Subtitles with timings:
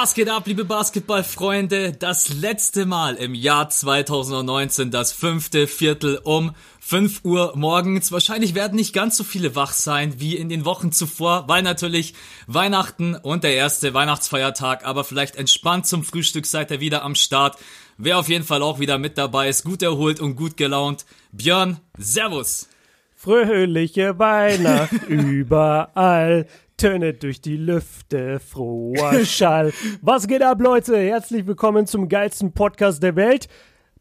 [0.00, 1.90] Was geht ab, liebe Basketballfreunde?
[1.90, 8.12] Das letzte Mal im Jahr 2019, das fünfte Viertel um 5 Uhr morgens.
[8.12, 12.14] Wahrscheinlich werden nicht ganz so viele wach sein wie in den Wochen zuvor, weil natürlich
[12.46, 17.58] Weihnachten und der erste Weihnachtsfeiertag, aber vielleicht entspannt zum Frühstück seid ihr wieder am Start.
[17.96, 21.06] Wer auf jeden Fall auch wieder mit dabei ist, gut erholt und gut gelaunt.
[21.32, 22.68] Björn, Servus.
[23.16, 26.46] Fröhliche Weihnacht überall
[26.78, 29.72] tönet durch die Lüfte froher Schall.
[30.00, 30.96] Was geht ab, Leute?
[30.96, 33.48] Herzlich willkommen zum geilsten Podcast der Welt,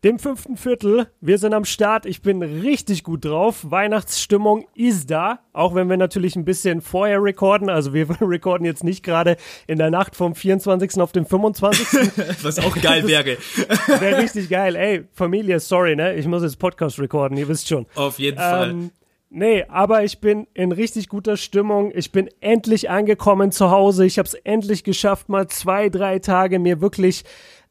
[0.04, 1.08] dem fünften Viertel.
[1.20, 2.06] Wir sind am Start.
[2.06, 3.66] Ich bin richtig gut drauf.
[3.72, 7.68] Weihnachtsstimmung ist da, auch wenn wir natürlich ein bisschen vorher recorden.
[7.68, 11.02] Also wir recorden jetzt nicht gerade in der Nacht vom 24.
[11.02, 11.88] auf den 25.
[12.44, 13.38] Was auch geil wäre.
[13.88, 14.76] Wäre richtig geil.
[14.76, 16.14] Ey, Familie, sorry, ne?
[16.14, 17.88] Ich muss jetzt Podcast recorden, ihr wisst schon.
[17.96, 18.92] Auf jeden Fall.
[19.30, 21.92] Nee, aber ich bin in richtig guter Stimmung.
[21.94, 24.06] Ich bin endlich angekommen zu Hause.
[24.06, 27.26] Ich habe es endlich geschafft, mal zwei, drei Tage mir wirklich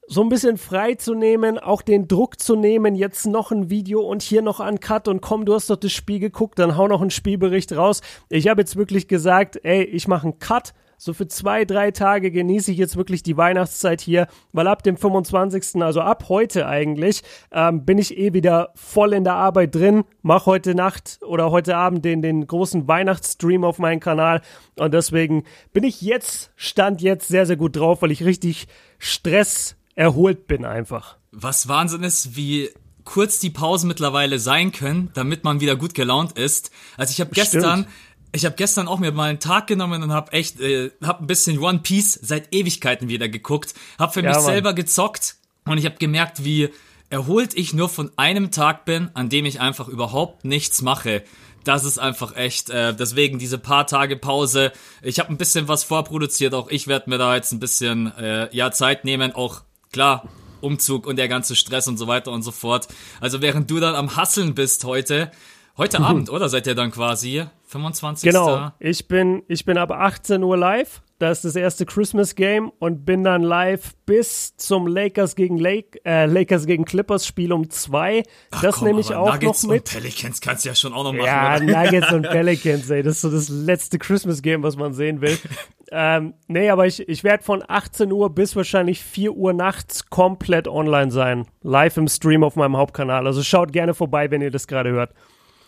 [0.06, 4.00] so ein bisschen frei zu nehmen, auch den Druck zu nehmen, jetzt noch ein Video
[4.02, 6.86] und hier noch ein Cut und komm, du hast doch das Spiel geguckt, dann hau
[6.86, 8.02] noch einen Spielbericht raus.
[8.28, 12.30] Ich habe jetzt wirklich gesagt, ey, ich mache einen Cut so für zwei, drei Tage
[12.30, 17.22] genieße ich jetzt wirklich die Weihnachtszeit hier, weil ab dem 25., also ab heute eigentlich,
[17.52, 21.76] ähm, bin ich eh wieder voll in der Arbeit drin, mache heute Nacht oder heute
[21.76, 24.42] Abend den, den großen Weihnachtsstream auf meinem Kanal
[24.78, 28.66] und deswegen bin ich jetzt, stand jetzt sehr, sehr gut drauf, weil ich richtig
[28.98, 31.16] Stress erholt bin einfach.
[31.32, 32.70] Was Wahnsinn ist, wie
[33.06, 36.70] kurz die Pausen mittlerweile sein können, damit man wieder gut gelaunt ist.
[36.98, 37.88] Also ich habe gestern, Stimmt.
[38.36, 41.26] Ich habe gestern auch mir mal einen Tag genommen und habe echt, äh, habe ein
[41.26, 44.44] bisschen One Piece seit Ewigkeiten wieder geguckt, habe für Ja, mich Mann.
[44.44, 46.68] selber gezockt und ich habe gemerkt, wie
[47.10, 51.22] erholt ich nur von einem Tag bin, an dem ich einfach überhaupt nichts mache.
[51.64, 54.70] Das ist einfach echt, äh, deswegen diese paar Tage Pause.
[55.02, 58.48] Ich habe ein bisschen was vorproduziert, auch ich werde mir da jetzt ein bisschen äh,
[58.54, 60.28] ja Zeit nehmen, auch klar,
[60.60, 62.88] Umzug und der ganze Stress und so weiter und so fort.
[63.20, 65.30] Also während du dann am Hasseln bist heute,
[65.76, 68.30] heute Abend, oder seid ihr dann quasi 25.
[68.30, 71.02] Genau, ich bin, ich bin ab 18 Uhr live.
[71.18, 75.98] Das ist das erste Christmas Game und bin dann live bis zum Lakers gegen Lake,
[76.04, 78.22] äh, Lakers gegen Clippers Spiel um zwei.
[78.50, 79.94] Ach das komm, nehme ich auch Nuggets noch mit.
[79.94, 81.24] Und Pelicans kannst du ja schon auch noch machen.
[81.24, 81.64] Ja, oder?
[81.64, 85.38] Nuggets und Pelicans, ey, das ist so das letzte Christmas Game, was man sehen will.
[85.90, 90.68] ähm, nee, aber ich, ich werde von 18 Uhr bis wahrscheinlich 4 Uhr nachts komplett
[90.68, 91.46] online sein.
[91.62, 93.26] Live im Stream auf meinem Hauptkanal.
[93.26, 95.14] Also schaut gerne vorbei, wenn ihr das gerade hört.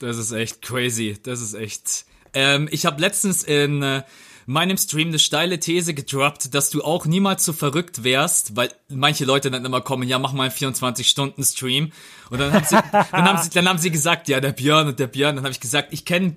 [0.00, 1.18] Das ist echt crazy.
[1.22, 2.04] Das ist echt.
[2.34, 4.02] Ähm, ich habe letztens in äh,
[4.46, 9.24] meinem Stream eine steile These gedroppt, dass du auch niemals so verrückt wärst, weil manche
[9.24, 11.92] Leute dann immer kommen, ja, mach mal einen 24-Stunden-Stream.
[12.30, 14.98] Und dann haben, sie, dann, haben sie, dann haben sie gesagt, ja, der Björn und
[14.98, 15.36] der Björn.
[15.36, 16.36] Dann habe ich gesagt, ich kenne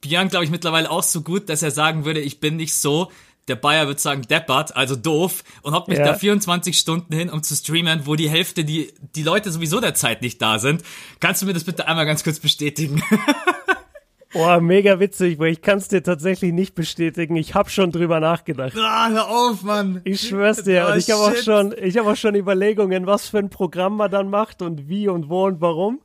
[0.00, 3.12] Björn, glaube ich, mittlerweile auch so gut, dass er sagen würde, ich bin nicht so.
[3.48, 6.04] Der Bayer wird sagen, deppert, also doof, und hockt mich Ja.
[6.06, 9.94] da 24 Stunden hin, um zu streamen, wo die Hälfte, die, die Leute sowieso der
[9.94, 10.82] Zeit nicht da sind.
[11.18, 13.02] Kannst du mir das bitte einmal ganz kurz bestätigen?
[14.32, 17.36] Boah, mega witzig, weil ich kann es dir tatsächlich nicht bestätigen.
[17.36, 18.72] Ich habe schon drüber nachgedacht.
[18.78, 20.00] Ah, hör auf, Mann.
[20.04, 20.86] Ich schwör's dir.
[20.88, 23.96] Oh, und ich habe auch schon, ich habe auch schon Überlegungen, was für ein Programm
[23.98, 26.00] man dann macht und wie und wo und warum.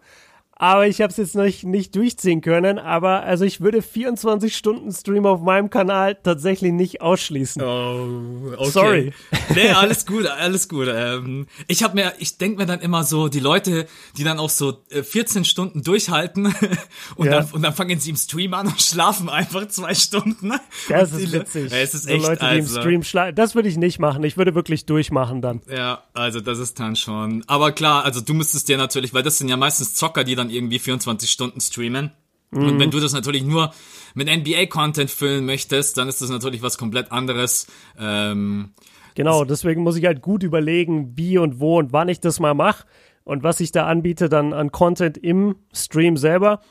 [0.59, 2.79] Aber ich habe es jetzt noch nicht, nicht durchziehen können.
[2.79, 7.61] Aber also ich würde 24 Stunden Stream auf meinem Kanal tatsächlich nicht ausschließen.
[7.61, 8.69] Oh, okay.
[8.71, 9.13] Sorry.
[9.55, 10.87] Nee, alles gut, alles gut.
[10.91, 13.87] Ähm, ich habe mir, ich denk mir dann immer so, die Leute,
[14.17, 16.53] die dann auch so äh, 14 Stunden durchhalten
[17.15, 17.39] und, Ja.
[17.41, 20.51] dann, und dann fangen sie im Stream an und schlafen einfach zwei Stunden.
[20.89, 21.71] Das Und ist die- witzig.
[21.71, 23.35] Ja, es ist so echt, Leute, die im also, Stream schlafen.
[23.35, 24.23] Das würde ich nicht machen.
[24.23, 25.61] Ich würde wirklich durchmachen dann.
[25.71, 27.43] Ja, also das ist dann schon.
[27.47, 30.46] Aber klar, also du müsstest dir natürlich, weil das sind ja meistens Zocker, die dann
[30.49, 32.11] irgendwie 24 Stunden streamen.
[32.51, 32.67] Mhm.
[32.67, 33.73] Und wenn du das natürlich nur
[34.13, 37.67] mit NBA-Content füllen möchtest, dann ist das natürlich was komplett anderes.
[37.99, 38.73] Ähm,
[39.15, 42.53] Genau, deswegen muss ich halt gut überlegen, wie und wo und wann ich das mal
[42.53, 42.85] mache
[43.23, 46.61] und was ich da anbiete dann an Content im Stream selber.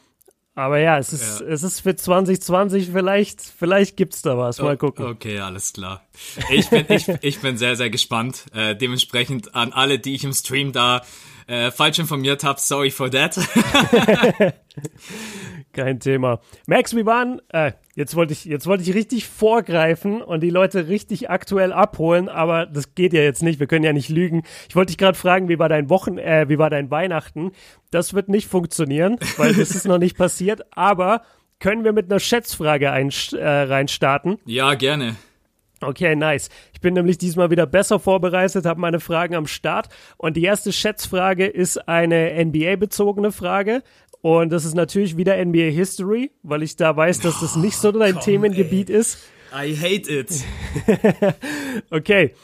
[0.54, 1.46] Aber ja, es ist, Ja.
[1.48, 4.60] es ist für 2020 vielleicht, vielleicht gibt's da was.
[4.60, 5.06] Mal gucken.
[5.06, 6.02] Okay, alles klar.
[6.50, 8.46] Ich bin, ich, ich bin sehr, sehr gespannt.
[8.54, 11.02] Äh, dementsprechend an alle, die ich im Stream da
[11.46, 13.38] äh, falsch informiert habe, sorry for that.
[15.72, 16.40] Kein Thema.
[16.66, 20.88] Max, wir waren, äh, jetzt wollte ich, jetzt wollte ich richtig vorgreifen und die Leute
[20.88, 23.60] richtig aktuell abholen, aber das geht ja jetzt nicht.
[23.60, 24.42] Wir können ja nicht lügen.
[24.68, 27.52] Ich wollte dich gerade fragen, wie war dein Wochen, äh, wie war dein Weihnachten?
[27.90, 30.62] Das wird nicht funktionieren, weil das ist noch nicht passiert.
[30.70, 31.22] Aber
[31.60, 34.38] können wir mit einer Schätzfrage ein, äh, reinstarten?
[34.46, 35.16] ja, gerne.
[35.82, 36.48] Okay, nice.
[36.72, 39.88] Ich bin nämlich diesmal wieder besser vorbereitet, habe meine Fragen am Start.
[40.16, 43.82] Und die erste Schätzfrage ist eine NBA-bezogene Frage.
[44.22, 47.92] Und das ist natürlich wieder NBA History, weil ich da weiß, dass das nicht so
[47.92, 49.18] dein komm, Themengebiet ist.
[49.52, 50.44] I hate it.
[51.90, 52.34] Okay.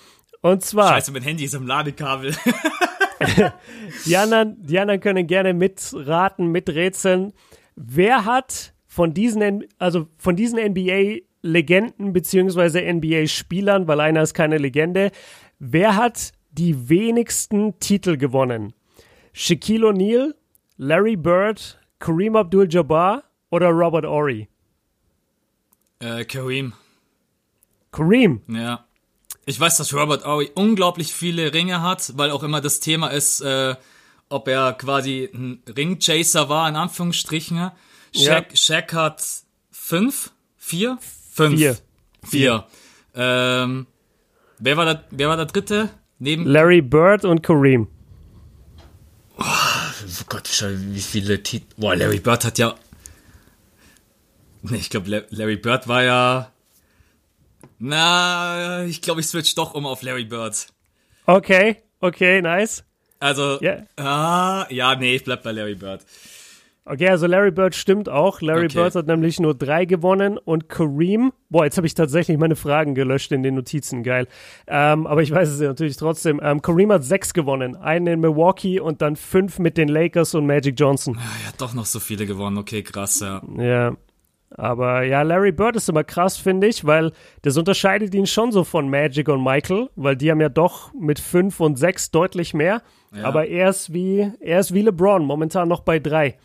[0.43, 0.89] Und zwar.
[0.89, 2.35] Scheiße, mein Handy ist im Ladekabel.
[4.07, 7.33] die, anderen, die anderen können gerne mitraten, miträtseln.
[7.77, 10.59] Wer hat von diesen, also von diesen
[11.43, 15.11] NBA-Legenden beziehungsweise NBA-Spielern, weil einer ist keine Legende,
[15.59, 18.73] wer hat die wenigsten Titel gewonnen?
[19.33, 20.35] Shaquille O'Neal,
[20.77, 24.49] Larry Bird, Kareem Abdul-Jabbar oder Robert Ory?
[26.01, 26.73] Äh, Kareem.
[27.91, 28.43] Kareem?
[28.49, 28.85] Ja.
[29.45, 33.41] Ich weiß, dass Robert Ory unglaublich viele Ringe hat, weil auch immer das Thema ist,
[33.41, 33.75] äh,
[34.29, 37.71] ob er quasi ein Ringchaser war, in Anführungsstrichen.
[38.15, 38.57] Shaq, ja.
[38.57, 39.25] Shaq hat
[39.71, 40.33] fünf?
[40.57, 40.99] Vier?
[41.33, 41.57] Fünf.
[41.57, 41.77] Vier.
[42.25, 42.67] Vier.
[43.15, 43.87] Ähm,
[44.59, 45.91] wer, war der, wer war der dritte?
[46.19, 47.89] Neben Larry Bird und Kareem.
[49.39, 51.67] Oh, oh Gott, wie viele Titel.
[51.77, 52.75] Boah, Larry Bird hat ja.
[54.63, 56.53] Nee, ich glaube, Larry Bird war ja
[57.85, 60.69] na, ich glaube, ich switch doch um auf Larry Bird.
[61.27, 62.85] Okay, okay, nice.
[63.19, 63.87] Also, yeah.
[63.97, 66.05] ah, ja, nee, ich bleib bei Larry Bird.
[66.85, 68.41] Okay, also Larry Bird stimmt auch.
[68.41, 68.75] Larry okay.
[68.75, 72.97] Bird hat nämlich nur drei gewonnen und Kareem, boah, jetzt habe ich tatsächlich meine Fragen
[72.97, 74.27] gelöscht in den Notizen, geil.
[74.67, 76.41] Ähm, aber ich weiß es ja natürlich trotzdem.
[76.43, 80.47] Ähm, Kareem hat sechs gewonnen, einen in Milwaukee und dann fünf mit den Lakers und
[80.47, 81.15] Magic Johnson.
[81.15, 83.43] Ja, er hat doch noch so viele gewonnen, okay, krass, ja.
[83.57, 83.97] Ja,
[84.51, 87.13] aber ja, Larry Bird ist immer krass, finde ich, weil
[87.43, 91.21] das unterscheidet ihn schon so von Magic und Michael, weil die haben ja doch mit
[91.21, 92.83] 5 und 6 deutlich mehr.
[93.15, 93.25] Ja.
[93.25, 96.37] Aber er ist, wie, er ist wie LeBron, momentan noch bei 3.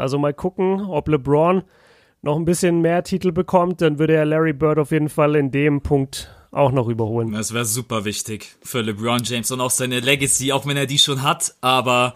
[0.00, 1.62] Also mal gucken, ob LeBron
[2.22, 5.50] noch ein bisschen mehr Titel bekommt, dann würde er Larry Bird auf jeden Fall in
[5.50, 7.32] dem Punkt auch noch überholen.
[7.32, 10.98] Das wäre super wichtig für LeBron James und auch seine Legacy, auch wenn er die
[10.98, 11.54] schon hat.
[11.60, 12.14] Aber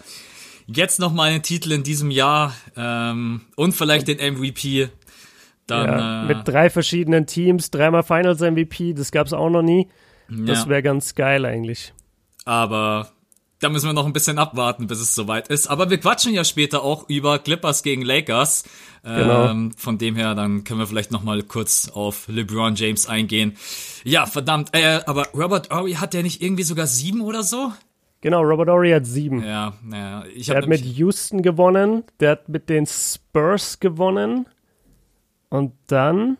[0.66, 4.88] jetzt noch mal einen Titel in diesem Jahr ähm, und vielleicht den MVP
[5.66, 9.62] dann, ja, äh, mit drei verschiedenen Teams, dreimal Finals MVP, das gab es auch noch
[9.62, 9.88] nie.
[10.28, 11.92] Das wäre ganz geil eigentlich.
[12.44, 13.10] Aber
[13.60, 15.68] da müssen wir noch ein bisschen abwarten, bis es soweit ist.
[15.68, 18.64] Aber wir quatschen ja später auch über Clippers gegen Lakers.
[19.02, 19.50] Genau.
[19.50, 23.56] Ähm, von dem her, dann können wir vielleicht noch mal kurz auf LeBron James eingehen.
[24.02, 24.70] Ja, verdammt.
[24.72, 27.72] Äh, aber Robert Ory hat der nicht irgendwie sogar sieben oder so?
[28.22, 29.44] Genau, Robert Ory hat sieben.
[29.44, 30.24] Ja, ja.
[30.34, 34.46] Ich der hat mit Houston gewonnen, der hat mit den Spurs gewonnen.
[35.50, 36.38] Und dann,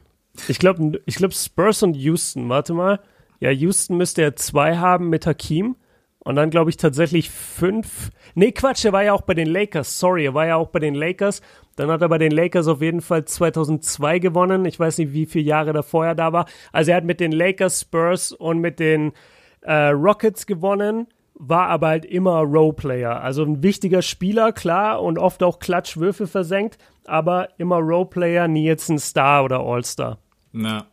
[0.48, 3.00] ich glaube, ich glaube Spurs und Houston, warte mal.
[3.40, 5.76] Ja, Houston müsste ja zwei haben mit Hakim.
[6.24, 8.10] Und dann glaube ich tatsächlich fünf.
[8.34, 9.98] Nee, Quatsch, er war ja auch bei den Lakers.
[9.98, 11.42] Sorry, er war ja auch bei den Lakers.
[11.76, 14.64] Dann hat er bei den Lakers auf jeden Fall 2002 gewonnen.
[14.64, 16.46] Ich weiß nicht, wie viele Jahre davor er da war.
[16.72, 19.12] Also er hat mit den Lakers, Spurs und mit den
[19.60, 23.20] äh, Rockets gewonnen, war aber halt immer Roleplayer.
[23.20, 28.88] Also ein wichtiger Spieler, klar, und oft auch Klatschwürfe versenkt aber immer Roleplayer, nie jetzt
[28.88, 30.18] ein Star oder All-Star.
[30.52, 30.86] Na.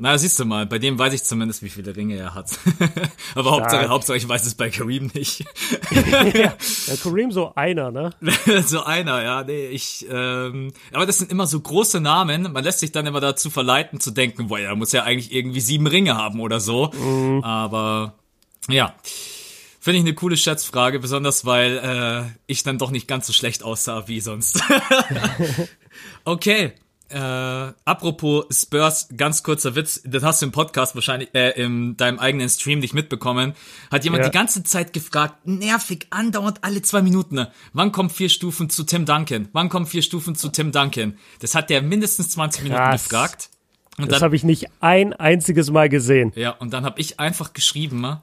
[0.00, 2.56] Na, siehst du mal, bei dem weiß ich zumindest, wie viele Ringe er hat.
[3.34, 5.40] aber Hauptsache, Hauptsache, ich weiß es bei Kareem nicht.
[6.34, 6.56] ja,
[7.02, 8.14] Kareem so einer, ne?
[8.64, 12.78] so einer, ja, nee, ich, ähm, aber das sind immer so große Namen, man lässt
[12.78, 16.16] sich dann immer dazu verleiten zu denken, boah, er muss ja eigentlich irgendwie sieben Ringe
[16.16, 16.92] haben oder so.
[16.92, 17.42] Mhm.
[17.42, 18.14] Aber,
[18.68, 18.94] ja.
[19.80, 23.64] Finde ich eine coole Schätzfrage, besonders weil äh, ich dann doch nicht ganz so schlecht
[23.64, 24.62] aussah wie sonst.
[26.24, 26.74] okay.
[27.10, 32.18] Äh, apropos Spurs, ganz kurzer Witz, das hast du im Podcast wahrscheinlich, äh, in deinem
[32.18, 33.54] eigenen Stream nicht mitbekommen.
[33.90, 34.28] Hat jemand ja.
[34.28, 39.06] die ganze Zeit gefragt, nervig, andauernd alle zwei Minuten, wann kommen vier Stufen zu Tim
[39.06, 39.48] Duncan?
[39.52, 41.16] Wann kommen vier Stufen zu Tim Duncan?
[41.40, 42.70] Das hat der mindestens 20 Krass.
[42.70, 43.48] Minuten gefragt.
[43.96, 46.32] Und das habe ich nicht ein einziges Mal gesehen.
[46.36, 48.18] Ja, und dann habe ich einfach geschrieben,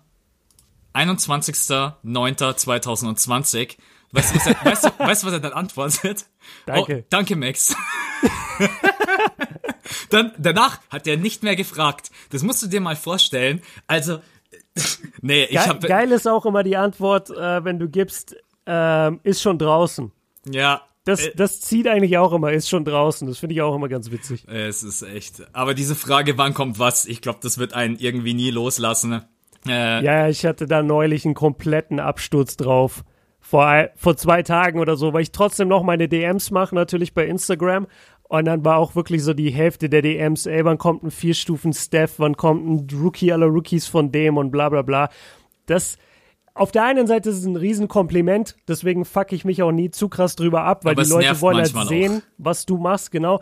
[0.94, 3.77] 21.09.2020.
[4.12, 6.27] Weißt du, was er, weißt, du, weißt du, was er dann antwortet?
[6.65, 6.99] Danke.
[7.03, 7.75] Oh, danke, Max.
[10.09, 12.11] dann, danach hat er nicht mehr gefragt.
[12.31, 13.61] Das musst du dir mal vorstellen.
[13.87, 14.19] Also,
[15.21, 15.87] nee, ich habe.
[15.87, 18.35] Geil ist auch immer die Antwort, äh, wenn du gibst,
[18.67, 20.11] äh, ist schon draußen.
[20.49, 20.81] Ja.
[21.05, 23.27] Das, äh, das zieht eigentlich auch immer, ist schon draußen.
[23.27, 24.45] Das finde ich auch immer ganz witzig.
[24.47, 25.43] Es ist echt.
[25.53, 29.21] Aber diese Frage, wann kommt was, ich glaube, das wird einen irgendwie nie loslassen.
[29.67, 33.03] Äh, ja, ich hatte da neulich einen kompletten Absturz drauf.
[33.55, 37.25] Vor, vor zwei Tagen oder so, weil ich trotzdem noch meine DMs mache, natürlich bei
[37.25, 37.88] Instagram.
[38.24, 42.15] Und dann war auch wirklich so die Hälfte der DMs, ey, wann kommt ein Vier-Stufen-Steph,
[42.17, 45.07] wann kommt ein Rookie aller Rookies von dem und bla bla bla.
[45.67, 45.97] Das,
[46.53, 50.09] auf der einen Seite ist es ein Riesenkompliment, deswegen fuck ich mich auch nie zu
[50.09, 52.21] krass drüber ab, weil Aber die Leute wollen halt sehen, auch.
[52.38, 53.39] was du machst, genau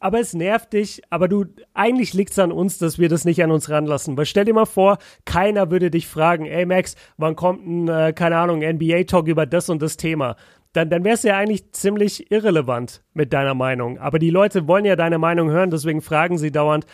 [0.00, 3.42] aber es nervt dich, aber du, eigentlich liegt es an uns, dass wir das nicht
[3.42, 4.16] an uns ranlassen.
[4.16, 8.12] Weil stell dir mal vor, keiner würde dich fragen, ey Max, wann kommt ein, äh,
[8.12, 10.36] keine Ahnung, NBA-Talk über das und das Thema?
[10.72, 13.98] Dann, dann wär's ja eigentlich ziemlich irrelevant mit deiner Meinung.
[13.98, 16.86] Aber die Leute wollen ja deine Meinung hören, deswegen fragen sie dauernd.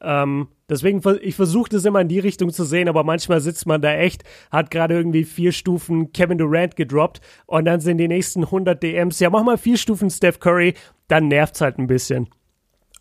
[0.00, 3.80] Ähm, deswegen, ich versuche das immer in die Richtung zu sehen, aber manchmal sitzt man
[3.80, 8.44] da echt, hat gerade irgendwie vier Stufen Kevin Durant gedroppt und dann sind die nächsten
[8.44, 10.74] 100 DMs, ja, mach mal vier Stufen Steph Curry,
[11.06, 12.28] dann nervt's halt ein bisschen.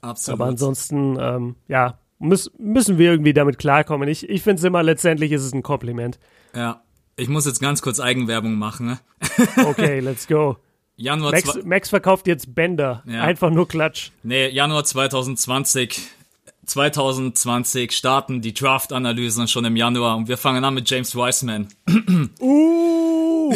[0.02, 0.40] Absolut.
[0.40, 4.10] Aber ansonsten, ähm, ja, müß, müssen wir irgendwie damit klarkommen.
[4.10, 6.20] Ich, ich finde es immer, letztendlich ist es ein Kompliment.
[6.56, 6.82] Ja,
[7.16, 8.88] ich muss jetzt ganz kurz Eigenwerbung machen.
[8.88, 9.00] Ne?
[9.66, 10.58] okay, let's go.
[10.96, 13.04] Januar Max, Max verkauft jetzt Bänder.
[13.08, 13.24] Ja.
[13.24, 14.12] Einfach nur Klatsch.
[14.24, 16.00] Nee, Januar 2020.
[16.66, 21.68] 2020 starten die Draft-Analysen schon im Januar und wir fangen an mit James Wiseman.
[22.40, 23.54] uh!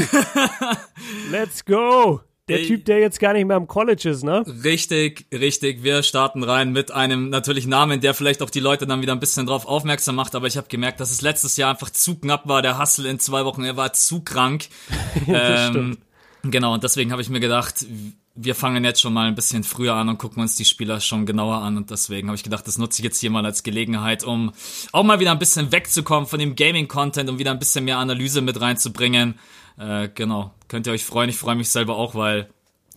[1.31, 2.21] let's go!
[2.47, 4.43] Der Typ, der jetzt gar nicht mehr am College ist, ne?
[4.63, 5.81] Richtig, richtig.
[5.81, 9.19] Wir starten rein mit einem natürlich Namen, der vielleicht auch die Leute dann wieder ein
[9.19, 10.35] bisschen drauf aufmerksam macht.
[10.35, 12.61] Aber ich habe gemerkt, dass es letztes Jahr einfach zu knapp war.
[12.61, 14.67] Der Hustle in zwei Wochen, er war zu krank.
[15.27, 15.99] das ähm, stimmt.
[16.43, 17.87] Genau, und deswegen habe ich mir gedacht,
[18.35, 21.25] wir fangen jetzt schon mal ein bisschen früher an und gucken uns die Spieler schon
[21.25, 21.77] genauer an.
[21.77, 24.51] Und deswegen habe ich gedacht, das nutze ich jetzt hier mal als Gelegenheit, um
[24.91, 28.41] auch mal wieder ein bisschen wegzukommen von dem Gaming-Content und wieder ein bisschen mehr Analyse
[28.41, 29.39] mit reinzubringen.
[29.77, 31.29] Äh, genau, könnt ihr euch freuen.
[31.29, 32.49] Ich freue mich selber auch, weil,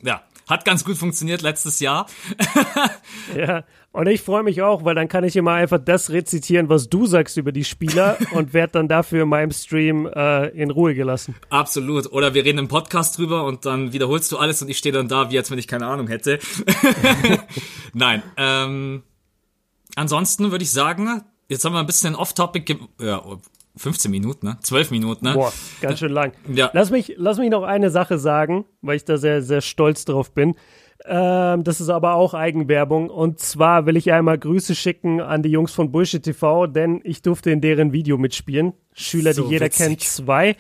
[0.02, 2.06] ja, hat ganz gut funktioniert letztes Jahr.
[3.36, 6.88] ja, und ich freue mich auch, weil dann kann ich immer einfach das rezitieren, was
[6.88, 10.94] du sagst über die Spieler und werde dann dafür in meinem Stream äh, in Ruhe
[10.94, 11.34] gelassen.
[11.50, 12.10] Absolut.
[12.12, 15.08] Oder wir reden im Podcast drüber und dann wiederholst du alles und ich stehe dann
[15.08, 16.38] da, wie als wenn ich keine Ahnung hätte.
[17.92, 18.22] Nein.
[18.36, 19.02] Ähm,
[19.96, 23.22] ansonsten würde ich sagen, jetzt haben wir ein bisschen off-topic, ja,
[23.76, 24.58] 15 Minuten, ne?
[24.60, 25.34] 12 Minuten, ne?
[25.34, 26.32] Boah, ganz schön lang.
[26.52, 26.70] Ja.
[26.72, 30.32] Lass mich, lass mich noch eine Sache sagen, weil ich da sehr, sehr stolz drauf
[30.32, 30.54] bin.
[31.04, 33.08] Ähm, das ist aber auch Eigenwerbung.
[33.08, 37.22] Und zwar will ich einmal Grüße schicken an die Jungs von Bullshit TV, denn ich
[37.22, 38.72] durfte in deren Video mitspielen.
[38.92, 39.86] Schüler, so die jeder witzig.
[39.86, 40.56] kennt, zwei.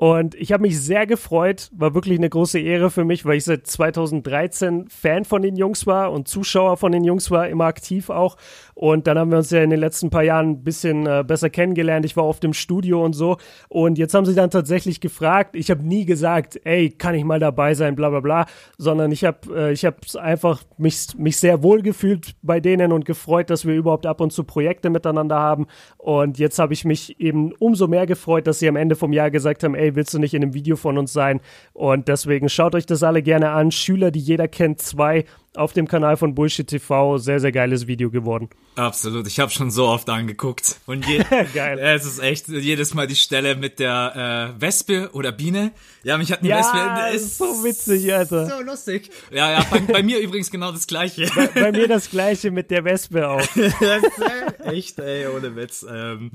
[0.00, 3.42] Und ich habe mich sehr gefreut, war wirklich eine große Ehre für mich, weil ich
[3.42, 8.08] seit 2013 Fan von den Jungs war und Zuschauer von den Jungs war, immer aktiv
[8.08, 8.36] auch.
[8.74, 11.50] Und dann haben wir uns ja in den letzten paar Jahren ein bisschen äh, besser
[11.50, 12.06] kennengelernt.
[12.06, 13.38] Ich war oft im Studio und so.
[13.68, 15.56] Und jetzt haben sie dann tatsächlich gefragt.
[15.56, 19.24] Ich habe nie gesagt, ey, kann ich mal dabei sein, bla bla bla, sondern ich
[19.24, 19.84] habe äh, ich
[20.16, 24.32] einfach mich, mich sehr wohl gefühlt bei denen und gefreut, dass wir überhaupt ab und
[24.32, 25.66] zu Projekte miteinander haben.
[25.96, 29.32] Und jetzt habe ich mich eben umso mehr gefreut, dass sie am Ende vom Jahr
[29.32, 31.40] gesagt haben, ey, willst du nicht in einem Video von uns sein?
[31.72, 33.70] Und deswegen schaut euch das alle gerne an.
[33.70, 35.24] Schüler, die jeder kennt, zwei
[35.54, 37.18] auf dem Kanal von Bullshit TV.
[37.18, 38.48] Sehr, sehr geiles Video geworden.
[38.76, 39.26] Absolut.
[39.26, 40.76] Ich habe schon so oft angeguckt.
[40.86, 41.24] Und je,
[41.54, 41.78] Geil.
[41.78, 45.72] es ist echt jedes Mal die Stelle mit der äh, Wespe oder Biene.
[46.04, 47.16] Ja, mich hat eine ja, Wespe.
[47.16, 48.46] Ist so witzig, Alter.
[48.46, 49.10] So lustig.
[49.32, 51.28] Ja, ja, bei, bei mir übrigens genau das Gleiche.
[51.34, 53.46] Bei, bei, mir das Gleiche mit der Wespe auch.
[54.64, 55.84] echt, ey, ohne Witz.
[55.90, 56.30] Ähm,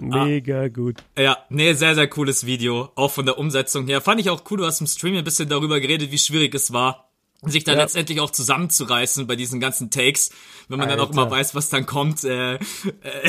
[0.00, 1.02] Mega ah, gut.
[1.18, 2.90] Ja, nee, sehr, sehr cooles Video.
[2.94, 4.00] Auch von der Umsetzung her.
[4.00, 6.72] Fand ich auch cool, du hast im Stream ein bisschen darüber geredet, wie schwierig es
[6.72, 7.11] war
[7.50, 7.82] sich dann ja.
[7.82, 10.30] letztendlich auch zusammenzureißen bei diesen ganzen Takes,
[10.68, 10.98] wenn man Alter.
[10.98, 12.22] dann auch immer weiß, was dann kommt.
[12.24, 12.58] Äh, äh,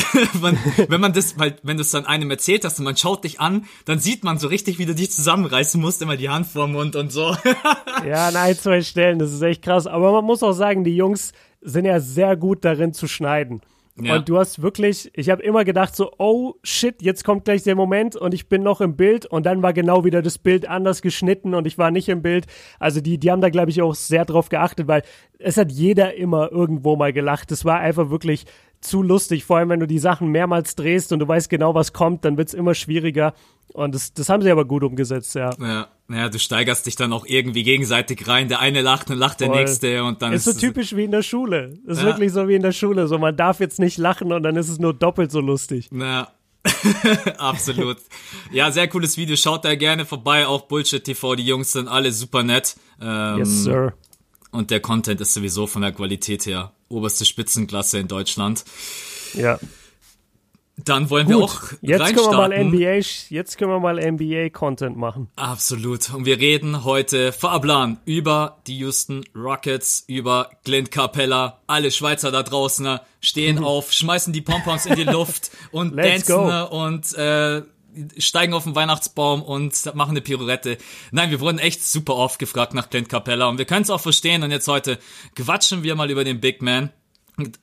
[0.42, 3.24] man, wenn man das, weil wenn du es dann einem erzählt hast und man schaut
[3.24, 6.46] dich an, dann sieht man so richtig, wie du dich zusammenreißen musst, immer die Hand
[6.46, 7.36] vorm Mund und so.
[8.08, 9.88] ja, an ein, zwei Stellen, das ist echt krass.
[9.88, 13.62] Aber man muss auch sagen, die Jungs sind ja sehr gut darin zu schneiden.
[13.96, 14.16] Ja.
[14.16, 17.76] Und du hast wirklich, ich habe immer gedacht so, oh shit, jetzt kommt gleich der
[17.76, 21.04] Moment und ich bin noch im Bild und dann war genau wieder das Bild anders
[21.04, 22.48] geschnitten und ich war nicht im Bild.
[22.80, 25.04] Also die, die haben da glaube ich auch sehr drauf geachtet, weil
[25.38, 27.52] es hat jeder immer irgendwo mal gelacht.
[27.52, 28.46] Es war einfach wirklich
[28.82, 29.46] zu lustig.
[29.46, 32.38] Vor allem, wenn du die Sachen mehrmals drehst und du weißt genau, was kommt, dann
[32.38, 33.34] wird es immer schwieriger.
[33.74, 35.50] Und das, das haben sie aber gut umgesetzt, ja.
[35.60, 38.48] Ja, ja, du steigerst dich dann auch irgendwie gegenseitig rein.
[38.48, 39.58] Der eine lacht und lacht der Voll.
[39.58, 41.80] nächste und dann ist, ist so typisch wie in der Schule.
[41.86, 42.10] Das ist ja.
[42.10, 43.08] wirklich so wie in der Schule.
[43.08, 45.90] So, man darf jetzt nicht lachen und dann ist es nur doppelt so lustig.
[45.92, 46.32] Ja.
[47.38, 47.98] Absolut.
[48.52, 49.36] Ja, sehr cooles Video.
[49.36, 50.48] Schaut da gerne vorbei.
[50.48, 51.36] Auch Bullshit TV.
[51.36, 52.76] Die Jungs sind alle super nett.
[53.02, 53.94] Ähm, yes, sir.
[54.52, 58.64] Und der Content ist sowieso von der Qualität her oberste Spitzenklasse in Deutschland.
[59.34, 59.60] Ja.
[60.76, 64.50] Dann wollen Gut, wir auch jetzt können wir mal NBA, jetzt können wir mal NBA
[64.50, 65.30] Content machen.
[65.36, 66.12] Absolut.
[66.12, 71.60] Und wir reden heute Fahrplan über die Houston Rockets, über Clint Capella.
[71.68, 77.14] Alle Schweizer da draußen stehen auf, schmeißen die Pompons in die Luft und dancen und
[77.14, 77.62] äh,
[78.18, 80.80] steigen auf den Weihnachtsbaum und machen eine Pirouette.
[81.12, 84.02] Nein, wir wurden echt super oft gefragt nach Clint Capella und wir können es auch
[84.02, 84.98] verstehen und jetzt heute
[85.36, 86.90] quatschen wir mal über den Big Man.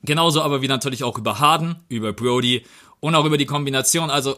[0.03, 2.63] Genauso aber wie natürlich auch über Harden, über Brody
[3.01, 4.09] und auch über die Kombination.
[4.09, 4.37] Also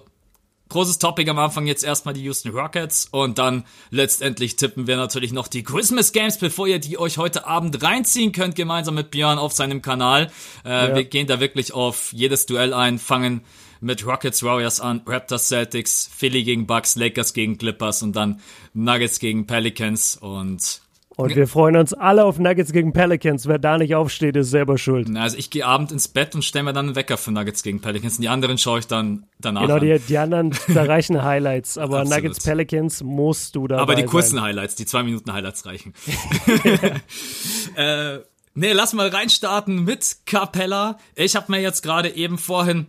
[0.69, 5.31] großes Topic am Anfang jetzt erstmal die Houston Rockets und dann letztendlich tippen wir natürlich
[5.31, 9.37] noch die Christmas Games, bevor ihr die euch heute Abend reinziehen könnt, gemeinsam mit Björn
[9.37, 10.31] auf seinem Kanal.
[10.65, 10.95] Äh, ja.
[10.95, 13.41] Wir gehen da wirklich auf jedes Duell ein, fangen
[13.81, 18.39] mit Rockets Warriors an, Raptors Celtics, Philly gegen Bucks, Lakers gegen Clippers und dann
[18.73, 20.81] Nuggets gegen Pelicans und
[21.15, 23.47] Und wir freuen uns alle auf Nuggets gegen Pelicans.
[23.47, 25.15] Wer da nicht aufsteht, ist selber schuld.
[25.15, 27.81] Also ich gehe abend ins Bett und stelle mir dann einen Wecker für Nuggets gegen
[27.81, 28.15] Pelicans.
[28.15, 31.77] Und die anderen schaue ich dann danach Genau, die, die anderen, da reichen Highlights.
[31.77, 32.03] Aber.
[32.03, 34.43] Nuggets Pelicans musst du dabei Aber die kurzen sein.
[34.43, 35.93] Highlights, die zwei Minuten Highlights reichen.
[37.75, 38.17] äh,
[38.55, 40.97] nee, lass mal reinstarten mit Capella.
[41.15, 42.87] Ich habe mir jetzt gerade eben vorhin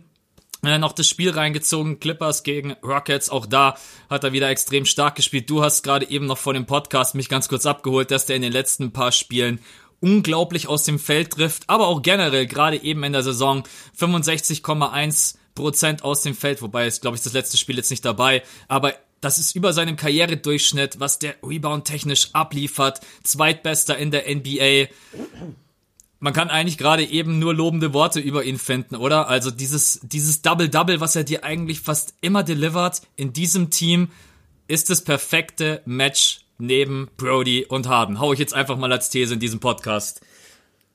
[0.79, 3.29] noch das Spiel reingezogen, Clippers gegen Rockets.
[3.29, 3.75] Auch da
[4.09, 5.49] hat er wieder extrem stark gespielt.
[5.49, 8.41] Du hast gerade eben noch vor dem Podcast mich ganz kurz abgeholt, dass der in
[8.41, 9.59] den letzten paar Spielen
[10.01, 13.63] unglaublich aus dem Feld trifft, aber auch generell gerade eben in der Saison
[13.97, 18.43] 65,1 Prozent aus dem Feld, wobei ist glaube ich das letzte Spiel jetzt nicht dabei,
[18.67, 24.87] aber das ist über seinem Karrieredurchschnitt, was der Rebound technisch abliefert, zweitbester in der NBA.
[26.25, 29.29] Man kann eigentlich gerade eben nur lobende Worte über ihn finden, oder?
[29.29, 34.07] Also dieses, dieses Double-Double, was er dir eigentlich fast immer delivert in diesem Team,
[34.67, 38.19] ist das perfekte Match neben Brody und Harden.
[38.19, 40.25] Hau ich jetzt einfach mal als These in diesem Podcast.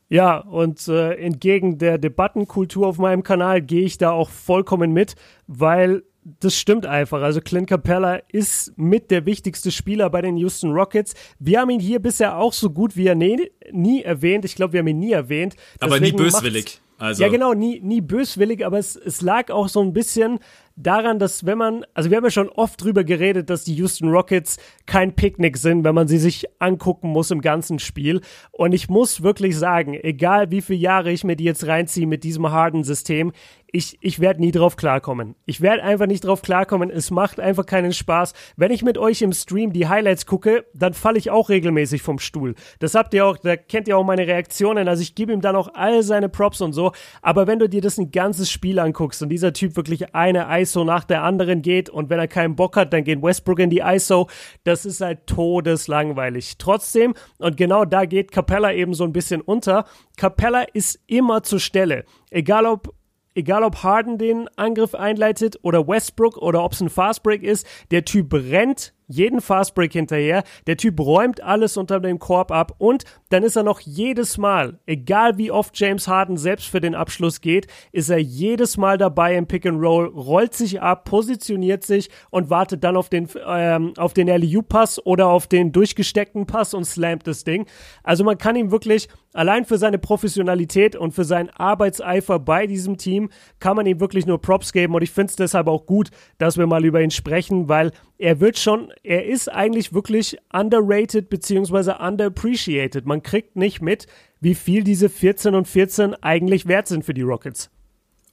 [0.08, 5.14] Ja, und äh, entgegen der Debattenkultur auf meinem Kanal gehe ich da auch vollkommen mit,
[5.46, 7.22] weil das stimmt einfach.
[7.22, 11.14] Also Clint Capella ist mit der wichtigste Spieler bei den Houston Rockets.
[11.38, 14.44] Wir haben ihn hier bisher auch so gut wie er nie, nie erwähnt.
[14.44, 15.56] Ich glaube, wir haben ihn nie erwähnt.
[15.78, 16.80] Aber nie Deswegen böswillig.
[17.00, 20.38] Also, Ja, genau, nie, nie böswillig, aber es, es lag auch so ein bisschen
[20.76, 24.08] daran, dass wenn man, also wir haben ja schon oft drüber geredet, dass die Houston
[24.08, 28.20] Rockets kein Picknick sind, wenn man sie sich angucken muss im ganzen Spiel.
[28.50, 32.24] Und ich muss wirklich sagen, egal wie viele Jahre ich mir die jetzt reinziehe mit
[32.24, 33.32] diesem Harden-System,
[33.72, 35.36] ich, ich werde nie drauf klarkommen.
[35.46, 36.90] Ich werde einfach nicht drauf klarkommen.
[36.90, 38.32] Es macht einfach keinen Spaß.
[38.56, 42.18] Wenn ich mit euch im Stream die Highlights gucke, dann falle ich auch regelmäßig vom
[42.18, 42.54] Stuhl.
[42.80, 44.88] Das habt ihr auch, da kennt ihr auch meine Reaktionen.
[44.88, 46.89] Also ich gebe ihm dann auch all seine Props und so.
[47.22, 50.84] Aber wenn du dir das ein ganzes Spiel anguckst und dieser Typ wirklich eine ISO
[50.84, 53.82] nach der anderen geht und wenn er keinen Bock hat, dann geht Westbrook in die
[53.84, 54.28] ISO,
[54.64, 56.58] das ist halt todeslangweilig.
[56.58, 59.84] Trotzdem, und genau da geht Capella eben so ein bisschen unter,
[60.16, 62.04] Capella ist immer zur Stelle.
[62.30, 62.94] Egal ob
[63.34, 68.04] egal ob Harden den Angriff einleitet oder Westbrook oder ob es ein Fastbreak ist, der
[68.04, 73.42] Typ rennt jeden Fastbreak hinterher, der Typ räumt alles unter dem Korb ab und dann
[73.42, 77.66] ist er noch jedes Mal, egal wie oft James Harden selbst für den Abschluss geht,
[77.92, 82.50] ist er jedes Mal dabei im Pick and Roll, rollt sich ab, positioniert sich und
[82.50, 86.84] wartet dann auf den ähm, auf den LU Pass oder auf den durchgesteckten Pass und
[86.84, 87.66] slammt das Ding.
[88.02, 92.96] Also man kann ihm wirklich allein für seine Professionalität und für seinen Arbeitseifer bei diesem
[92.96, 96.10] Team kann man ihm wirklich nur Props geben und ich finde es deshalb auch gut,
[96.38, 101.30] dass wir mal über ihn sprechen, weil er wird schon, er ist eigentlich wirklich underrated
[101.30, 103.06] beziehungsweise underappreciated.
[103.06, 104.06] Man kriegt nicht mit,
[104.40, 107.70] wie viel diese 14 und 14 eigentlich wert sind für die Rockets.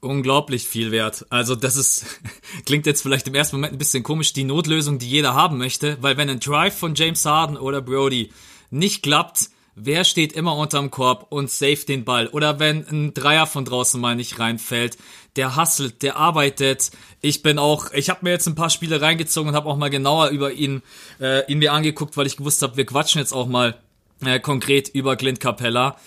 [0.02, 1.26] unglaublich viel wert.
[1.30, 2.06] Also das ist,
[2.65, 5.97] klingt jetzt vielleicht im ersten Moment ein bisschen komisch, die Notlösung, die jeder haben möchte,
[6.02, 8.32] weil wenn ein Drive von James Harden oder Brody
[8.69, 12.27] nicht klappt, wer steht immer unterm Korb und safe den Ball?
[12.27, 14.97] Oder wenn ein Dreier von draußen mal nicht reinfällt,
[15.35, 16.89] der hustelt, der arbeitet.
[17.21, 19.91] Ich bin auch, ich habe mir jetzt ein paar Spiele reingezogen und habe auch mal
[19.91, 20.81] genauer über ihn,
[21.21, 23.77] äh, ihn mir angeguckt, weil ich gewusst habe, wir quatschen jetzt auch mal
[24.25, 25.97] äh, konkret über Clint Capella.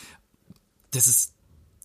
[0.90, 1.32] Das ist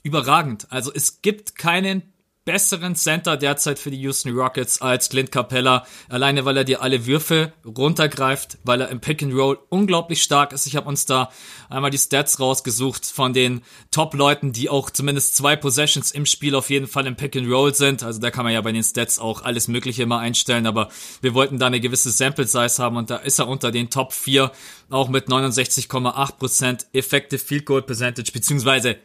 [0.02, 0.66] überragend.
[0.72, 2.02] Also es gibt keinen
[2.46, 5.86] besseren Center derzeit für die Houston Rockets als Clint Capella.
[6.10, 10.54] Alleine, weil er dir alle Würfe runtergreift, weil er im Pick and Roll unglaublich stark
[10.54, 10.68] ist.
[10.68, 11.32] Ich habe uns da
[11.70, 16.70] einmal die Stats rausgesucht von den Top-Leuten, die auch zumindest zwei Possessions im Spiel auf
[16.70, 18.04] jeden Fall im Pick and Roll sind.
[18.04, 20.90] Also da kann man ja bei den Stats auch alles Mögliche mal einstellen, aber
[21.22, 24.14] wir wollten da eine gewisse Sample Size haben und da ist er unter den Top
[24.14, 24.52] 4
[24.92, 28.98] auch mit 69,8% Effective Field Goal Percentage, beziehungsweise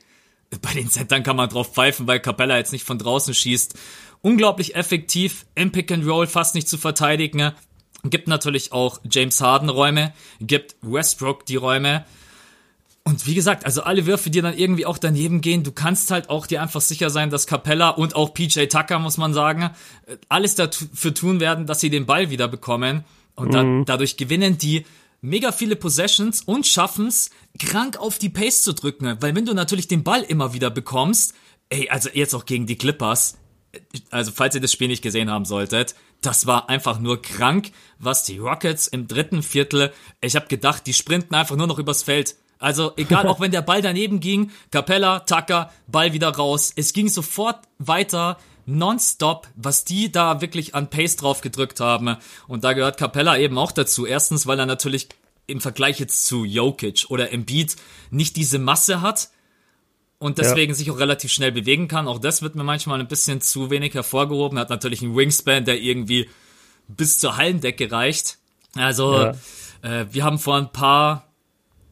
[0.59, 3.79] bei den Centern kann man drauf pfeifen, weil Capella jetzt nicht von draußen schießt.
[4.23, 7.53] Unglaublich effektiv im Pick and Roll, fast nicht zu verteidigen.
[8.05, 12.05] Gibt natürlich auch James Harden Räume, gibt Westbrook die Räume.
[13.05, 16.29] Und wie gesagt, also alle Würfe, die dann irgendwie auch daneben gehen, du kannst halt
[16.29, 19.71] auch dir einfach sicher sein, dass Capella und auch PJ Tucker, muss man sagen,
[20.29, 23.05] alles dafür tun werden, dass sie den Ball wieder bekommen.
[23.37, 24.85] Und dann, dadurch gewinnen die
[25.21, 29.17] mega viele Possessions und schaffen es, krank auf die Pace zu drücken.
[29.21, 31.35] Weil wenn du natürlich den Ball immer wieder bekommst,
[31.69, 33.39] ey, also jetzt auch gegen die Clippers,
[34.11, 38.25] also falls ihr das Spiel nicht gesehen haben solltet, das war einfach nur krank, was
[38.25, 42.37] die Rockets im dritten Viertel, ich habe gedacht, die sprinten einfach nur noch übers Feld.
[42.59, 46.73] Also egal, auch wenn der Ball daneben ging, Capella, Tucker, Ball wieder raus.
[46.77, 48.39] Es ging sofort weiter,
[48.71, 52.17] nonstop, was die da wirklich an Pace drauf gedrückt haben.
[52.47, 54.07] Und da gehört Capella eben auch dazu.
[54.07, 55.09] Erstens, weil er natürlich
[55.47, 57.77] im Vergleich jetzt zu Jokic oder Embiid
[58.11, 59.31] nicht diese Masse hat
[60.19, 60.77] und deswegen ja.
[60.77, 62.07] sich auch relativ schnell bewegen kann.
[62.07, 64.59] Auch das wird mir manchmal ein bisschen zu wenig hervorgehoben.
[64.59, 66.29] Er hat natürlich einen Wingspan, der irgendwie
[66.89, 68.39] bis zur Hallendecke reicht.
[68.77, 69.35] Also, ja.
[69.83, 71.30] äh, wir haben vor ein paar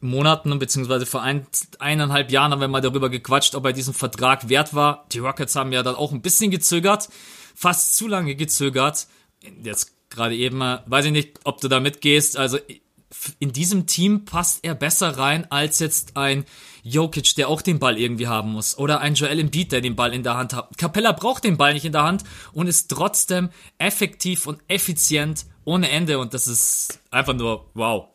[0.01, 1.47] Monaten, beziehungsweise vor ein,
[1.79, 5.07] eineinhalb Jahren haben wir mal darüber gequatscht, ob er diesen Vertrag wert war.
[5.13, 7.09] Die Rockets haben ja dann auch ein bisschen gezögert,
[7.55, 9.07] fast zu lange gezögert.
[9.63, 12.37] Jetzt gerade eben, weiß ich nicht, ob du da mitgehst.
[12.37, 12.59] Also
[13.39, 16.45] in diesem Team passt er besser rein als jetzt ein
[16.83, 18.77] Jokic, der auch den Ball irgendwie haben muss.
[18.79, 20.77] Oder ein Joel Embiid, der den Ball in der Hand hat.
[20.77, 25.91] Capella braucht den Ball nicht in der Hand und ist trotzdem effektiv und effizient ohne
[25.91, 26.19] Ende.
[26.19, 28.09] Und das ist einfach nur wow.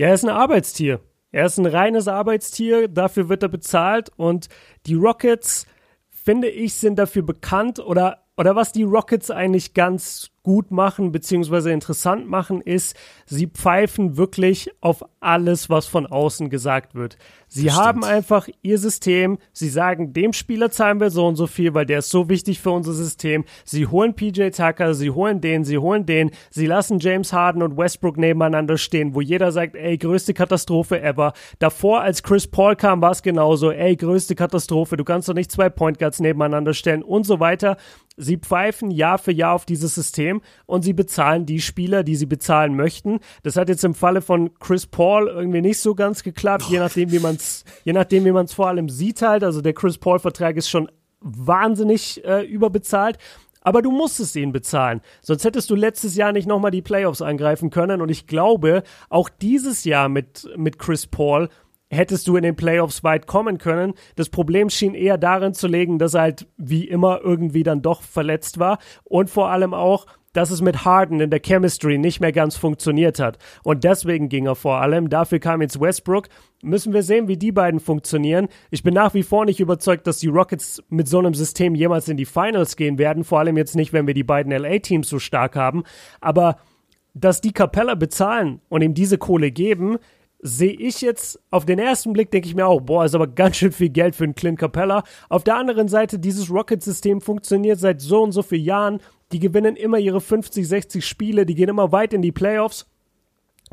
[0.00, 1.00] Ja, er ist ein Arbeitstier.
[1.30, 4.48] Er ist ein reines Arbeitstier, dafür wird er bezahlt und
[4.86, 5.66] die Rockets,
[6.08, 11.70] finde ich, sind dafür bekannt oder, oder was die Rockets eigentlich ganz gut machen, beziehungsweise
[11.70, 17.18] interessant machen, ist, sie pfeifen wirklich auf alles, was von außen gesagt wird.
[17.46, 21.46] Sie das haben einfach ihr System, sie sagen, dem Spieler zahlen wir so und so
[21.46, 23.44] viel, weil der ist so wichtig für unser System.
[23.64, 27.76] Sie holen PJ Tucker, sie holen den, sie holen den, sie lassen James Harden und
[27.76, 31.34] Westbrook nebeneinander stehen, wo jeder sagt, ey, größte Katastrophe ever.
[31.58, 35.52] Davor, als Chris Paul kam, war es genauso, ey, größte Katastrophe, du kannst doch nicht
[35.52, 37.76] zwei Point Guards nebeneinander stellen und so weiter.
[38.20, 42.26] Sie pfeifen Jahr für Jahr auf dieses System und sie bezahlen die Spieler, die sie
[42.26, 43.20] bezahlen möchten.
[43.42, 47.10] Das hat jetzt im Falle von Chris Paul irgendwie nicht so ganz geklappt, je nachdem,
[47.12, 49.42] wie man es, je nachdem, wie man es vor allem sieht halt.
[49.42, 53.18] Also der Chris Paul-Vertrag ist schon wahnsinnig äh, überbezahlt.
[53.62, 55.02] Aber du musstest ihn bezahlen.
[55.20, 58.00] Sonst hättest du letztes Jahr nicht nochmal die Playoffs angreifen können.
[58.00, 61.50] Und ich glaube, auch dieses Jahr mit, mit Chris Paul
[61.90, 63.94] hättest du in den Playoffs weit kommen können.
[64.16, 68.02] Das Problem schien eher darin zu liegen, dass er halt wie immer irgendwie dann doch
[68.02, 72.30] verletzt war und vor allem auch, dass es mit Harden in der Chemistry nicht mehr
[72.30, 73.38] ganz funktioniert hat.
[73.64, 75.08] Und deswegen ging er vor allem.
[75.08, 76.28] Dafür kam jetzt Westbrook.
[76.62, 78.46] Müssen wir sehen, wie die beiden funktionieren.
[78.70, 82.08] Ich bin nach wie vor nicht überzeugt, dass die Rockets mit so einem System jemals
[82.08, 83.24] in die Finals gehen werden.
[83.24, 85.82] Vor allem jetzt nicht, wenn wir die beiden LA-Teams so stark haben.
[86.20, 86.58] Aber
[87.12, 89.98] dass die Capella bezahlen und ihm diese Kohle geben,
[90.42, 93.56] sehe ich jetzt auf den ersten Blick, denke ich mir auch, boah, ist aber ganz
[93.56, 95.02] schön viel Geld für einen Clint Capella.
[95.28, 99.00] Auf der anderen Seite, dieses Rocket-System funktioniert seit so und so vielen Jahren.
[99.32, 102.89] Die gewinnen immer ihre 50, 60 Spiele, die gehen immer weit in die Playoffs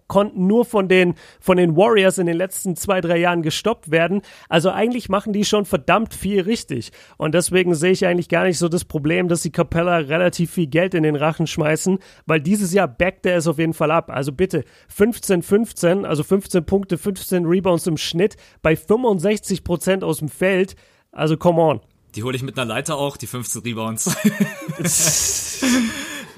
[0.08, 4.22] konnten nur von den, von den Warriors in den letzten zwei, drei Jahren gestoppt werden.
[4.50, 6.91] Also eigentlich machen die schon verdammt viel richtig.
[7.17, 10.67] Und deswegen sehe ich eigentlich gar nicht so das Problem, dass die Capella relativ viel
[10.67, 14.10] Geld in den Rachen schmeißen, weil dieses Jahr backt er es auf jeden Fall ab.
[14.10, 20.20] Also bitte 15, 15, also 15 Punkte, 15 Rebounds im Schnitt bei 65 Prozent aus
[20.20, 20.76] dem Feld.
[21.12, 21.82] Also come on.
[22.15, 24.15] Die hole ich mit einer Leiter auch, die 15 Rebounds.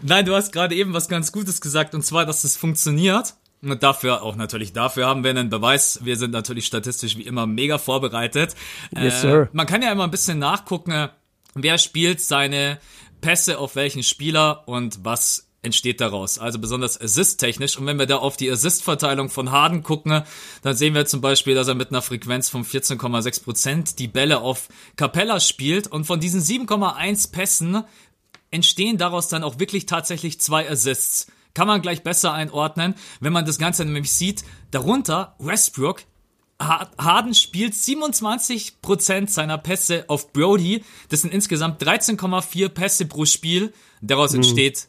[0.02, 3.36] Nein, du hast gerade eben was ganz Gutes gesagt, und zwar, dass es funktioniert.
[3.62, 6.00] Und dafür, auch natürlich dafür haben wir einen Beweis.
[6.04, 8.56] Wir sind natürlich statistisch wie immer mega vorbereitet.
[8.96, 9.44] Yes, sir.
[9.44, 11.10] Äh, man kann ja immer ein bisschen nachgucken,
[11.56, 12.80] wer spielt seine
[13.22, 16.40] Pässe auf welchen Spieler und was entsteht daraus.
[16.40, 17.78] Also besonders Assist-technisch.
[17.78, 20.24] Und wenn wir da auf die Assist-Verteilung von Harden gucken,
[20.62, 24.40] dann sehen wir zum Beispiel, dass er mit einer Frequenz von 14,6 Prozent die Bälle
[24.40, 25.88] auf Capella spielt.
[25.88, 27.84] Und von diesen 7,1 Pässen
[28.52, 31.28] entstehen daraus dann auch wirklich tatsächlich zwei Assists
[31.60, 34.46] kann man gleich besser einordnen, wenn man das Ganze nämlich sieht.
[34.72, 36.04] Darunter Westbrook.
[36.58, 40.86] Harden spielt 27% seiner Pässe auf Brody.
[41.10, 43.74] Das sind insgesamt 13,4 Pässe pro Spiel.
[44.00, 44.38] Daraus mhm.
[44.38, 44.88] entsteht,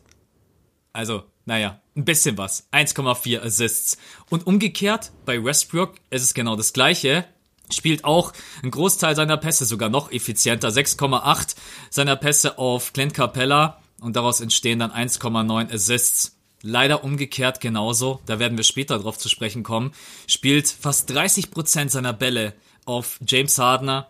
[0.92, 2.68] also, naja, ein bisschen was.
[2.70, 3.98] 1,4 Assists.
[4.28, 7.24] Und umgekehrt, bei Westbrook ist es genau das gleiche.
[7.72, 10.68] Spielt auch einen Großteil seiner Pässe sogar noch effizienter.
[10.68, 11.56] 6,8
[11.90, 13.82] seiner Pässe auf Clint Capella.
[14.00, 19.28] Und daraus entstehen dann 1,9 Assists leider umgekehrt genauso, da werden wir später drauf zu
[19.28, 19.92] sprechen kommen,
[20.26, 24.08] spielt fast 30% seiner Bälle auf James Hardener,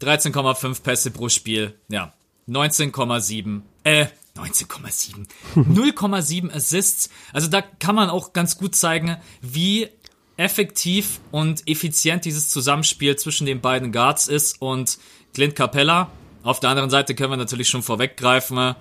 [0.00, 2.12] 13,5 Pässe pro Spiel, ja,
[2.48, 9.88] 19,7, äh, 19,7, 0,7 Assists, also da kann man auch ganz gut zeigen, wie
[10.36, 14.60] effektiv und effizient dieses Zusammenspiel zwischen den beiden Guards ist.
[14.60, 14.98] Und
[15.34, 16.10] Clint Capella.
[16.42, 18.74] Auf der anderen Seite können wir natürlich schon vorweggreifen,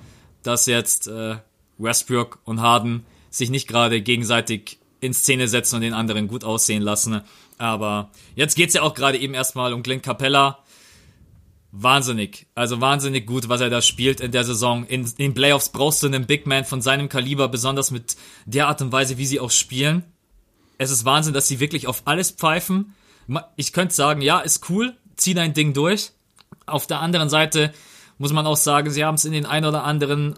[0.43, 1.37] dass jetzt äh,
[1.81, 6.81] Westbrook und Harden sich nicht gerade gegenseitig in Szene setzen und den anderen gut aussehen
[6.81, 7.21] lassen.
[7.57, 10.59] Aber jetzt geht's ja auch gerade eben erstmal um Glenn Capella.
[11.73, 14.85] Wahnsinnig, also wahnsinnig gut, was er da spielt in der Saison.
[14.85, 18.67] In, in den Playoffs brauchst du einen Big Man von seinem Kaliber, besonders mit der
[18.67, 20.03] Art und Weise, wie sie auch spielen.
[20.77, 22.93] Es ist Wahnsinn, dass sie wirklich auf alles pfeifen.
[23.55, 26.11] Ich könnte sagen, ja, ist cool, zieh dein Ding durch.
[26.65, 27.73] Auf der anderen Seite
[28.17, 30.35] muss man auch sagen, sie haben es in den ein oder anderen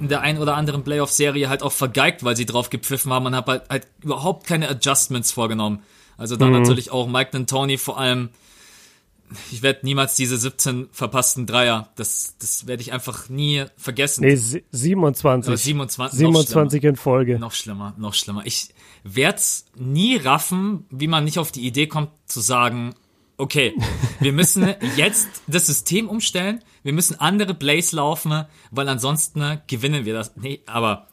[0.00, 3.24] in der ein oder anderen Playoff-Serie halt auch vergeigt, weil sie drauf gepfiffen haben.
[3.24, 5.82] Man hat halt, halt überhaupt keine Adjustments vorgenommen.
[6.16, 6.52] Also da mhm.
[6.52, 8.30] natürlich auch Mike D'Antoni vor allem
[9.50, 14.24] ich werde niemals diese 17 verpassten Dreier, das, das werde ich einfach nie vergessen.
[14.24, 15.56] Nee, 27.
[15.56, 17.38] 27, 27 in Folge.
[17.38, 18.42] Noch schlimmer, noch schlimmer.
[18.44, 19.40] Ich werde
[19.76, 22.94] nie raffen, wie man nicht auf die Idee kommt zu sagen,
[23.40, 23.74] okay,
[24.20, 30.14] wir müssen jetzt das System umstellen, wir müssen andere Plays laufen, weil ansonsten gewinnen wir
[30.14, 30.36] das.
[30.36, 31.08] Nee, aber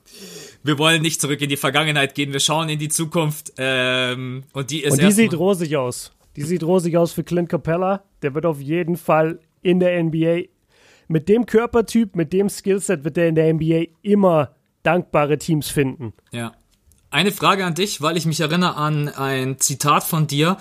[0.63, 4.71] wir wollen nicht zurück in die Vergangenheit gehen, wir schauen in die Zukunft ähm, und
[4.71, 6.11] die ist Und die sieht rosig aus.
[6.35, 8.03] Die sieht rosig aus für Clint Capella.
[8.21, 10.43] Der wird auf jeden Fall in der NBA
[11.07, 16.13] mit dem Körpertyp, mit dem Skillset wird er in der NBA immer dankbare Teams finden.
[16.31, 16.53] Ja.
[17.09, 20.57] Eine Frage an dich, weil ich mich erinnere an ein Zitat von dir.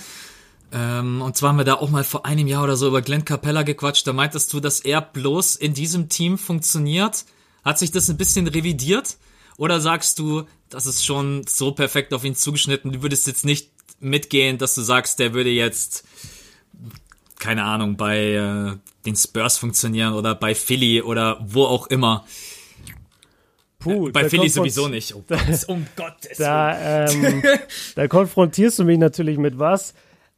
[0.73, 3.25] Ähm, und zwar haben wir da auch mal vor einem Jahr oder so über Glenn
[3.25, 4.07] Capella gequatscht.
[4.07, 7.25] Da meintest du, dass er bloß in diesem Team funktioniert.
[7.65, 9.17] Hat sich das ein bisschen revidiert?
[9.57, 13.71] Oder sagst du, das ist schon so perfekt auf ihn zugeschnitten, du würdest jetzt nicht
[14.01, 16.05] mitgehen, dass du sagst, der würde jetzt,
[17.39, 18.77] keine Ahnung, bei äh,
[19.07, 22.27] den Spurs funktionieren oder bei Philly oder wo auch immer.
[23.79, 25.15] Puh, äh, bei Philly sowieso nicht.
[25.15, 27.43] Oh Gott, um Gottes da, ähm,
[27.95, 29.95] da konfrontierst du mich natürlich mit was.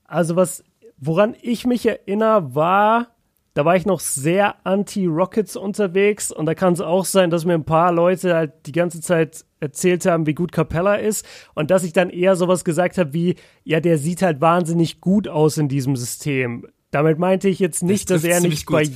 [0.08, 0.64] Also was,
[0.96, 3.08] woran ich mich erinnere, war,
[3.54, 7.54] da war ich noch sehr anti-Rockets unterwegs und da kann es auch sein, dass mir
[7.54, 11.84] ein paar Leute halt die ganze Zeit erzählt haben, wie gut Capella ist und dass
[11.84, 15.68] ich dann eher sowas gesagt habe wie, ja, der sieht halt wahnsinnig gut aus in
[15.68, 16.66] diesem System.
[16.90, 18.88] Damit meinte ich jetzt nicht, das dass er nicht bei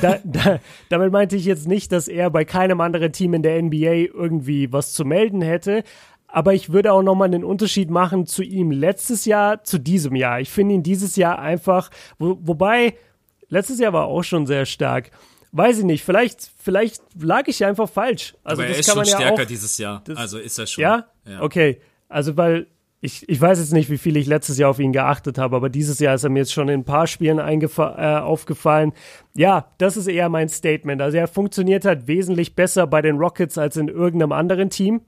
[0.00, 3.62] da, da, damit meinte ich jetzt nicht, dass er bei keinem anderen Team in der
[3.62, 5.84] NBA irgendwie was zu melden hätte,
[6.32, 10.40] aber ich würde auch nochmal einen Unterschied machen zu ihm letztes Jahr zu diesem Jahr.
[10.40, 12.94] Ich finde ihn dieses Jahr einfach, wo, wobei
[13.50, 15.10] Letztes Jahr war auch schon sehr stark.
[15.52, 18.34] Weiß ich nicht, vielleicht, vielleicht lag ich einfach falsch.
[18.44, 20.02] Also Aber er ist schon man ja stärker auch, dieses Jahr.
[20.04, 20.82] das- also ist er schon.
[20.82, 21.06] Ja?
[21.40, 21.80] Okay.
[22.08, 22.68] Also, weil
[23.00, 25.68] ich, ich weiß jetzt nicht, wie viel ich letztes Jahr auf ihn geachtet habe, aber
[25.68, 28.92] dieses Jahr ist er mir jetzt schon in ein paar Spielen äh, aufgefallen.
[29.34, 31.02] Ja, das ist eher mein Statement.
[31.02, 35.00] Also er funktioniert halt wesentlich besser bei den Rockets als in irgendeinem anderen Team,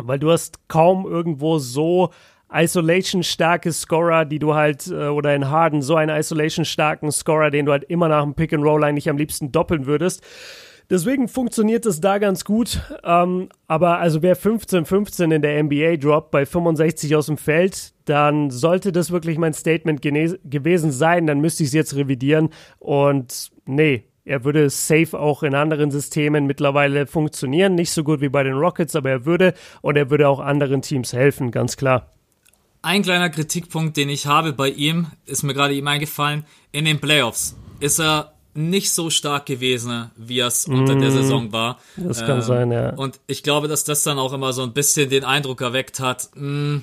[0.00, 2.10] weil du hast kaum irgendwo so
[2.52, 7.72] Isolation-starke Scorer, die du halt, äh, oder in Harden so einen Isolation-starken Scorer, den du
[7.72, 10.22] halt immer nach dem Pick-and-Roll eigentlich am liebsten doppeln würdest.
[10.90, 12.82] Deswegen funktioniert es da ganz gut.
[13.02, 18.50] Ähm, aber also wer 15-15 in der NBA droppt bei 65 aus dem Feld, dann
[18.50, 21.26] sollte das wirklich mein Statement gewesen sein.
[21.26, 22.50] Dann müsste ich es jetzt revidieren.
[22.78, 27.74] Und nee, er würde safe auch in anderen Systemen mittlerweile funktionieren.
[27.74, 30.82] Nicht so gut wie bei den Rockets, aber er würde und er würde auch anderen
[30.82, 32.12] Teams helfen, ganz klar.
[32.82, 36.44] Ein kleiner Kritikpunkt, den ich habe bei ihm, ist mir gerade ihm eingefallen.
[36.72, 41.52] In den Playoffs ist er nicht so stark gewesen, wie er es unter der Saison
[41.52, 41.78] war.
[41.96, 42.08] Mm.
[42.08, 42.90] Das kann sein, ja.
[42.90, 46.30] Und ich glaube, dass das dann auch immer so ein bisschen den Eindruck erweckt hat,
[46.34, 46.82] mh,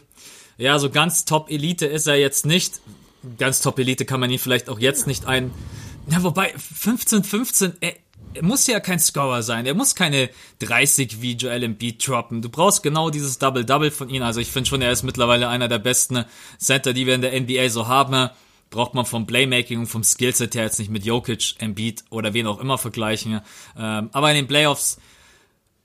[0.57, 2.81] ja, so ganz Top-Elite ist er jetzt nicht.
[3.37, 5.51] Ganz Top-Elite kann man ihn vielleicht auch jetzt nicht ein.
[6.11, 7.93] Ja, wobei 15, 15, er,
[8.33, 9.65] er muss ja kein Scorer sein.
[9.65, 12.41] Er muss keine 30 wie Joel Embiid droppen.
[12.41, 14.23] Du brauchst genau dieses Double-Double von ihm.
[14.23, 16.25] Also ich finde schon, er ist mittlerweile einer der besten
[16.57, 18.29] Center, die wir in der NBA so haben.
[18.69, 22.45] Braucht man vom Playmaking und vom Skillset her jetzt nicht mit Jokic, Embiid oder wen
[22.45, 23.41] auch immer vergleichen.
[23.77, 24.99] Ähm, aber in den Playoffs,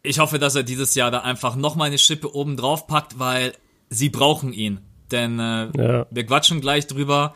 [0.02, 3.54] ich hoffe, dass er dieses Jahr da einfach nochmal eine Schippe oben drauf packt, weil
[3.88, 4.80] sie brauchen ihn.
[5.10, 6.06] Denn äh, Ja.
[6.10, 7.34] wir quatschen gleich drüber.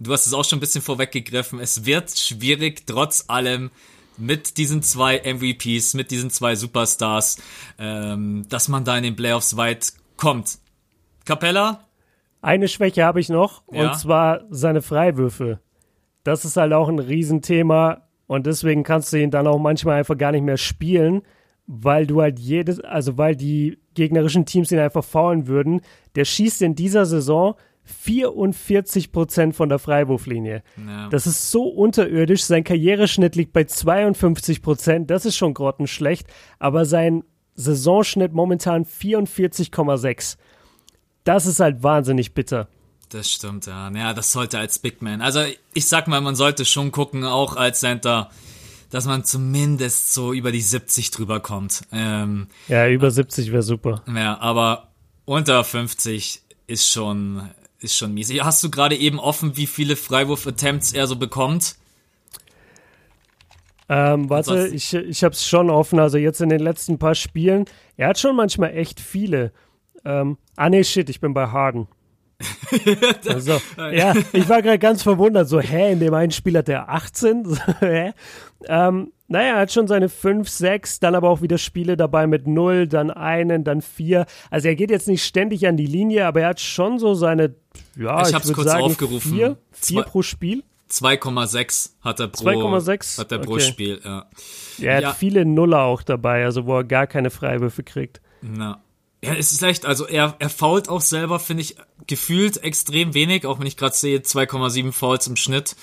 [0.00, 1.60] Du hast es auch schon ein bisschen vorweggegriffen.
[1.60, 3.70] Es wird schwierig, trotz allem,
[4.16, 7.38] mit diesen zwei MVPs, mit diesen zwei Superstars,
[7.78, 10.58] ähm, dass man da in den Playoffs weit kommt.
[11.24, 11.86] Capella,
[12.42, 13.90] Eine Schwäche habe ich noch, Ja.
[13.90, 15.60] und zwar seine Freiwürfe.
[16.24, 20.16] Das ist halt auch ein Riesenthema und deswegen kannst du ihn dann auch manchmal einfach
[20.16, 21.22] gar nicht mehr spielen,
[21.66, 25.82] weil du halt jedes, also weil die gegnerischen Teams ihn einfach faulen würden.
[26.14, 27.56] Der schießt in dieser Saison
[27.90, 30.62] 44 Prozent von der Freiwurflinie.
[30.86, 31.08] Ja.
[31.08, 32.44] Das ist so unterirdisch.
[32.44, 35.10] Sein Karriereschnitt liegt bei 52 Prozent.
[35.10, 36.26] Das ist schon grottenschlecht.
[36.58, 37.24] Aber sein
[37.56, 40.36] Saisonschnitt momentan 44,6.
[41.24, 42.68] Das ist halt wahnsinnig bitter.
[43.10, 43.90] das stimmt, ja.
[43.90, 45.20] Ja, das sollte als Big Man.
[45.20, 45.40] Also
[45.74, 48.30] ich sag mal, man sollte schon gucken, auch als Center,
[48.90, 51.82] dass man zumindest so über die 70 drüber kommt.
[51.92, 54.02] Ähm, Ja, über 70 wäre super.
[54.14, 54.88] ja, aber
[55.24, 57.50] unter 50 ist schon,
[57.80, 58.30] ist schon mies.
[58.40, 61.76] Hast du gerade eben offen, wie viele Freiwurf-Attempts er so bekommt?
[63.88, 65.98] Ähm, warte, ich, ich habe es schon offen.
[65.98, 67.64] Also jetzt in den letzten paar Spielen.
[67.96, 69.52] Er hat schon manchmal echt viele.
[70.04, 71.88] Ähm, ah, nee, shit, ich bin bei Harden.
[73.28, 73.60] also,
[73.92, 75.48] ja, ich war gerade ganz verwundert.
[75.48, 77.44] So, hä, in dem einen Spiel hat er 18?
[77.44, 78.12] So, hä?
[78.66, 82.46] Ähm, naja, er hat schon seine 5, 6, dann aber auch wieder Spiele dabei mit
[82.46, 84.26] 0, dann einen, dann 4.
[84.50, 87.54] Also er geht jetzt nicht ständig an die Linie, aber er hat schon so seine,
[87.96, 89.32] ja, Ich ich, hab's würde kurz sagen, aufgerufen.
[89.32, 90.62] 4, 4 Zwei- pro Spiel.
[90.90, 93.18] 2,6 hat er pro, 2,6?
[93.18, 93.62] hat er pro Okay.
[93.62, 94.26] Spiel, ja.
[94.80, 95.12] Er hat Ja.
[95.12, 98.20] viele Nuller auch dabei, also wo er gar keine Freiwürfe kriegt.
[98.42, 98.80] Na.
[99.22, 101.76] Ja, es ist echt, also er, er fault auch selber, finde ich,
[102.06, 105.76] gefühlt extrem wenig, auch wenn ich gerade sehe, 2,7 Fouls im Schnitt.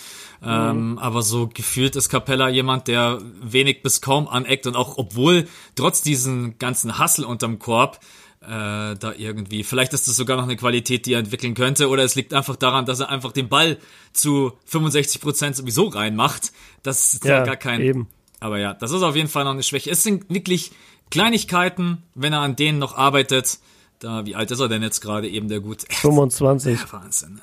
[0.44, 5.48] Ähm, aber so gefühlt ist Capella jemand, der wenig bis kaum aneckt und auch obwohl
[5.76, 8.00] trotz diesen ganzen Hassel unterm Korb
[8.48, 12.04] äh, da irgendwie, vielleicht ist das sogar noch eine Qualität, die er entwickeln könnte, oder
[12.04, 13.78] es liegt einfach daran, dass er einfach den Ball
[14.14, 16.54] zu 65 Prozent sowieso reinmacht.
[16.82, 18.08] Das ist ja Ja, gar kein, eben.
[18.40, 19.92] aber ja, das ist auf jeden Fall noch eine Schwäche.
[19.92, 20.72] Es sind wirklich
[21.12, 23.60] Kleinigkeiten, wenn er an denen noch arbeitet.
[24.00, 25.84] Da, wie alt ist er denn jetzt gerade eben der gut?
[25.90, 26.80] 25.
[26.80, 27.42] Ja, Wahnsinn.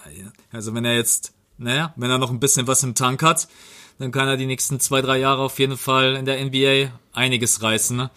[0.53, 3.49] Also wenn er jetzt, naja, wenn er noch ein bisschen was im Tank hat,
[3.99, 7.63] dann kann er die nächsten zwei, drei Jahre auf jeden Fall in der NBA einiges
[7.63, 7.97] reißen.
[7.97, 8.11] Ne?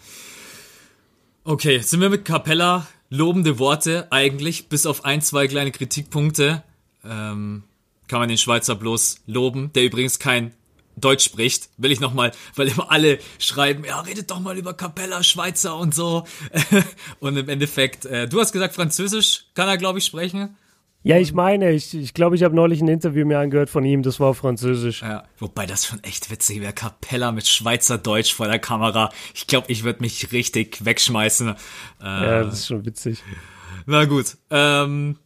[1.48, 2.86] Okay, sind wir mit Capella.
[3.08, 6.62] Lobende Worte eigentlich, bis auf ein, zwei kleine Kritikpunkte.
[7.02, 7.62] Ähm,
[8.06, 10.52] kann man den Schweizer bloß loben, der übrigens kein
[10.96, 15.22] Deutsch spricht, will ich nochmal, weil immer alle schreiben, ja, redet doch mal über Capella,
[15.22, 16.26] Schweizer und so.
[17.20, 20.54] und im Endeffekt, äh, du hast gesagt, Französisch kann er, glaube ich, sprechen.
[21.04, 23.84] Ja, ich meine, ich glaube, ich, glaub, ich habe neulich ein Interview mir angehört von
[23.84, 25.02] ihm, das war auf Französisch.
[25.02, 26.72] Ja, wobei das schon echt witzig wäre.
[26.72, 29.10] Capella mit Schweizerdeutsch vor der Kamera.
[29.34, 31.48] Ich glaube, ich würde mich richtig wegschmeißen.
[31.50, 31.54] Äh,
[32.04, 33.22] Ja, das ist schon witzig.
[33.86, 34.36] Na gut.
[34.50, 35.16] Ähm,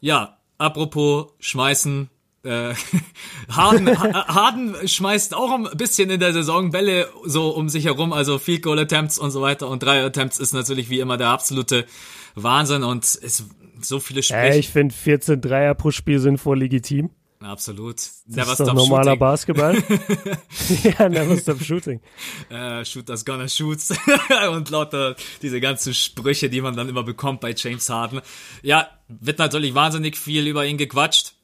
[0.00, 2.08] ja, apropos schmeißen.
[2.44, 2.74] Äh,
[3.50, 8.12] Harden, Ha- Harden schmeißt auch ein bisschen in der Saison Bälle so um sich herum,
[8.12, 9.66] also Field Goal Attempts und so weiter.
[9.68, 11.86] Und drei Attempts ist natürlich wie immer der absolute
[12.34, 13.44] Wahnsinn und es
[13.84, 14.56] so viele Äh, Sprich.
[14.56, 17.10] ich finde 14 Dreier pro Spiel sind voll legitim.
[17.40, 17.96] Absolut.
[17.96, 19.18] Das Never ist doch normaler shooting.
[19.18, 19.74] Basketball.
[20.98, 22.00] ja, never stop shooting.
[22.50, 23.92] äh, Shooters gonna shoots
[24.52, 28.20] und lauter diese ganzen Sprüche, die man dann immer bekommt bei James Harden.
[28.62, 31.34] Ja, wird natürlich wahnsinnig viel über ihn gequatscht.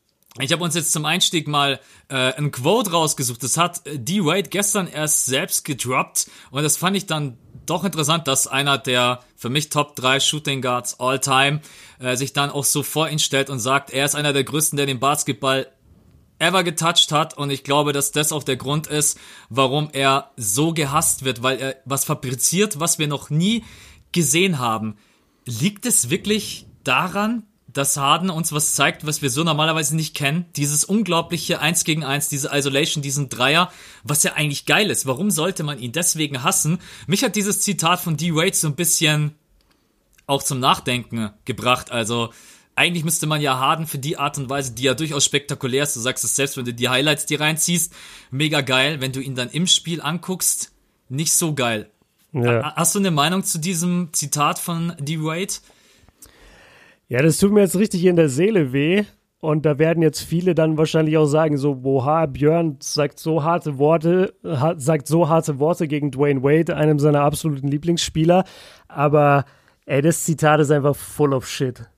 [0.41, 3.43] Ich habe uns jetzt zum Einstieg mal äh, ein Quote rausgesucht.
[3.43, 4.25] Das hat äh, D.
[4.25, 9.21] Wade gestern erst selbst gedroppt und das fand ich dann doch interessant, dass einer der
[9.37, 11.61] für mich Top 3 Shooting Guards all time
[11.99, 14.77] äh, sich dann auch so vor ihn stellt und sagt, er ist einer der größten,
[14.77, 15.67] der den Basketball
[16.39, 20.73] ever getoucht hat und ich glaube, dass das auch der Grund ist, warum er so
[20.73, 23.65] gehasst wird, weil er was fabriziert, was wir noch nie
[24.13, 24.97] gesehen haben.
[25.45, 27.43] Liegt es wirklich daran,
[27.79, 30.47] dass Harden uns was zeigt, was wir so normalerweise nicht kennen?
[30.57, 33.71] Dieses unglaubliche 1 gegen 1, diese Isolation, diesen Dreier,
[34.03, 35.07] was ja eigentlich geil ist.
[35.07, 36.79] Warum sollte man ihn deswegen hassen?
[37.07, 38.35] Mich hat dieses Zitat von D.
[38.35, 39.37] Wade so ein bisschen
[40.27, 41.93] auch zum Nachdenken gebracht.
[41.93, 42.31] Also
[42.75, 45.95] eigentlich müsste man ja Harden für die Art und Weise, die ja durchaus spektakulär ist,
[45.95, 47.95] du sagst es selbst, wenn du die Highlights dir reinziehst,
[48.33, 49.01] mega geil.
[49.01, 50.73] Wenn du ihn dann im Spiel anguckst,
[51.09, 51.91] nicht so geil.
[52.33, 52.75] Ja.
[52.75, 55.21] Hast du eine Meinung zu diesem Zitat von D.
[55.21, 55.55] Wade?
[57.09, 59.05] Ja, das tut mir jetzt richtig in der Seele weh.
[59.41, 63.79] Und da werden jetzt viele dann wahrscheinlich auch sagen, so, boah, Björn sagt so harte
[63.79, 68.45] Worte, hat, sagt so harte Worte gegen Dwayne Wade, einem seiner absoluten Lieblingsspieler.
[68.89, 69.45] Aber,
[69.87, 71.89] ey, das Zitat ist einfach full of shit.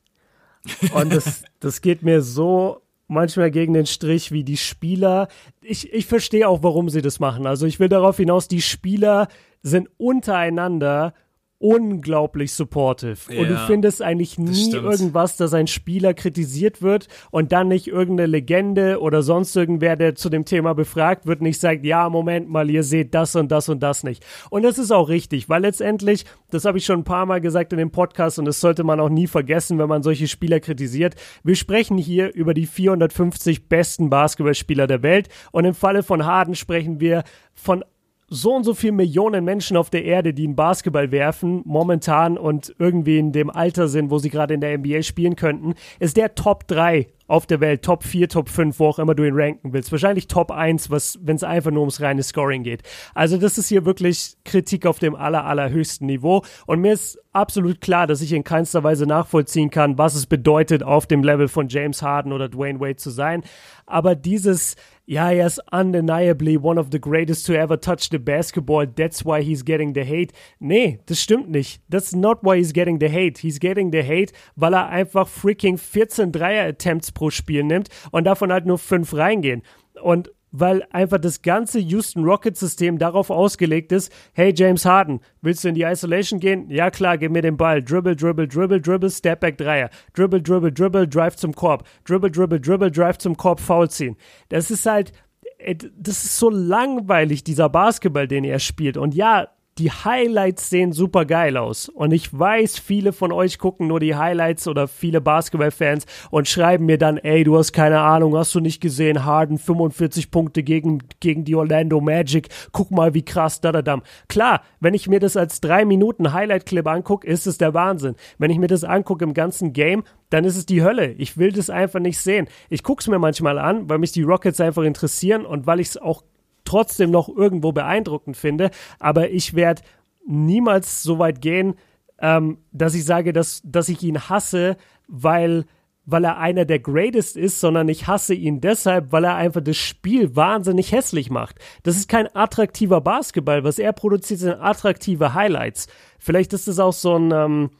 [0.92, 5.28] Und das, das geht mir so manchmal gegen den Strich, wie die Spieler.
[5.62, 7.46] Ich, ich verstehe auch, warum sie das machen.
[7.46, 9.28] Also ich will darauf hinaus, die Spieler
[9.62, 11.14] sind untereinander
[11.62, 13.18] unglaublich supportive.
[13.28, 14.82] Und du Ja, findest eigentlich nie stimmt.
[14.84, 20.14] irgendwas, dass ein Spieler kritisiert wird und dann nicht irgendeine Legende oder sonst irgendwer, der
[20.14, 23.68] zu dem Thema befragt wird, nicht sagt, ja, Moment mal, ihr seht das und das
[23.68, 24.24] und das nicht.
[24.48, 27.74] Und das ist auch richtig, weil letztendlich, das habe ich schon ein paar Mal gesagt
[27.74, 31.14] in dem Podcast und das sollte man auch nie vergessen, wenn man solche Spieler kritisiert.
[31.44, 36.54] Wir sprechen hier über die 450 besten Basketballspieler der Welt und im Falle von Harden
[36.54, 37.84] sprechen wir von
[38.32, 42.74] so und so viel Millionen Menschen auf der Erde, die einen Basketball werfen, momentan und
[42.78, 46.36] irgendwie in dem Alter sind, wo sie gerade in der NBA spielen könnten, ist der
[46.36, 49.72] Top 3 auf der Welt, Top 4, Top 5, wo auch immer du ihn ranken
[49.72, 49.90] willst.
[49.92, 52.82] Wahrscheinlich Top 1, was, wenn es einfach nur ums reine Scoring geht.
[53.14, 56.42] Also das ist hier wirklich Kritik auf dem aller, allerhöchsten Niveau.
[56.66, 60.82] Und mir ist absolut klar, dass ich in keinster Weise nachvollziehen kann, was es bedeutet,
[60.82, 63.42] auf dem Level von James Harden oder Dwayne Wade zu sein.
[63.86, 64.74] Aber dieses,
[65.10, 68.86] ja, er ist undeniably one of the greatest to ever touch the basketball.
[68.86, 70.32] That's why he's getting the hate.
[70.60, 71.82] Nee, das stimmt nicht.
[71.90, 73.40] That's not why he's getting the hate.
[73.40, 78.52] He's getting the hate, weil er einfach freaking 14 Dreier-Attempts pro Spiel nimmt und davon
[78.52, 79.62] halt nur fünf reingehen.
[80.00, 85.64] Und weil einfach das ganze Houston Rockets System darauf ausgelegt ist, hey James Harden, willst
[85.64, 86.68] du in die Isolation gehen?
[86.70, 87.82] Ja klar, gib mir den Ball.
[87.82, 89.90] Dribble, dribble, dribble, dribble, Step Back Dreier.
[90.14, 91.84] Dribble, dribble, dribble, Drive zum Korb.
[92.04, 94.16] Dribble, dribble, dribble, Drive zum Korb, Foul ziehen.
[94.48, 95.12] Das ist halt,
[95.58, 98.96] äh, das ist so langweilig, dieser Basketball, den er spielt.
[98.96, 99.48] Und ja,
[99.80, 101.88] die Highlights sehen super geil aus.
[101.88, 106.84] Und ich weiß, viele von euch gucken nur die Highlights oder viele Basketballfans und schreiben
[106.84, 110.98] mir dann, ey, du hast keine Ahnung, hast du nicht gesehen, Harden 45 Punkte gegen,
[111.20, 114.02] gegen die Orlando Magic, guck mal, wie krass, da, da, da.
[114.28, 118.16] Klar, wenn ich mir das als drei Minuten Highlight-Clip angucke, ist es der Wahnsinn.
[118.36, 121.12] Wenn ich mir das angucke im ganzen Game, dann ist es die Hölle.
[121.12, 122.48] Ich will das einfach nicht sehen.
[122.68, 125.88] Ich gucke es mir manchmal an, weil mich die Rockets einfach interessieren und weil ich
[125.88, 126.22] es auch
[126.64, 128.70] trotzdem noch irgendwo beeindruckend finde.
[128.98, 129.82] Aber ich werde
[130.26, 131.74] niemals so weit gehen,
[132.20, 134.76] ähm, dass ich sage, dass, dass ich ihn hasse,
[135.08, 135.64] weil,
[136.04, 139.76] weil er einer der Greatest ist, sondern ich hasse ihn deshalb, weil er einfach das
[139.76, 141.56] Spiel wahnsinnig hässlich macht.
[141.82, 143.64] Das ist kein attraktiver Basketball.
[143.64, 145.86] Was er produziert, sind attraktive Highlights.
[146.18, 147.70] Vielleicht ist das auch so ein, ähm,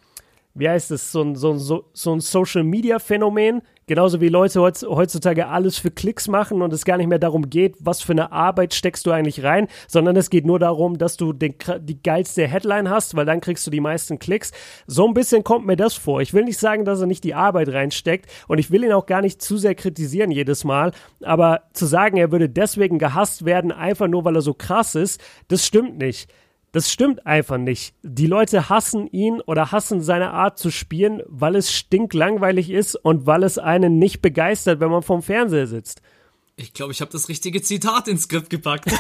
[0.55, 3.63] wie heißt es, so ein, so ein, so ein Social-Media-Phänomen.
[3.91, 7.75] Genauso wie Leute heutzutage alles für Klicks machen und es gar nicht mehr darum geht,
[7.81, 11.33] was für eine Arbeit steckst du eigentlich rein, sondern es geht nur darum, dass du
[11.33, 14.53] den, die geilste Headline hast, weil dann kriegst du die meisten Klicks.
[14.87, 16.21] So ein bisschen kommt mir das vor.
[16.21, 19.07] Ich will nicht sagen, dass er nicht die Arbeit reinsteckt und ich will ihn auch
[19.07, 20.93] gar nicht zu sehr kritisieren jedes Mal,
[21.25, 25.21] aber zu sagen, er würde deswegen gehasst werden, einfach nur weil er so krass ist,
[25.49, 26.31] das stimmt nicht.
[26.73, 27.95] Das stimmt einfach nicht.
[28.03, 33.27] Die Leute hassen ihn oder hassen seine Art zu spielen, weil es stinklangweilig ist und
[33.27, 36.01] weil es einen nicht begeistert, wenn man vorm Fernseher sitzt.
[36.55, 38.93] Ich glaube, ich habe das richtige Zitat ins Skript gepackt.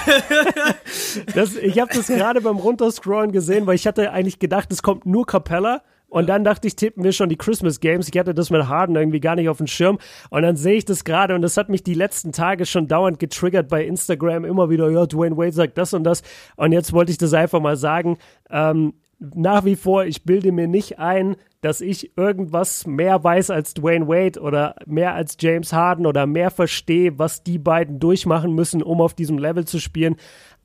[1.35, 5.07] das, ich habe das gerade beim Runterscrollen gesehen, weil ich hatte eigentlich gedacht, es kommt
[5.07, 8.09] nur Capella und dann dachte ich, tippen wir schon die Christmas Games.
[8.09, 9.99] Ich hatte das mit Harden irgendwie gar nicht auf dem Schirm.
[10.29, 13.21] Und dann sehe ich das gerade und das hat mich die letzten Tage schon dauernd
[13.21, 14.45] getriggert bei Instagram.
[14.45, 16.23] Immer wieder, ja, Dwayne Wade sagt das und das.
[16.57, 18.19] Und jetzt wollte ich das einfach mal sagen.
[18.51, 23.75] Ähm, nach wie vor, ich bilde mir nicht ein, dass ich irgendwas mehr weiß als
[23.75, 28.83] Dwayne Wade oder mehr als James Harden oder mehr verstehe, was die beiden durchmachen müssen,
[28.83, 30.17] um auf diesem Level zu spielen.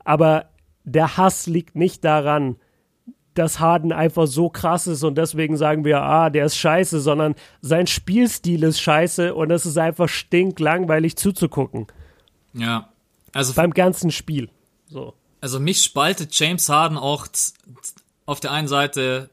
[0.03, 0.45] Aber
[0.85, 2.55] der Hass liegt nicht daran,
[3.35, 7.35] dass Harden einfach so krass ist und deswegen sagen wir, ah, der ist scheiße, sondern
[7.61, 11.87] sein Spielstil ist scheiße und es ist einfach stinklangweilig zuzugucken.
[12.53, 12.89] Ja.
[13.33, 14.49] Also beim ganzen Spiel.
[14.87, 15.13] So.
[15.41, 17.27] Also mich spaltet James Harden auch
[18.25, 19.29] auf der einen Seite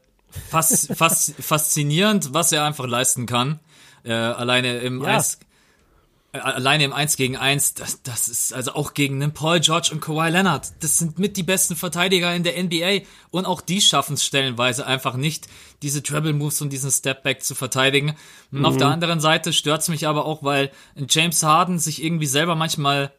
[0.49, 3.59] fast, fast faszinierend, was er einfach leisten kann.
[4.03, 5.17] Äh, alleine im ja.
[5.17, 5.39] Eis
[6.33, 10.01] alleine im 1 gegen 1, das, das ist also auch gegen einen Paul George und
[10.01, 10.73] Kawhi Leonard.
[10.81, 14.87] Das sind mit die besten Verteidiger in der NBA und auch die schaffen es stellenweise
[14.87, 15.47] einfach nicht,
[15.83, 18.15] diese Treble Moves und diesen Step Back zu verteidigen.
[18.51, 18.65] Und mhm.
[18.65, 20.71] auf der anderen Seite stört's mich aber auch, weil
[21.07, 23.13] James Harden sich irgendwie selber manchmal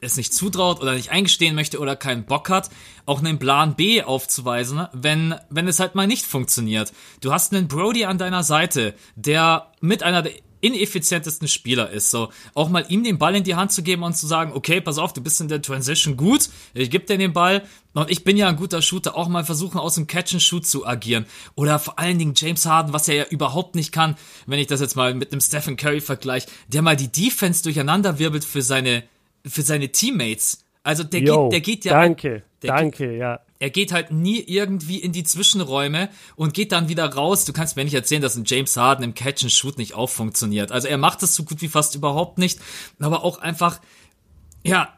[0.00, 2.70] es nicht zutraut oder nicht eingestehen möchte oder keinen Bock hat,
[3.06, 6.92] auch einen Plan B aufzuweisen, wenn, wenn es halt mal nicht funktioniert.
[7.20, 12.10] Du hast einen Brody an deiner Seite, der mit einer der ineffizientesten Spieler ist.
[12.10, 14.80] So, auch mal ihm den Ball in die Hand zu geben und zu sagen, okay,
[14.80, 17.62] pass auf, du bist in der Transition gut, ich gebe dir den Ball
[17.94, 21.26] und ich bin ja ein guter Shooter, auch mal versuchen, aus dem Catch-and-Shoot zu agieren.
[21.54, 24.80] Oder vor allen Dingen James Harden, was er ja überhaupt nicht kann, wenn ich das
[24.80, 29.04] jetzt mal mit einem Stephen Curry vergleiche, der mal die Defense durcheinander wirbelt für seine,
[29.44, 30.64] für seine Teammates.
[30.82, 31.92] Also der Yo, geht, der geht ja.
[31.92, 33.40] Danke, danke, geht, ja.
[33.60, 37.44] Er geht halt nie irgendwie in die Zwischenräume und geht dann wieder raus.
[37.44, 40.10] Du kannst mir nicht erzählen, dass ein James Harden im Catch and Shoot nicht auch
[40.10, 40.70] funktioniert.
[40.70, 42.60] Also er macht das so gut wie fast überhaupt nicht,
[43.00, 43.80] aber auch einfach,
[44.64, 44.97] ja,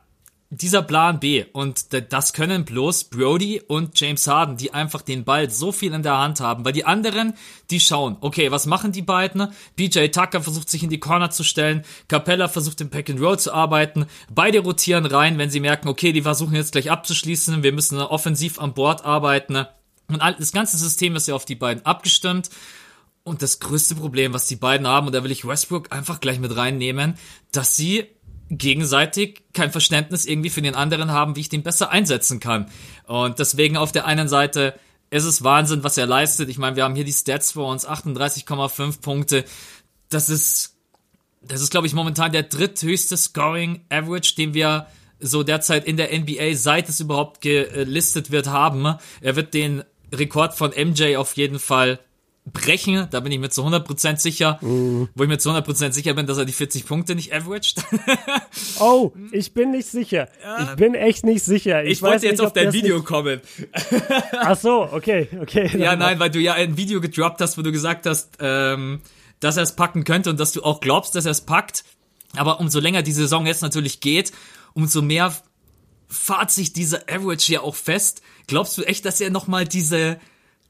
[0.51, 1.45] dieser Plan B.
[1.53, 6.03] Und das können bloß Brody und James Harden, die einfach den Ball so viel in
[6.03, 7.35] der Hand haben, weil die anderen,
[7.71, 9.49] die schauen, okay, was machen die beiden?
[9.77, 13.39] BJ Tucker versucht sich in die Corner zu stellen, Capella versucht im Pack and Roll
[13.39, 17.73] zu arbeiten, beide rotieren rein, wenn sie merken, okay, die versuchen jetzt gleich abzuschließen, wir
[17.73, 19.67] müssen offensiv an Bord arbeiten
[20.09, 22.51] und das ganze System ist ja auf die beiden abgestimmt.
[23.23, 26.41] Und das größte Problem, was die beiden haben, und da will ich Westbrook einfach gleich
[26.41, 27.17] mit reinnehmen,
[27.53, 28.07] dass sie
[28.51, 32.67] gegenseitig kein Verständnis irgendwie für den anderen haben, wie ich den besser einsetzen kann.
[33.07, 34.75] Und deswegen auf der einen Seite
[35.11, 36.49] ist es Wahnsinn, was er leistet.
[36.49, 39.45] Ich meine, wir haben hier die Stats vor uns, 38,5 Punkte.
[40.09, 40.77] Das ist,
[41.43, 44.87] das ist, glaube ich, momentan der dritthöchste Scoring Average, den wir
[45.21, 48.97] so derzeit in der NBA, seit es überhaupt gelistet wird, haben.
[49.21, 52.01] Er wird den Rekord von MJ auf jeden Fall
[52.47, 55.09] brechen, da bin ich mir zu 100% sicher, mm.
[55.15, 57.77] wo ich mir zu 100% sicher bin, dass er die 40 Punkte nicht averaged.
[58.81, 60.29] oh, ich bin nicht sicher.
[60.43, 60.63] Ja.
[60.65, 61.85] Ich bin echt nicht sicher.
[61.85, 63.41] Ich, ich wollte jetzt nicht, auf dein Video kommen.
[64.33, 65.71] Ach so, okay, okay.
[65.77, 69.01] Ja, nein, weil du ja ein Video gedroppt hast, wo du gesagt hast, ähm,
[69.41, 71.85] dass er es packen könnte und dass du auch glaubst, dass er es packt.
[72.37, 74.33] Aber umso länger die Saison jetzt natürlich geht,
[74.73, 75.35] umso mehr
[76.09, 78.23] fahrt sich dieser Average ja auch fest.
[78.47, 80.19] Glaubst du echt, dass er nochmal diese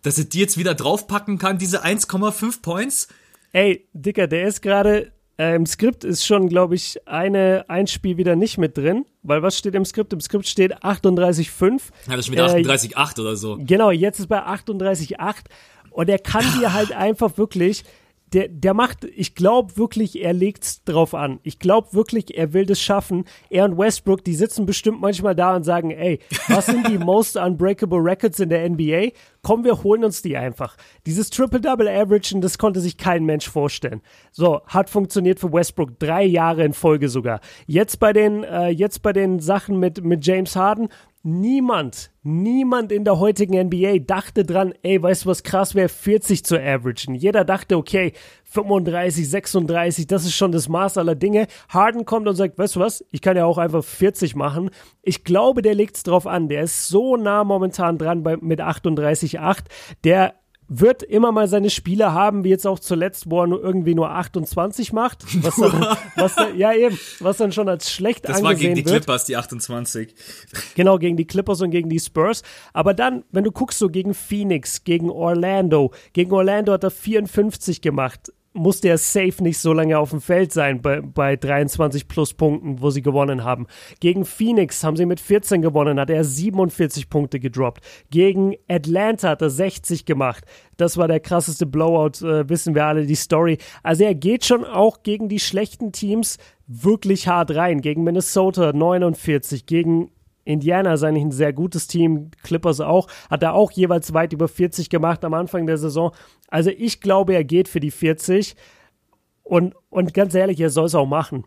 [0.02, 3.08] dass er die jetzt wieder draufpacken kann, diese 1,5 Points?
[3.52, 8.18] Ey, Dicker, der ist gerade Äh, Im Skript ist schon, glaube ich, eine, ein Spiel
[8.18, 10.12] wieder nicht mit drin, weil was steht im Skript?
[10.12, 11.80] Im Skript steht 38,5.
[12.06, 13.56] Ja, das ist mit 38,8 äh, oder so.
[13.58, 15.36] Genau, jetzt ist bei 38,8
[15.90, 17.84] und er kann dir halt einfach wirklich
[18.32, 21.40] der, der macht, ich glaube wirklich, er legt's drauf an.
[21.42, 23.24] Ich glaube wirklich, er will das schaffen.
[23.48, 27.36] Er und Westbrook, die sitzen bestimmt manchmal da und sagen, ey, was sind die most
[27.36, 29.08] unbreakable records in der NBA?
[29.42, 30.76] Komm, wir holen uns die einfach.
[31.06, 34.02] Dieses Triple-Double-Averagen, das konnte sich kein Mensch vorstellen.
[34.30, 37.40] So, hat funktioniert für Westbrook drei Jahre in Folge sogar.
[37.66, 40.88] Jetzt bei den, äh, jetzt bei den Sachen mit, mit James Harden,
[41.22, 46.46] Niemand, niemand in der heutigen NBA dachte dran, ey, weißt du was krass wäre, 40
[46.46, 47.14] zu averagen.
[47.14, 48.14] Jeder dachte, okay,
[48.44, 51.46] 35, 36, das ist schon das Maß aller Dinge.
[51.68, 54.70] Harden kommt und sagt, weißt du was, ich kann ja auch einfach 40 machen.
[55.02, 56.48] Ich glaube, der legt's drauf an.
[56.48, 59.64] Der ist so nah momentan dran bei, mit 38,8.
[60.04, 60.39] Der
[60.72, 64.10] wird immer mal seine Spiele haben, wie jetzt auch zuletzt, wo er nur irgendwie nur
[64.10, 68.46] 28 macht, was dann, was dann, ja eben, was dann schon als schlecht das angesehen
[68.46, 68.48] wird.
[68.48, 70.14] Das war gegen die Clippers, die 28.
[70.76, 72.42] Genau, gegen die Clippers und gegen die Spurs.
[72.72, 77.82] Aber dann, wenn du guckst so gegen Phoenix, gegen Orlando, gegen Orlando hat er 54
[77.82, 82.34] gemacht musste er safe nicht so lange auf dem Feld sein bei, bei 23 plus
[82.34, 83.66] Punkten, wo sie gewonnen haben.
[84.00, 87.84] Gegen Phoenix haben sie mit 14 gewonnen, hat er 47 Punkte gedroppt.
[88.10, 90.44] Gegen Atlanta hat er 60 gemacht.
[90.76, 93.58] Das war der krasseste Blowout, äh, wissen wir alle die Story.
[93.82, 97.80] Also er geht schon auch gegen die schlechten Teams wirklich hart rein.
[97.80, 100.10] Gegen Minnesota 49, gegen
[100.44, 104.48] Indiana ist eigentlich ein sehr gutes Team, Clippers auch, hat er auch jeweils weit über
[104.48, 106.12] 40 gemacht am Anfang der Saison.
[106.48, 108.56] Also ich glaube, er geht für die 40
[109.42, 111.44] und, und ganz ehrlich, er soll es auch machen.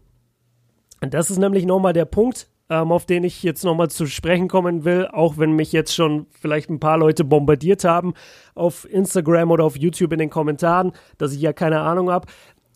[1.02, 4.48] Und das ist nämlich nochmal der Punkt, ähm, auf den ich jetzt nochmal zu sprechen
[4.48, 8.14] kommen will, auch wenn mich jetzt schon vielleicht ein paar Leute bombardiert haben
[8.56, 12.28] auf Instagram oder auf YouTube in den Kommentaren, dass ich ja keine Ahnung habe.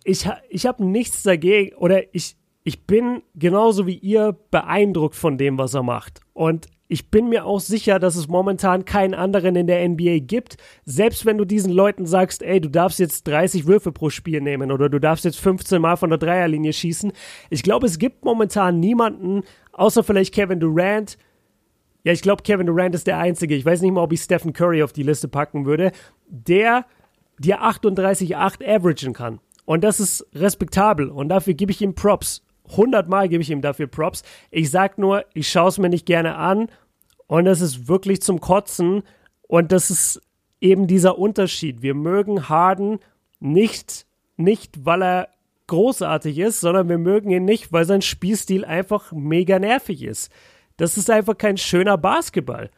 [0.03, 2.37] Ich, ich habe nichts dagegen oder ich,
[2.67, 6.19] ich bin genauso wie ihr beeindruckt von dem, was er macht.
[6.33, 10.57] Und ich bin mir auch sicher, dass es momentan keinen anderen in der NBA gibt.
[10.83, 14.69] Selbst wenn du diesen Leuten sagst, ey, du darfst jetzt 30 Würfe pro Spiel nehmen
[14.73, 17.13] oder du darfst jetzt 15 Mal von der Dreierlinie schießen.
[17.49, 21.17] Ich glaube, es gibt momentan niemanden, außer vielleicht Kevin Durant.
[22.03, 23.55] Ja, ich glaube, Kevin Durant ist der Einzige.
[23.55, 25.93] Ich weiß nicht mal, ob ich Stephen Curry auf die Liste packen würde,
[26.27, 26.85] der
[27.39, 28.35] dir 38,8
[28.67, 29.39] averagen kann.
[29.63, 31.09] Und das ist respektabel.
[31.09, 32.43] Und dafür gebe ich ihm Props
[32.75, 34.23] hundertmal gebe ich ihm dafür Props.
[34.51, 36.69] Ich sag nur, ich schaue es mir nicht gerne an
[37.27, 39.03] und es ist wirklich zum Kotzen
[39.43, 40.21] und das ist
[40.59, 41.81] eben dieser Unterschied.
[41.81, 42.99] Wir mögen Harden
[43.39, 44.05] nicht,
[44.35, 45.29] nicht weil er
[45.67, 50.31] großartig ist, sondern wir mögen ihn nicht, weil sein Spielstil einfach mega nervig ist.
[50.77, 52.69] Das ist einfach kein schöner Basketball.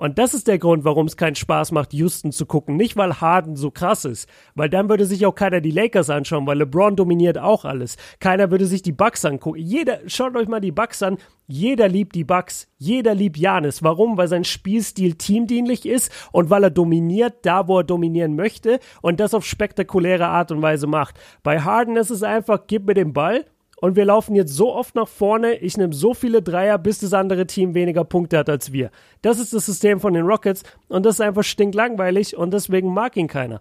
[0.00, 2.76] Und das ist der Grund, warum es keinen Spaß macht, Houston zu gucken.
[2.76, 6.46] Nicht, weil Harden so krass ist, weil dann würde sich auch keiner die Lakers anschauen,
[6.46, 7.98] weil LeBron dominiert auch alles.
[8.18, 9.58] Keiner würde sich die Bucks angucken.
[9.58, 11.18] Jeder, schaut euch mal die Bucks an.
[11.46, 12.66] Jeder liebt die Bucks.
[12.78, 13.82] Jeder liebt Janis.
[13.82, 14.16] Warum?
[14.16, 19.20] Weil sein Spielstil teamdienlich ist und weil er dominiert, da wo er dominieren möchte und
[19.20, 21.20] das auf spektakuläre Art und Weise macht.
[21.42, 23.44] Bei Harden ist es einfach, gib mir den Ball
[23.80, 27.12] und wir laufen jetzt so oft nach vorne, ich nehme so viele Dreier, bis das
[27.12, 28.90] andere Team weniger Punkte hat als wir.
[29.22, 33.16] Das ist das System von den Rockets und das ist einfach stinklangweilig und deswegen mag
[33.16, 33.60] ihn keiner.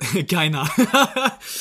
[0.30, 0.68] Keiner.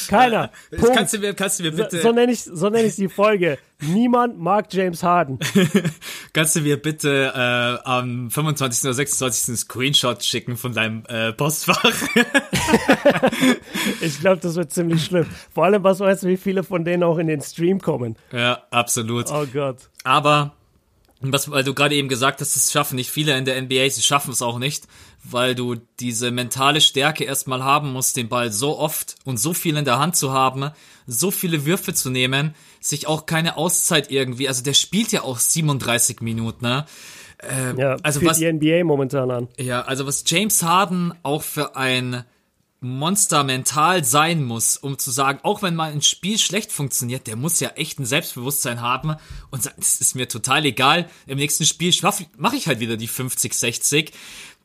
[0.07, 0.51] Keiner.
[0.69, 0.95] Punkt.
[0.95, 1.97] Kannst, du mir, kannst du mir bitte.
[1.97, 3.57] So, so nenne ich, so nenn ich die Folge.
[3.81, 5.39] Niemand mag James Harden.
[6.33, 8.85] kannst du mir bitte äh, am 25.
[8.85, 9.49] oder 26.
[9.49, 11.93] einen Screenshot schicken von deinem äh, Postfach?
[14.01, 15.27] ich glaube, das wird ziemlich schlimm.
[15.53, 18.15] Vor allem, was weißt du, wie viele von denen auch in den Stream kommen?
[18.31, 19.31] Ja, absolut.
[19.31, 19.89] Oh Gott.
[20.03, 20.53] Aber
[21.21, 24.01] was, weil du gerade eben gesagt hast, das schaffen nicht viele in der NBA, sie
[24.01, 24.87] schaffen es auch nicht,
[25.23, 29.77] weil du diese mentale Stärke erstmal haben musst, den Ball so oft und so viel
[29.77, 30.71] in der Hand zu haben,
[31.07, 35.39] so viele Würfe zu nehmen, sich auch keine Auszeit irgendwie, also der spielt ja auch
[35.39, 36.85] 37 Minuten, ne?
[37.41, 39.47] Äh, ja, also was die NBA momentan an.
[39.57, 42.25] Ja, also was James Harden auch für ein
[42.81, 47.35] Monster mental sein muss, um zu sagen, auch wenn mal ein Spiel schlecht funktioniert, der
[47.35, 49.15] muss ja echt ein Selbstbewusstsein haben
[49.51, 51.93] und sagen, es ist mir total egal, im nächsten Spiel
[52.37, 54.13] mache ich halt wieder die 50, 60.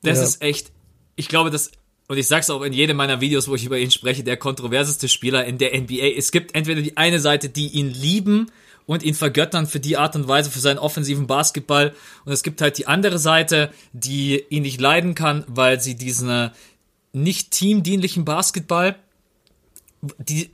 [0.04, 0.24] Das ja.
[0.24, 0.70] ist echt,
[1.16, 1.72] ich glaube, das,
[2.08, 5.08] und ich sag's auch in jedem meiner Videos, wo ich über ihn spreche, der kontroverseste
[5.08, 6.16] Spieler in der NBA.
[6.16, 8.50] Es gibt entweder die eine Seite, die ihn lieben
[8.86, 11.94] und ihn vergöttern für die Art und Weise, für seinen offensiven Basketball.
[12.24, 16.50] Und es gibt halt die andere Seite, die ihn nicht leiden kann, weil sie diesen,
[17.12, 18.96] nicht teamdienlichen Basketball,
[20.18, 20.50] die,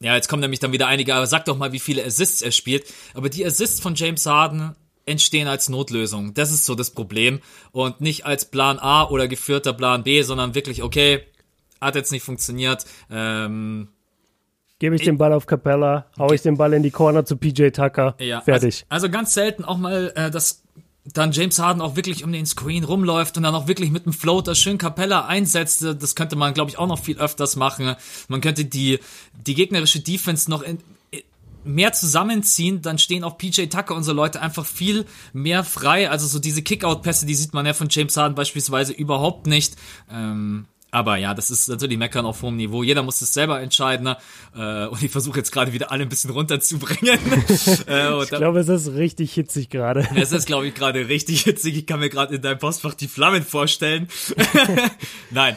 [0.00, 2.52] ja, jetzt kommen nämlich dann wieder einige, aber sag doch mal, wie viele Assists er
[2.52, 2.86] spielt.
[3.12, 4.74] Aber die Assists von James Harden
[5.06, 6.34] entstehen als Notlösung.
[6.34, 7.40] Das ist so das Problem.
[7.72, 11.24] Und nicht als Plan A oder geführter Plan B, sondern wirklich, okay,
[11.80, 12.84] hat jetzt nicht funktioniert.
[13.10, 13.88] Ähm,
[14.78, 17.68] Gebe ich den Ball auf Capella, hau ich den Ball in die Corner zu PJ
[17.68, 18.14] Tucker.
[18.18, 18.86] Ja, fertig.
[18.88, 20.62] Also, also ganz selten auch mal, äh, dass
[21.04, 24.12] dann James Harden auch wirklich um den Screen rumläuft und dann auch wirklich mit dem
[24.12, 25.82] Floater schön Capella einsetzt.
[25.82, 27.94] Das könnte man, glaube ich, auch noch viel öfters machen.
[28.28, 29.00] Man könnte die,
[29.46, 30.78] die gegnerische Defense noch in,
[31.64, 36.10] mehr zusammenziehen, dann stehen auch PJ Tucker und so Leute einfach viel mehr frei.
[36.10, 39.76] Also so diese Kickout-Pässe, die sieht man ja von James Harden beispielsweise überhaupt nicht.
[40.10, 42.82] Ähm, aber ja, das ist natürlich Meckern auf hohem Niveau.
[42.82, 44.04] Jeder muss es selber entscheiden.
[44.04, 44.16] Ne?
[44.56, 47.18] Äh, und ich versuche jetzt gerade wieder alle ein bisschen runterzubringen.
[47.88, 50.08] äh, ich glaube, es ist richtig hitzig gerade.
[50.16, 51.76] Es ist, glaube ich, gerade richtig hitzig.
[51.76, 54.08] Ich kann mir gerade in deinem Postfach die Flammen vorstellen.
[55.30, 55.56] Nein.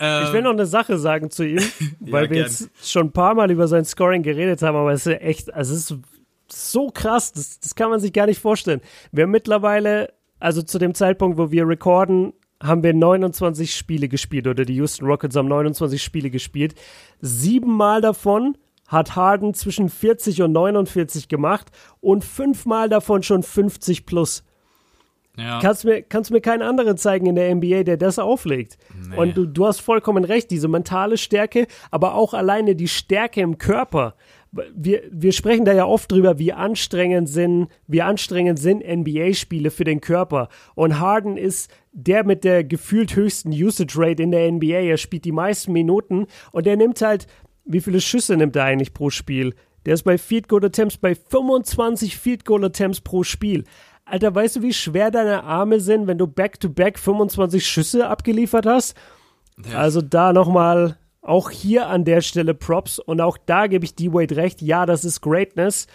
[0.00, 1.58] Ähm, ich will noch eine Sache sagen zu ihm,
[2.00, 2.46] weil ja, wir gern.
[2.46, 5.74] jetzt schon ein paar Mal über sein Scoring geredet haben, aber es ist echt, also
[5.74, 5.98] es ist
[6.48, 8.80] so krass, das, das kann man sich gar nicht vorstellen.
[9.12, 12.32] Wir haben mittlerweile, also zu dem Zeitpunkt, wo wir recorden,
[12.62, 16.74] haben wir 29 Spiele gespielt oder die Houston Rockets haben 29 Spiele gespielt.
[17.20, 18.56] Siebenmal davon
[18.88, 21.70] hat Harden zwischen 40 und 49 gemacht
[22.00, 24.42] und fünfmal davon schon 50 plus.
[25.38, 25.60] Ja.
[25.60, 28.76] Kannst, mir, kannst mir keinen anderen zeigen in der NBA, der das auflegt.
[29.08, 29.16] Nee.
[29.16, 33.58] Und du, du hast vollkommen recht, diese mentale Stärke, aber auch alleine die Stärke im
[33.58, 34.14] Körper
[34.74, 39.84] wir, wir sprechen da ja oft drüber, wie anstrengend sind, wie anstrengend sind NBA-Spiele für
[39.84, 40.48] den Körper.
[40.74, 44.80] Und Harden ist der mit der gefühlt höchsten Usage Rate in der NBA.
[44.80, 47.26] Er spielt die meisten Minuten und er nimmt halt,
[47.64, 49.54] wie viele Schüsse nimmt er eigentlich pro Spiel?
[49.84, 53.64] Der ist bei Field Goal Attempts bei 25 Field Goal Attempts pro Spiel.
[54.10, 58.66] Alter, weißt du, wie schwer deine Arme sind, wenn du back-to-back -back 25 Schüsse abgeliefert
[58.66, 58.96] hast?
[59.70, 59.78] Ja.
[59.78, 64.36] Also da nochmal auch hier an der Stelle Props und auch da gebe ich D-Wade
[64.36, 64.62] recht.
[64.62, 65.86] Ja, das ist Greatness.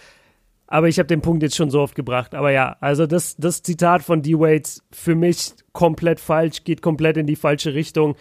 [0.68, 2.36] Aber ich habe den Punkt jetzt schon so oft gebracht.
[2.36, 7.28] Aber ja, also das, das Zitat von D-Wade für mich komplett falsch, geht komplett in
[7.28, 8.16] die falsche Richtung.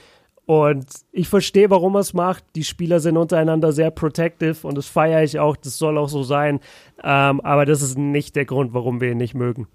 [0.44, 2.44] Und ich verstehe, warum er es macht.
[2.56, 5.56] Die Spieler sind untereinander sehr protective und das feiere ich auch.
[5.56, 6.60] Das soll auch so sein.
[7.02, 9.68] Ähm, aber das ist nicht der Grund, warum wir ihn nicht mögen.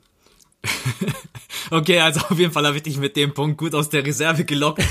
[1.72, 4.46] okay, also auf jeden Fall habe ich dich mit dem Punkt gut aus der Reserve
[4.46, 4.84] gelockt.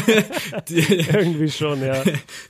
[0.68, 2.02] die, Irgendwie schon, ja.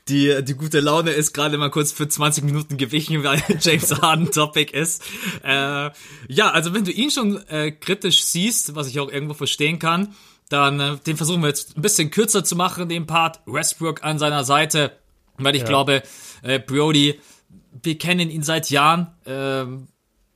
[0.08, 4.30] Die, die gute Laune ist gerade mal kurz für 20 Minuten gewichen, weil James Harden
[4.30, 5.02] Topic ist.
[5.42, 5.90] Äh,
[6.28, 10.14] ja, also wenn du ihn schon äh, kritisch siehst, was ich auch irgendwo verstehen kann,
[10.48, 13.40] dann äh, den versuchen wir jetzt ein bisschen kürzer zu machen, den Part.
[13.46, 14.92] Westbrook an seiner Seite,
[15.38, 15.68] weil ich ja.
[15.68, 16.02] glaube,
[16.42, 17.18] äh, Brody,
[17.82, 19.08] wir kennen ihn seit Jahren.
[19.24, 19.66] Äh,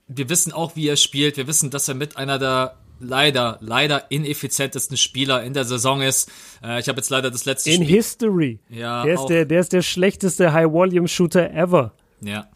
[0.09, 1.37] wir wissen auch, wie er spielt.
[1.37, 6.31] Wir wissen, dass er mit einer der leider, leider ineffizientesten Spieler in der Saison ist.
[6.63, 7.97] Äh, ich habe jetzt leider das letzte In Spiel.
[7.97, 8.59] History.
[8.69, 9.05] Ja.
[9.05, 11.93] Der ist der, der ist der schlechteste High-Volume-Shooter ever.
[12.21, 12.49] Ja.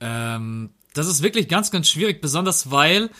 [0.00, 3.10] Ähm, das ist wirklich ganz, ganz schwierig, besonders weil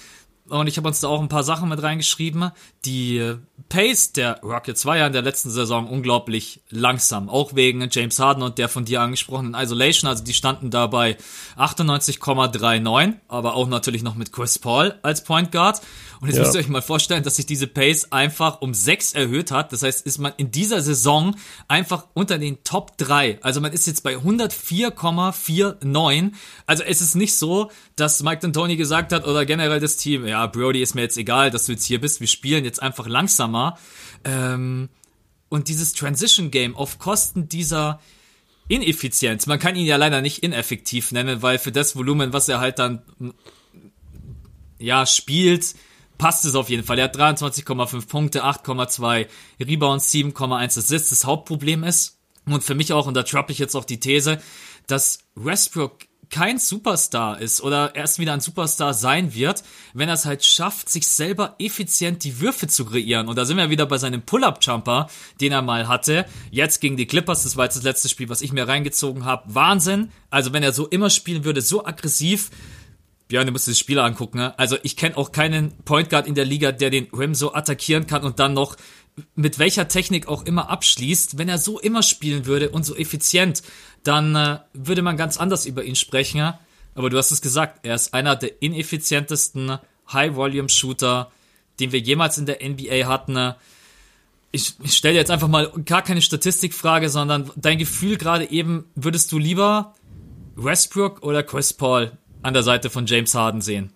[0.49, 2.51] und ich habe uns da auch ein paar Sachen mit reingeschrieben.
[2.85, 3.37] Die
[3.69, 8.43] Pace der Rockets war ja in der letzten Saison unglaublich langsam, auch wegen James Harden
[8.43, 10.09] und der von dir angesprochenen Isolation.
[10.09, 11.17] Also die standen da bei
[11.57, 15.81] 98,39, aber auch natürlich noch mit Chris Paul als Point Guard.
[16.21, 16.43] Und jetzt ja.
[16.43, 19.73] müsst ihr euch mal vorstellen, dass sich diese Pace einfach um sechs erhöht hat.
[19.73, 21.37] Das heißt, ist man in dieser Saison
[21.69, 23.39] einfach unter den Top drei.
[23.43, 26.33] Also man ist jetzt bei 104,49.
[26.67, 30.38] Also es ist nicht so, dass Mike D'Antoni gesagt hat oder generell das Team, ja,
[30.47, 32.21] Brody ist mir jetzt egal, dass du jetzt hier bist.
[32.21, 33.79] Wir spielen jetzt einfach langsamer.
[34.25, 34.89] Ähm,
[35.49, 38.01] und dieses Transition Game auf Kosten dieser
[38.69, 39.47] Ineffizienz.
[39.47, 42.79] Man kann ihn ja leider nicht ineffektiv nennen, weil für das Volumen, was er halt
[42.79, 43.03] dann
[44.79, 45.75] ja spielt,
[46.19, 46.99] passt es auf jeden Fall.
[46.99, 49.27] Er hat 23,5 Punkte, 8,2
[49.61, 51.11] Rebounds, 7,1 Assists.
[51.11, 54.41] Das Hauptproblem ist, und für mich auch, und da droppe ich jetzt auch die These,
[54.87, 59.63] dass Westbrook kein Superstar ist oder erst wieder ein Superstar sein wird,
[59.95, 63.29] wenn er es halt schafft, sich selber effizient die Würfe zu kreieren.
[63.29, 65.09] Und da sind wir wieder bei seinem Pull-Up-Jumper,
[65.41, 66.27] den er mal hatte.
[66.51, 69.43] Jetzt gegen die Clippers, das war jetzt das letzte Spiel, was ich mir reingezogen habe.
[69.55, 70.11] Wahnsinn.
[70.31, 72.51] Also wenn er so immer spielen würde, so aggressiv,
[73.29, 74.39] Björn, du musst dir das Spieler angucken.
[74.39, 74.59] Ne?
[74.59, 78.07] Also ich kenne auch keinen Point Guard in der Liga, der den Rim so attackieren
[78.07, 78.77] kann und dann noch
[79.35, 81.39] mit welcher Technik auch immer abschließt.
[81.39, 83.63] Wenn er so immer spielen würde und so effizient,
[84.03, 86.55] dann äh, würde man ganz anders über ihn sprechen.
[86.95, 89.79] Aber du hast es gesagt, er ist einer der ineffizientesten
[90.13, 91.31] High-Volume-Shooter,
[91.81, 93.55] den wir jemals in der NBA hatten.
[94.51, 99.31] Ich, ich stelle jetzt einfach mal gar keine Statistikfrage, sondern dein Gefühl gerade eben, würdest
[99.31, 99.95] du lieber
[100.57, 102.13] Westbrook oder Chris Paul
[102.43, 103.93] an der Seite von James Harden sehen?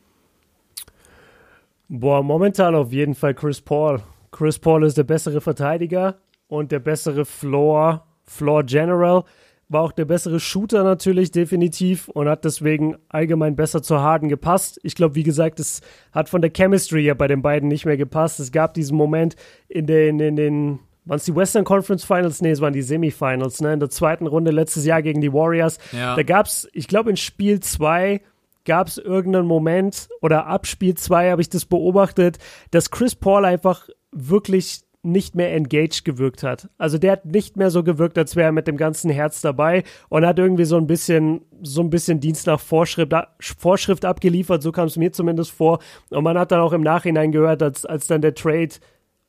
[1.89, 4.03] Boah, momentan auf jeden Fall Chris Paul.
[4.33, 6.17] Chris Paul ist der bessere Verteidiger
[6.49, 9.25] und der bessere Floor, Floor General.
[9.69, 14.79] War auch der bessere Shooter natürlich definitiv und hat deswegen allgemein besser zu Harden gepasst.
[14.83, 15.81] Ich glaube, wie gesagt, es
[16.13, 18.41] hat von der Chemistry ja bei den beiden nicht mehr gepasst.
[18.41, 19.37] Es gab diesen Moment
[19.69, 22.43] in den, in den waren es die Western Conference Finals?
[22.43, 23.73] Nee, es waren die Semifinals, ne?
[23.73, 25.79] In der zweiten Runde letztes Jahr gegen die Warriors.
[25.91, 26.15] Ja.
[26.15, 28.21] Da gab es, ich glaube, in Spiel 2
[28.65, 32.39] gab es irgendeinen Moment oder ab Spiel 2 habe ich das beobachtet,
[32.71, 36.69] dass Chris Paul einfach wirklich nicht mehr engaged gewirkt hat.
[36.79, 39.83] Also der hat nicht mehr so gewirkt, als wäre er mit dem ganzen Herz dabei
[40.09, 44.71] und hat irgendwie so ein bisschen, so ein bisschen Dienst nach Vorschrift, Vorschrift abgeliefert, so
[44.71, 45.81] kam es mir zumindest vor.
[46.11, 48.75] Und man hat dann auch im Nachhinein gehört, als, als dann der Trade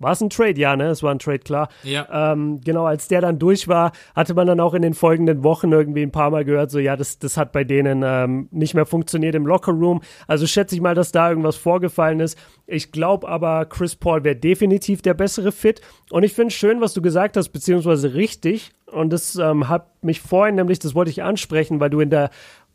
[0.04, 0.60] war es ein Trade?
[0.60, 0.89] Ja, ne?
[0.89, 1.70] Es war ein Trade, klar.
[1.84, 2.34] Ja.
[2.34, 5.72] Ähm, genau, als der dann durch war, hatte man dann auch in den folgenden Wochen
[5.72, 8.86] irgendwie ein paar Mal gehört, so, ja, das, das hat bei denen ähm, nicht mehr
[8.86, 10.01] funktioniert im Lockerroom.
[10.28, 12.38] Also schätze ich mal, dass da irgendwas vorgefallen ist.
[12.68, 15.82] Ich glaube aber, Chris Paul wäre definitiv der bessere Fit.
[16.12, 18.72] Und ich finde schön, was du gesagt hast, beziehungsweise richtig.
[18.91, 22.30] Und das ähm, hat mich vorhin nämlich, das wollte ich ansprechen, weil du in der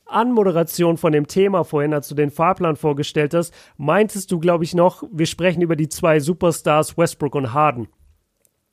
[0.08, 4.74] Anmoderation von dem Thema vorhin, als du den Fahrplan vorgestellt hast, meintest du, glaube ich,
[4.74, 7.88] noch, wir sprechen über die zwei Superstars Westbrook und Harden.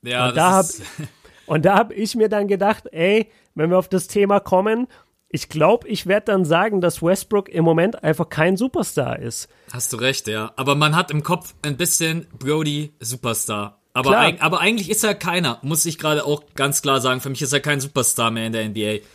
[0.01, 0.67] Ja, und da habe
[1.45, 4.87] und da habe ich mir dann gedacht, ey, wenn wir auf das Thema kommen,
[5.29, 9.49] ich glaube, ich werde dann sagen, dass Westbrook im Moment einfach kein Superstar ist.
[9.73, 10.53] Hast du recht, ja.
[10.55, 13.81] Aber man hat im Kopf ein bisschen Brody Superstar.
[13.93, 17.21] Aber, eig aber eigentlich ist er keiner, muss ich gerade auch ganz klar sagen.
[17.21, 19.05] Für mich ist er kein Superstar mehr in der NBA.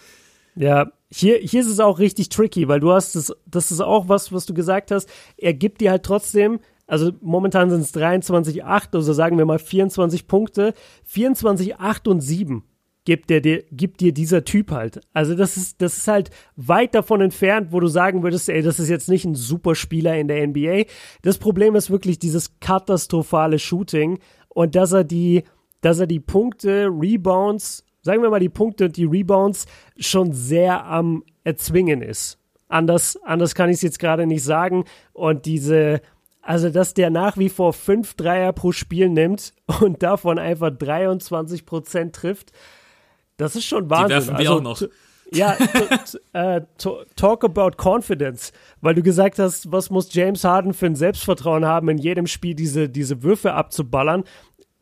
[0.56, 4.08] Ja, hier, hier ist es auch richtig tricky, weil du hast es, das ist auch
[4.08, 5.08] was, was du gesagt hast.
[5.36, 9.58] Er gibt dir halt trotzdem, also momentan sind es 23, 8, also sagen wir mal
[9.58, 10.74] 24 Punkte.
[11.04, 12.64] 24, 8 und 7
[13.04, 15.00] gibt, dir, gibt dir dieser Typ halt.
[15.12, 18.78] Also das ist, das ist halt weit davon entfernt, wo du sagen würdest, ey, das
[18.78, 20.84] ist jetzt nicht ein super Spieler in der NBA.
[21.22, 25.42] Das Problem ist wirklich dieses katastrophale Shooting und dass er die,
[25.80, 30.84] dass er die Punkte, Rebounds sagen wir mal, die Punkte und die Rebounds schon sehr
[30.84, 32.38] am Erzwingen ist.
[32.66, 34.84] Anders, anders kann ich es jetzt gerade nicht sagen.
[35.12, 36.00] Und diese,
[36.42, 41.64] also dass der nach wie vor fünf Dreier pro Spiel nimmt und davon einfach 23
[41.64, 42.50] Prozent trifft,
[43.36, 44.08] das ist schon Wahnsinn.
[44.08, 44.82] Die werfen wir also, auch noch.
[45.32, 45.56] Ja,
[46.32, 46.62] äh,
[47.14, 51.88] talk about confidence, weil du gesagt hast, was muss James Harden für ein Selbstvertrauen haben,
[51.88, 54.24] in jedem Spiel diese, diese Würfe abzuballern.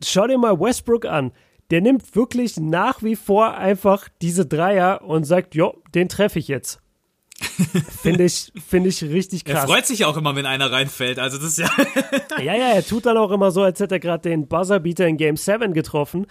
[0.02, 1.32] Schau dir mal Westbrook an
[1.70, 6.48] der nimmt wirklich nach wie vor einfach diese Dreier und sagt, jo, den treffe ich
[6.48, 6.80] jetzt.
[8.02, 9.62] Finde ich, finde ich richtig krass.
[9.62, 11.20] Er freut sich auch immer, wenn einer reinfällt.
[11.20, 11.70] Also das ist ja.
[12.38, 15.16] ja, ja, er tut dann auch immer so, als hätte er gerade den Buzzerbeater in
[15.16, 16.26] Game 7 getroffen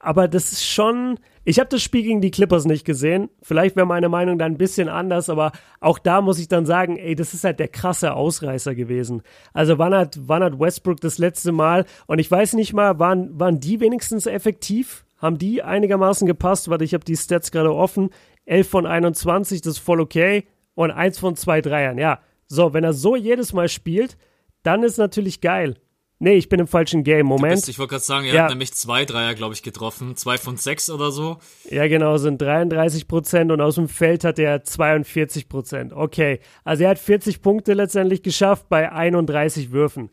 [0.00, 1.18] aber das ist schon.
[1.44, 3.30] Ich habe das Spiel gegen die Clippers nicht gesehen.
[3.42, 6.96] Vielleicht wäre meine Meinung dann ein bisschen anders, aber auch da muss ich dann sagen,
[6.96, 9.22] ey, das ist halt der krasse Ausreißer gewesen.
[9.52, 13.38] Also wann hat, wann hat Westbrook das letzte Mal, und ich weiß nicht mal, waren,
[13.38, 15.04] waren die wenigstens effektiv?
[15.18, 16.68] Haben die einigermaßen gepasst?
[16.68, 18.10] Warte, ich habe die Stats gerade offen.
[18.46, 20.46] 11 von 21, das ist voll okay.
[20.74, 22.20] Und 1 von 2 Dreiern, ja.
[22.46, 24.16] So, wenn er so jedes Mal spielt,
[24.62, 25.76] dann ist natürlich geil.
[26.22, 27.26] Nee, ich bin im falschen Game.
[27.26, 27.54] Moment.
[27.54, 28.42] Bist, ich wollte gerade sagen, er ja.
[28.42, 30.16] hat nämlich zwei Dreier, glaube ich, getroffen.
[30.16, 31.38] Zwei von sechs oder so.
[31.70, 35.94] Ja, genau, sind 33 Prozent und aus dem Feld hat er 42 Prozent.
[35.94, 40.10] Okay, also er hat 40 Punkte letztendlich geschafft bei 31 Würfen.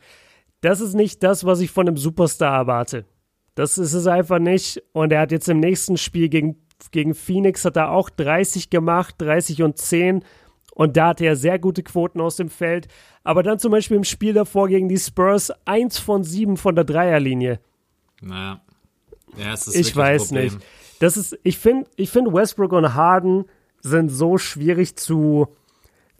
[0.62, 3.05] Das ist nicht das, was ich von einem Superstar erwarte.
[3.55, 4.82] Das ist es einfach nicht.
[4.93, 9.16] Und er hat jetzt im nächsten Spiel gegen, gegen Phoenix hat er auch 30 gemacht,
[9.18, 10.24] 30 und 10
[10.78, 12.88] und da hatte er sehr gute Quoten aus dem Feld.
[13.28, 16.86] Aber dann zum Beispiel im Spiel davor gegen die Spurs eins von sieben von der
[16.86, 17.59] Dreierlinie.
[18.21, 18.61] Naja.
[19.36, 20.57] Ja, es ist ich weiß nicht.
[20.99, 23.43] Das ist, ich finde, ich finde Westbrook und Harden
[23.82, 25.47] sind so schwierig zu,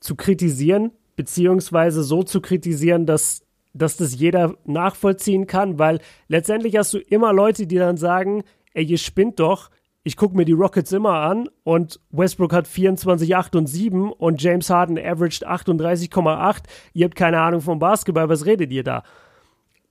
[0.02, 3.42] zu kritisieren, beziehungsweise so zu kritisieren, dass,
[3.74, 8.44] dass das jeder nachvollziehen kann, weil letztendlich hast du immer Leute, die dann sagen,
[8.74, 9.70] ey, ihr spinnt doch,
[10.08, 14.42] ich gucke mir die Rockets immer an und Westbrook hat 24, 8 und 7 und
[14.42, 16.64] James Harden averaged 38,8.
[16.94, 19.04] Ihr habt keine Ahnung vom Basketball, was redet ihr da?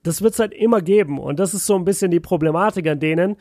[0.01, 2.99] Das wird es halt immer geben und das ist so ein bisschen die Problematik an
[2.99, 3.35] denen.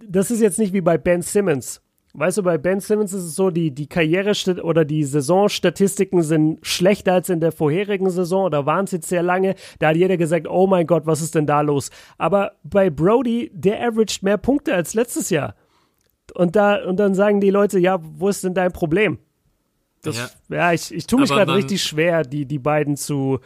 [0.00, 1.82] Das ist jetzt nicht wie bei Ben Simmons.
[2.14, 6.64] Weißt du, bei Ben Simmons ist es so, die, die Karriere- oder die Saisonstatistiken sind
[6.64, 9.56] schlechter als in der vorherigen Saison oder waren es jetzt sehr lange.
[9.80, 11.90] Da hat jeder gesagt, oh mein Gott, was ist denn da los?
[12.18, 15.56] Aber bei Brody, der averaged mehr Punkte als letztes Jahr.
[16.32, 19.18] Und, da, und dann sagen die Leute, ja, wo ist denn dein Problem?
[20.02, 20.56] Das, ja.
[20.56, 23.40] ja, ich, ich tue mich gerade richtig schwer, die, die beiden zu,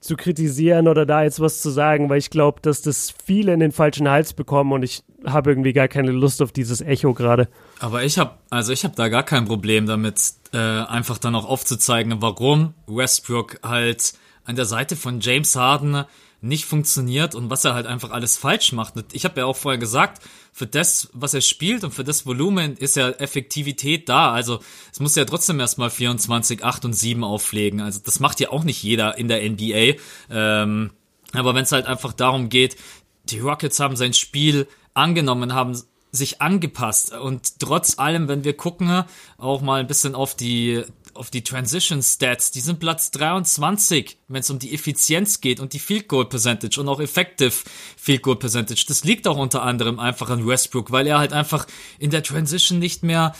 [0.00, 3.60] zu kritisieren oder da jetzt was zu sagen, weil ich glaube, dass das viele in
[3.60, 7.48] den falschen Hals bekommen und ich habe irgendwie gar keine Lust auf dieses Echo gerade.
[7.80, 10.20] Aber ich habe also ich habe da gar kein Problem damit,
[10.52, 14.12] äh, einfach dann auch aufzuzeigen, warum Westbrook halt
[14.44, 16.04] an der Seite von James Harden
[16.44, 18.94] nicht funktioniert und was er halt einfach alles falsch macht.
[19.12, 20.22] Ich habe ja auch vorher gesagt,
[20.52, 24.32] für das, was er spielt und für das Volumen ist ja Effektivität da.
[24.32, 24.60] Also
[24.92, 27.80] es muss ja trotzdem erstmal 24, 8 und 7 auflegen.
[27.80, 29.98] Also das macht ja auch nicht jeder in der NBA.
[30.30, 30.90] Ähm,
[31.32, 32.76] aber wenn es halt einfach darum geht,
[33.24, 35.80] die Rockets haben sein Spiel angenommen haben,
[36.12, 37.14] sich angepasst.
[37.14, 39.04] Und trotz allem, wenn wir gucken,
[39.38, 40.84] auch mal ein bisschen auf die
[41.14, 45.72] auf die Transition Stats, die sind Platz 23, wenn es um die Effizienz geht und
[45.72, 47.52] die Field Goal Percentage und auch Effective
[47.96, 48.84] Field Goal Percentage.
[48.88, 51.66] Das liegt auch unter anderem einfach an Westbrook, weil er halt einfach
[51.98, 53.34] in der Transition nicht mehr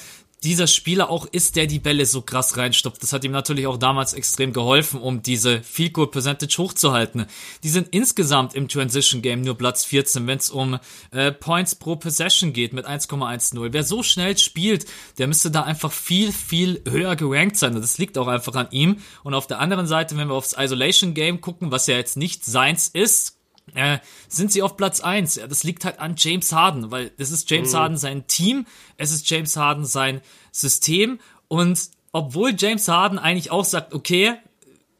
[0.44, 3.02] dieser Spieler auch ist, der die Bälle so krass reinstopft.
[3.02, 7.26] Das hat ihm natürlich auch damals extrem geholfen, um diese Field Goal Percentage hochzuhalten.
[7.62, 10.78] Die sind insgesamt im Transition Game nur Platz 14, wenn es um
[11.10, 13.72] äh, Points pro Possession geht mit 1,10.
[13.72, 14.86] Wer so schnell spielt,
[15.18, 17.74] der müsste da einfach viel, viel höher gerankt sein.
[17.74, 18.98] Und das liegt auch einfach an ihm.
[19.22, 22.44] Und auf der anderen Seite, wenn wir aufs Isolation Game gucken, was ja jetzt nicht
[22.44, 23.38] seins ist,
[23.74, 23.98] äh,
[24.28, 25.36] sind sie auf Platz eins.
[25.36, 27.76] Ja, das liegt halt an James Harden, weil das ist James mhm.
[27.76, 30.20] Harden sein Team, es ist James Harden sein
[30.52, 31.80] System und
[32.12, 34.34] obwohl James Harden eigentlich auch sagt, okay,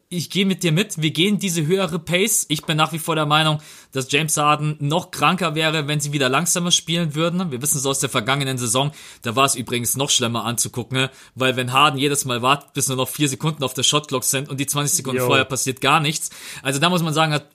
[0.09, 2.45] ich gehe mit dir mit, wir gehen diese höhere Pace.
[2.49, 3.59] Ich bin nach wie vor der Meinung,
[3.91, 7.51] dass James Harden noch kranker wäre, wenn sie wieder langsamer spielen würden.
[7.51, 8.91] Wir wissen es aus der vergangenen Saison,
[9.23, 12.97] da war es übrigens noch schlimmer anzugucken, weil wenn Harden jedes Mal wartet, bis nur
[12.97, 15.27] noch vier Sekunden auf der Shotclock sind und die 20 Sekunden Yo.
[15.27, 16.29] vorher passiert gar nichts.
[16.61, 17.47] Also da muss man sagen, hat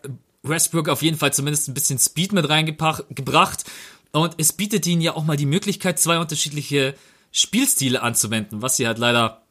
[0.43, 3.64] Westbrook auf jeden Fall zumindest ein bisschen Speed mit reingebracht.
[4.12, 6.95] Und es bietet ihnen ja auch mal die Möglichkeit, zwei unterschiedliche
[7.32, 9.43] Spielstile anzuwenden, was sie halt leider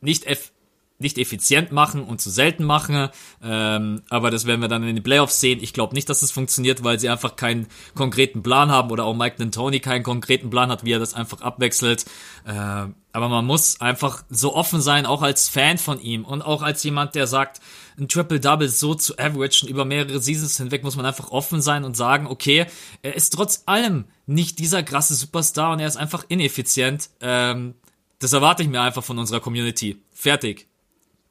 [0.00, 0.52] nicht, eff
[0.98, 3.08] nicht effizient machen und zu selten machen.
[3.42, 5.58] Ähm, aber das werden wir dann in den Playoffs sehen.
[5.60, 9.14] Ich glaube nicht, dass es funktioniert, weil sie einfach keinen konkreten Plan haben oder auch
[9.14, 12.04] Mike D'Antoni keinen konkreten Plan hat, wie er das einfach abwechselt.
[12.46, 16.62] Äh, aber man muss einfach so offen sein, auch als Fan von ihm und auch
[16.62, 17.60] als jemand, der sagt,
[17.98, 21.96] ein Triple-Double so zu averagen über mehrere Seasons hinweg, muss man einfach offen sein und
[21.96, 22.66] sagen, okay,
[23.02, 27.10] er ist trotz allem nicht dieser krasse Superstar und er ist einfach ineffizient.
[27.20, 27.74] Ähm,
[28.18, 29.98] das erwarte ich mir einfach von unserer Community.
[30.12, 30.66] Fertig.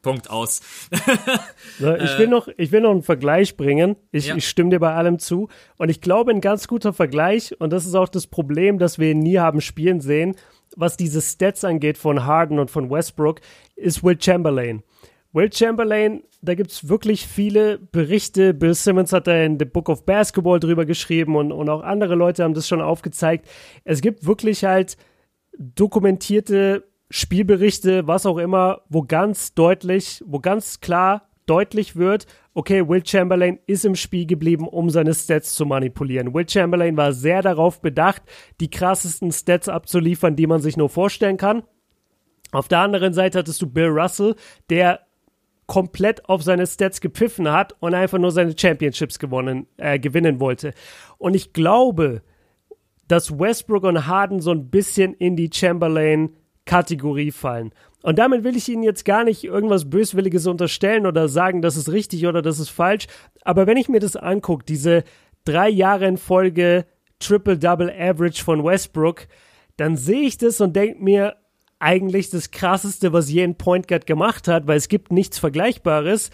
[0.03, 0.61] Punkt aus.
[1.79, 3.95] Ich, will noch, ich will noch einen Vergleich bringen.
[4.11, 4.35] Ich, ja.
[4.35, 5.49] ich stimme dir bei allem zu.
[5.77, 9.11] Und ich glaube, ein ganz guter Vergleich, und das ist auch das Problem, das wir
[9.11, 10.35] ihn nie haben spielen sehen,
[10.75, 13.41] was diese Stats angeht von Harden und von Westbrook,
[13.75, 14.83] ist Will Chamberlain.
[15.33, 18.53] Will Chamberlain, da gibt es wirklich viele Berichte.
[18.53, 22.13] Bill Simmons hat da in The Book of Basketball drüber geschrieben und, und auch andere
[22.13, 23.49] Leute haben das schon aufgezeigt.
[23.83, 24.95] Es gibt wirklich halt
[25.57, 33.05] dokumentierte Spielberichte, was auch immer, wo ganz deutlich, wo ganz klar deutlich wird, okay, Will
[33.05, 36.33] Chamberlain ist im Spiel geblieben, um seine Stats zu manipulieren.
[36.33, 38.21] Will Chamberlain war sehr darauf bedacht,
[38.59, 41.63] die krassesten Stats abzuliefern, die man sich nur vorstellen kann.
[42.51, 44.35] Auf der anderen Seite hattest du Bill Russell,
[44.69, 45.01] der
[45.67, 50.73] komplett auf seine Stats gepfiffen hat und einfach nur seine Championships gewonnen, äh, gewinnen wollte.
[51.17, 52.21] Und ich glaube,
[53.07, 57.73] dass Westbrook und Harden so ein bisschen in die Chamberlain-Kategorie fallen.
[58.01, 61.89] Und damit will ich Ihnen jetzt gar nicht irgendwas Böswilliges unterstellen oder sagen, das ist
[61.91, 63.07] richtig oder das ist falsch.
[63.43, 65.03] Aber wenn ich mir das angucke, diese
[65.45, 66.85] drei Jahre in Folge
[67.19, 69.27] Triple-Double Average von Westbrook,
[69.77, 71.35] dann sehe ich das und denke mir,
[71.83, 76.31] eigentlich das krasseste, was je ein Point Guard gemacht hat, weil es gibt nichts Vergleichbares.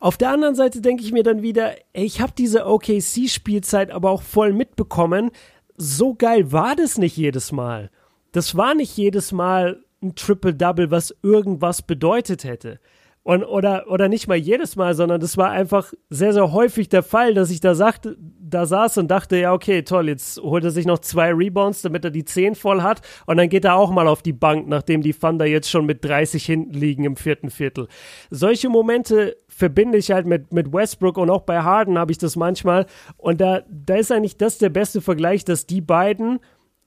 [0.00, 4.10] Auf der anderen Seite denke ich mir dann wieder, ey, ich habe diese OKC-Spielzeit aber
[4.10, 5.30] auch voll mitbekommen.
[5.76, 7.90] So geil war das nicht jedes Mal.
[8.32, 12.80] Das war nicht jedes Mal ein Triple-Double, was irgendwas bedeutet hätte.
[13.22, 17.02] Und, oder, oder nicht mal jedes Mal, sondern das war einfach sehr, sehr häufig der
[17.02, 20.70] Fall, dass ich da sagte, da saß und dachte, ja, okay, toll, jetzt holt er
[20.70, 23.90] sich noch zwei Rebounds, damit er die 10 voll hat und dann geht er auch
[23.90, 27.50] mal auf die Bank, nachdem die Thunder jetzt schon mit 30 hinten liegen im vierten
[27.50, 27.88] Viertel.
[28.30, 32.36] Solche Momente verbinde ich halt mit, mit Westbrook und auch bei Harden habe ich das
[32.36, 32.86] manchmal
[33.18, 36.40] und da, da ist eigentlich das der beste Vergleich, dass die beiden,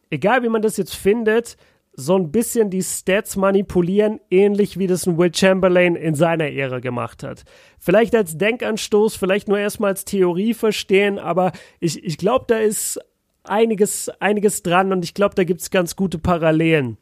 [0.09, 1.57] egal wie man das jetzt findet,
[1.95, 6.79] so ein bisschen die Stats manipulieren, ähnlich wie das ein Will Chamberlain in seiner Ära
[6.79, 7.43] gemacht hat.
[7.79, 12.99] Vielleicht als Denkanstoß, vielleicht nur erstmal als Theorie verstehen, aber ich, ich glaube, da ist
[13.43, 16.97] einiges, einiges dran und ich glaube, da gibt es ganz gute Parallelen.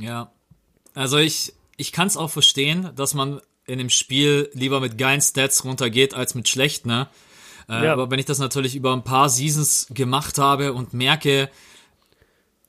[0.00, 0.32] Ja,
[0.94, 5.20] also ich, ich kann es auch verstehen, dass man in dem Spiel lieber mit geilen
[5.20, 6.88] Stats runtergeht als mit schlechten.
[6.88, 7.08] Ne?
[7.68, 7.92] Äh, ja.
[7.92, 11.50] Aber wenn ich das natürlich über ein paar Seasons gemacht habe und merke,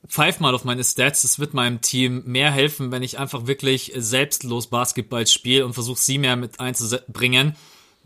[0.06, 1.22] pfeif mal auf meine Stats.
[1.22, 6.00] Das wird meinem Team mehr helfen, wenn ich einfach wirklich selbstlos Basketball spiele und versuche
[6.00, 7.56] sie mehr mit einzubringen.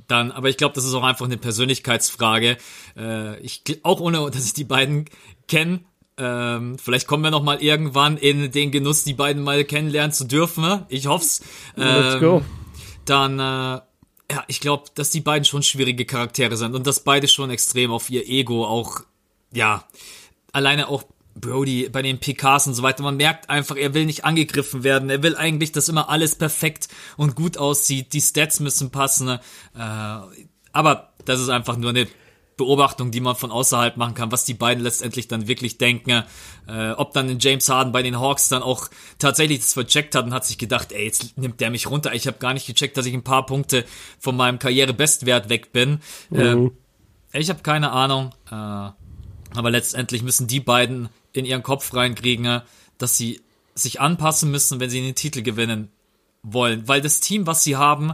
[0.09, 2.57] Dann, aber ich glaube, das ist auch einfach eine Persönlichkeitsfrage.
[2.97, 5.07] Äh, ich auch ohne, dass ich die beiden
[5.49, 5.81] kenne.
[6.19, 10.25] Ähm, vielleicht kommen wir noch mal irgendwann in den Genuss, die beiden mal kennenlernen zu
[10.25, 10.85] dürfen.
[10.89, 11.43] Ich hoff's.
[11.77, 12.43] Ähm, Let's go.
[13.05, 13.81] Dann äh,
[14.33, 17.91] ja, ich glaube, dass die beiden schon schwierige Charaktere sind und dass beide schon extrem
[17.91, 19.01] auf ihr Ego auch,
[19.53, 19.85] ja,
[20.53, 24.25] alleine auch Brody bei den PKs und so weiter, man merkt einfach, er will nicht
[24.25, 25.11] angegriffen werden.
[25.11, 28.13] Er will eigentlich, dass immer alles perfekt und gut aussieht.
[28.13, 29.29] Die Stats müssen passen.
[29.29, 29.39] Äh,
[30.73, 32.07] aber das ist einfach nur eine
[32.57, 36.25] Beobachtung, die man von außerhalb machen kann, was die beiden letztendlich dann wirklich denken.
[36.69, 40.35] Äh, ob dann James Harden bei den Hawks dann auch tatsächlich das vercheckt hat und
[40.35, 42.15] hat sich gedacht, ey, jetzt nimmt der mich runter.
[42.15, 43.85] Ich habe gar nicht gecheckt, dass ich ein paar Punkte
[44.19, 46.01] von meinem Karrierebestwert weg bin.
[46.31, 46.73] Mhm.
[47.33, 48.35] Äh, ich habe keine Ahnung.
[48.51, 52.63] Äh, aber letztendlich müssen die beiden in ihren Kopf reinkriegen,
[52.99, 53.41] dass sie
[53.75, 55.89] sich anpassen müssen, wenn sie den Titel gewinnen
[56.43, 56.87] wollen.
[56.89, 58.13] Weil das Team, was sie haben,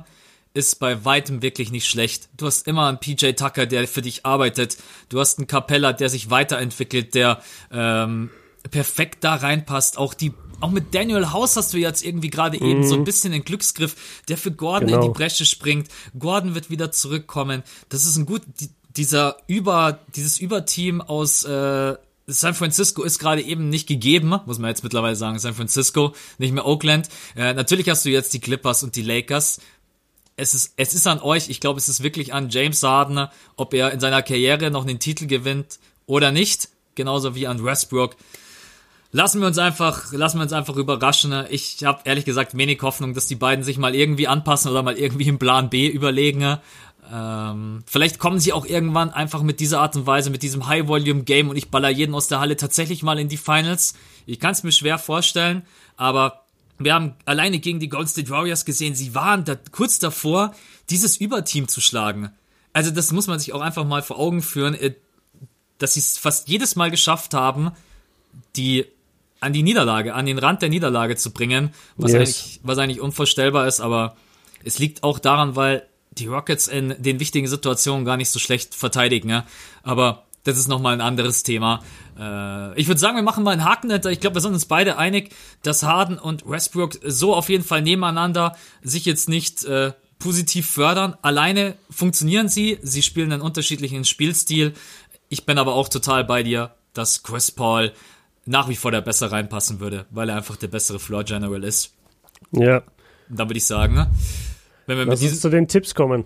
[0.55, 2.29] ist bei weitem wirklich nicht schlecht.
[2.37, 4.77] Du hast immer einen PJ Tucker, der für dich arbeitet.
[5.09, 8.31] Du hast einen Capella, der sich weiterentwickelt, der ähm,
[8.71, 9.99] perfekt da reinpasst.
[9.99, 12.67] Auch die auch mit Daniel House hast du jetzt irgendwie gerade mhm.
[12.67, 13.95] eben so ein bisschen den Glücksgriff,
[14.29, 15.01] der für Gordon genau.
[15.01, 15.89] in die Bresche springt.
[16.19, 17.63] Gordon wird wieder zurückkommen.
[17.89, 18.43] Das ist ein gut,
[18.97, 21.95] dieser Über, dieses Überteam aus äh,
[22.31, 25.39] San Francisco ist gerade eben nicht gegeben, muss man jetzt mittlerweile sagen.
[25.39, 27.09] San Francisco, nicht mehr Oakland.
[27.35, 29.59] Äh, natürlich hast du jetzt die Clippers und die Lakers
[30.39, 31.51] es ist, es ist an euch.
[31.51, 33.27] Ich glaube, es ist wirklich an James Harden,
[33.57, 36.69] ob er in seiner Karriere noch einen Titel gewinnt oder nicht.
[36.95, 38.17] Genauso wie an Westbrook.
[39.11, 41.35] Lassen wir uns einfach, lassen wir uns einfach überraschen.
[41.51, 44.97] Ich habe ehrlich gesagt wenig Hoffnung, dass die beiden sich mal irgendwie anpassen oder mal
[44.97, 46.59] irgendwie einen Plan B überlegen.
[47.11, 51.49] Ähm, vielleicht kommen sie auch irgendwann einfach mit dieser Art und Weise, mit diesem High-Volume-Game
[51.49, 53.95] und ich baller jeden aus der Halle tatsächlich mal in die Finals.
[54.27, 55.63] Ich kann es mir schwer vorstellen,
[55.97, 56.45] aber
[56.79, 60.55] wir haben alleine gegen die Golden State Warriors gesehen, sie waren da kurz davor,
[60.91, 62.31] dieses Überteam zu schlagen.
[62.73, 64.95] Also das muss man sich auch einfach mal vor Augen führen, äh,
[65.79, 67.73] dass sie es fast jedes Mal geschafft haben,
[68.57, 68.85] die
[69.41, 72.19] an die Niederlage, an den Rand der Niederlage zu bringen, was, yes.
[72.19, 74.17] eigentlich, was eigentlich unvorstellbar ist, aber
[74.65, 75.88] es liegt auch daran, weil
[76.19, 79.29] die Rockets in den wichtigen Situationen gar nicht so schlecht verteidigen.
[79.29, 79.45] Ja?
[79.83, 81.83] Aber das ist nochmal ein anderes Thema.
[82.19, 84.11] Äh, ich würde sagen, wir machen mal einen Haken dahinter.
[84.11, 87.83] Ich glaube, wir sind uns beide einig, dass Harden und Westbrook so auf jeden Fall
[87.83, 91.17] nebeneinander sich jetzt nicht äh, positiv fördern.
[91.23, 92.79] Alleine funktionieren sie.
[92.83, 94.75] Sie spielen einen unterschiedlichen Spielstil.
[95.29, 97.93] Ich bin aber auch total bei dir, dass Chris Paul
[98.47, 101.93] nach wie vor der besser reinpassen würde, weil er einfach der bessere Floor General ist.
[102.53, 102.79] Ja.
[103.29, 104.11] Und dann würde ich sagen, ne,
[104.89, 106.25] wenn wir Lass mit diesen zu den Tipps kommen.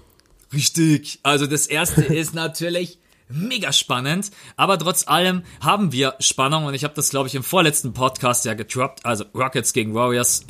[0.53, 1.19] Richtig.
[1.23, 2.99] Also das erste ist natürlich
[3.29, 7.43] mega spannend, aber trotz allem haben wir Spannung und ich habe das, glaube ich, im
[7.43, 9.05] vorletzten Podcast ja gedroppt.
[9.05, 10.47] Also Rockets gegen Warriors.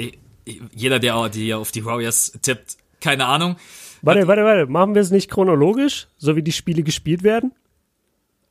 [0.75, 3.57] Jeder, der die auf die Warriors tippt, keine Ahnung.
[4.03, 4.67] Warte, warte, warte.
[4.67, 7.53] Machen wir es nicht chronologisch, so wie die Spiele gespielt werden?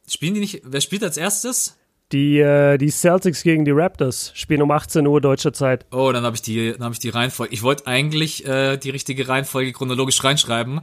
[0.08, 0.62] Spielen die nicht?
[0.64, 1.78] Wer spielt als erstes?
[2.12, 5.86] Die, äh, die Celtics gegen die Raptors spielen um 18 Uhr deutscher Zeit.
[5.92, 7.54] Oh, dann habe ich die, dann habe ich die Reihenfolge.
[7.54, 10.82] Ich wollte eigentlich äh, die richtige Reihenfolge chronologisch reinschreiben.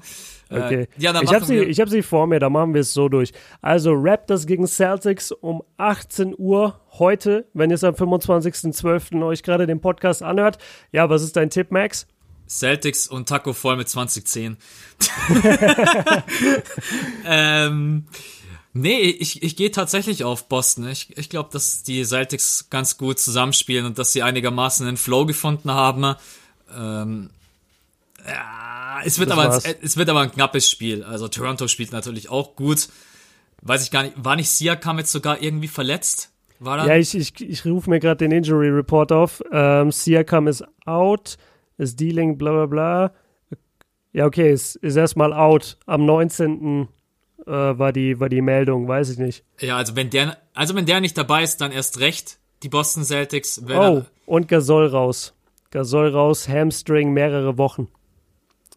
[0.51, 0.89] Äh, okay.
[0.97, 3.11] ja, dann ich habe sie, ich hab sie vor mir, da machen wir es so
[3.11, 3.33] durch.
[3.61, 9.23] Also Raptors gegen Celtics um 18 Uhr heute, wenn ihr es am 25.12.
[9.23, 10.57] euch gerade den Podcast anhört.
[10.93, 12.07] Ja, was ist dein Tipp, Max?
[12.49, 14.57] Celtics und Taco voll mit 2010.
[17.27, 18.07] ähm,
[18.81, 20.89] Nee, ich, ich gehe tatsächlich auf Boston.
[20.89, 25.27] Ich, ich glaube, dass die Celtics ganz gut zusammenspielen und dass sie einigermaßen einen Flow
[25.27, 26.15] gefunden haben.
[26.77, 27.31] Ähm,
[28.25, 31.03] ja, es wird, aber ein, es wird aber ein knappes Spiel.
[31.03, 32.89] Also Toronto spielt natürlich auch gut.
[33.63, 36.31] Weiß ich gar nicht, war nicht Siakam jetzt sogar irgendwie verletzt?
[36.61, 39.43] War ja, ich, ich, ich rufe mir gerade den Injury Report auf.
[39.51, 41.37] Ähm, Siakam ist out,
[41.79, 43.13] ist dealing, bla bla bla.
[44.13, 46.89] Ja, okay, ist, ist erstmal out am 19
[47.49, 49.45] äh, war, die, war die Meldung, weiß ich nicht.
[49.61, 52.39] Ja, also wenn der, also wenn der nicht dabei ist, dann erst recht.
[52.63, 53.63] Die Boston Celtics.
[53.69, 55.35] Oh, und Gasol raus.
[55.71, 57.89] Gasol raus, Hamstring mehrere Wochen.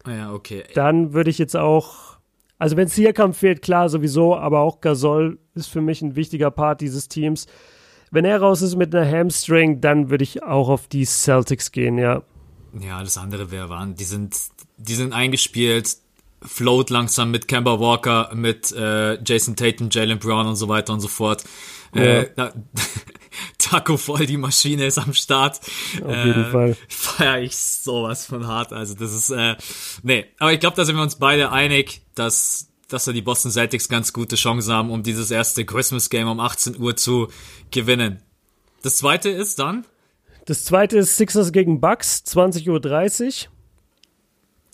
[0.06, 0.64] Ja, okay.
[0.74, 2.18] Dann würde ich jetzt auch,
[2.58, 6.80] also wenn Siakam fehlt, klar sowieso, aber auch Gasol ist für mich ein wichtiger Part
[6.80, 7.46] dieses Teams.
[8.10, 11.98] Wenn er raus ist mit einer Hamstring, dann würde ich auch auf die Celtics gehen,
[11.98, 12.22] ja.
[12.78, 13.94] Ja, alles andere wäre waren.
[13.94, 14.36] Die sind,
[14.76, 15.96] die sind eingespielt
[16.44, 21.00] float langsam mit Kemba Walker, mit äh, Jason Tatum, Jalen Brown und so weiter und
[21.00, 21.44] so fort.
[21.94, 22.02] Ja.
[22.02, 22.52] Äh, da,
[23.58, 25.60] Taco voll, die Maschine ist am Start.
[26.04, 26.76] Auf jeden äh, Fall.
[26.88, 28.72] Feier ich sowas von hart.
[28.72, 29.56] Also das ist, äh,
[30.02, 33.50] nee, aber ich glaube, da sind wir uns beide einig, dass dass da die Boston
[33.50, 37.28] Celtics ganz gute Chancen haben, um dieses erste Christmas Game um 18 Uhr zu
[37.70, 38.22] gewinnen.
[38.82, 39.86] Das zweite ist dann?
[40.44, 43.51] Das zweite ist Sixers gegen Bucks, 20.30 Uhr.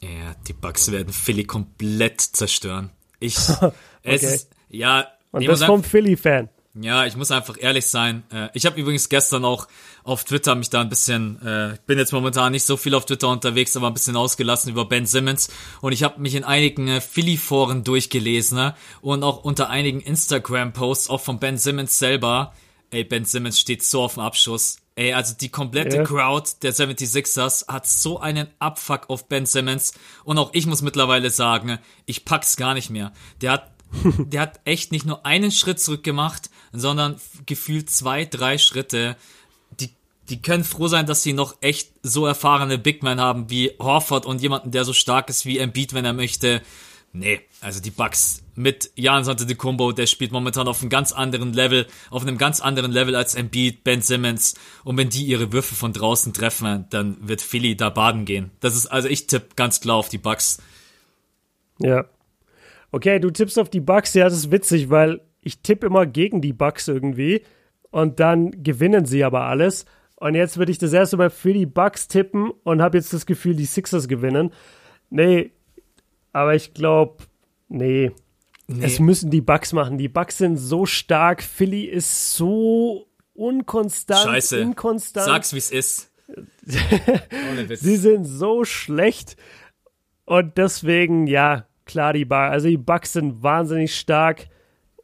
[0.03, 2.91] Ja, die Bugs werden Philly komplett zerstören.
[3.21, 3.75] Ich, es okay.
[4.15, 5.09] ist, ja.
[5.31, 6.49] Und das vom Philly-Fan.
[6.81, 8.23] Ja, ich muss einfach ehrlich sein.
[8.33, 9.67] Äh, ich habe übrigens gestern auch
[10.05, 13.29] auf Twitter mich da ein bisschen, äh, bin jetzt momentan nicht so viel auf Twitter
[13.29, 15.49] unterwegs, aber ein bisschen ausgelassen über Ben Simmons.
[15.81, 18.75] Und ich habe mich in einigen äh, Philly-Foren durchgelesen ne?
[19.01, 22.55] und auch unter einigen Instagram-Posts, auch von Ben Simmons selber.
[22.91, 24.79] Ey, Ben Simmons steht so auf dem Abschuss.
[24.99, 26.03] Ey, also die komplette ja.
[26.03, 29.93] Crowd der 76ers hat so einen Abfuck auf Ben Simmons.
[30.25, 33.13] Und auch ich muss mittlerweile sagen, ich pack's gar nicht mehr.
[33.41, 33.71] Der hat
[34.19, 39.17] der hat echt nicht nur einen Schritt zurück gemacht, sondern gefühlt zwei, drei Schritte.
[39.79, 39.91] Die,
[40.31, 44.27] die können froh sein, dass sie noch echt so erfahrene Big Men haben wie Horford
[44.27, 46.61] und jemanden, der so stark ist wie Embiid, wenn er möchte.
[47.13, 49.25] Nee, also die Bucks mit Jan
[49.57, 53.35] Combo, der spielt momentan auf einem ganz anderen Level, auf einem ganz anderen Level als
[53.35, 54.55] Embiid, Ben Simmons.
[54.85, 58.51] Und wenn die ihre Würfe von draußen treffen, dann wird Philly da baden gehen.
[58.61, 60.59] Das ist, also ich tippe ganz klar auf die Bucks.
[61.79, 62.05] Ja.
[62.91, 66.41] Okay, du tippst auf die Bucks, ja, das ist witzig, weil ich tippe immer gegen
[66.41, 67.43] die Bucks irgendwie
[67.91, 69.87] und dann gewinnen sie aber alles.
[70.17, 73.25] Und jetzt würde ich das erste Mal für die Bucks tippen und habe jetzt das
[73.25, 74.53] Gefühl, die Sixers gewinnen.
[75.11, 75.53] Nee,
[76.33, 77.25] aber ich glaube,
[77.69, 78.13] nee.
[78.67, 78.85] nee.
[78.85, 79.99] Es müssen die Bucks machen.
[79.99, 81.43] Die Bucks sind so stark.
[81.43, 84.59] Philly ist so unkonstant, Scheiße.
[84.59, 85.27] inkonstant.
[85.27, 86.11] Sag's, wie's ist.
[86.65, 89.37] Sie sind so schlecht.
[90.25, 92.53] Und deswegen, ja, klar, die Bucks.
[92.53, 94.49] Also die Bucks sind wahnsinnig stark.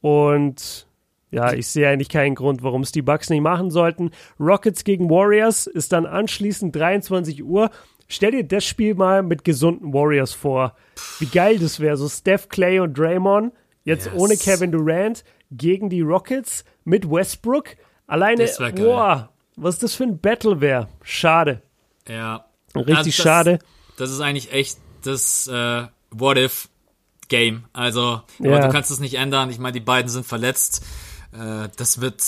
[0.00, 0.86] Und
[1.30, 4.10] ja, ich sehe eigentlich keinen Grund, warum es die Bucks nicht machen sollten.
[4.38, 7.70] Rockets gegen Warriors ist dann anschließend 23 Uhr.
[8.08, 10.76] Stell dir das Spiel mal mit gesunden Warriors vor.
[11.18, 11.96] Wie geil das wäre.
[11.96, 13.52] So Steph, Clay und Draymond,
[13.84, 14.14] jetzt yes.
[14.14, 17.76] ohne Kevin Durant, gegen die Rockets mit Westbrook.
[18.06, 20.88] Alleine, boah, was das für ein Battle wäre.
[21.02, 21.62] Schade.
[22.08, 22.44] Ja.
[22.74, 23.58] Richtig also das, schade.
[23.96, 27.64] Das ist eigentlich echt das äh, What-If-Game.
[27.72, 28.60] Also, ja.
[28.60, 29.50] du kannst es nicht ändern.
[29.50, 30.84] Ich meine, die beiden sind verletzt.
[31.32, 32.20] Äh, das wird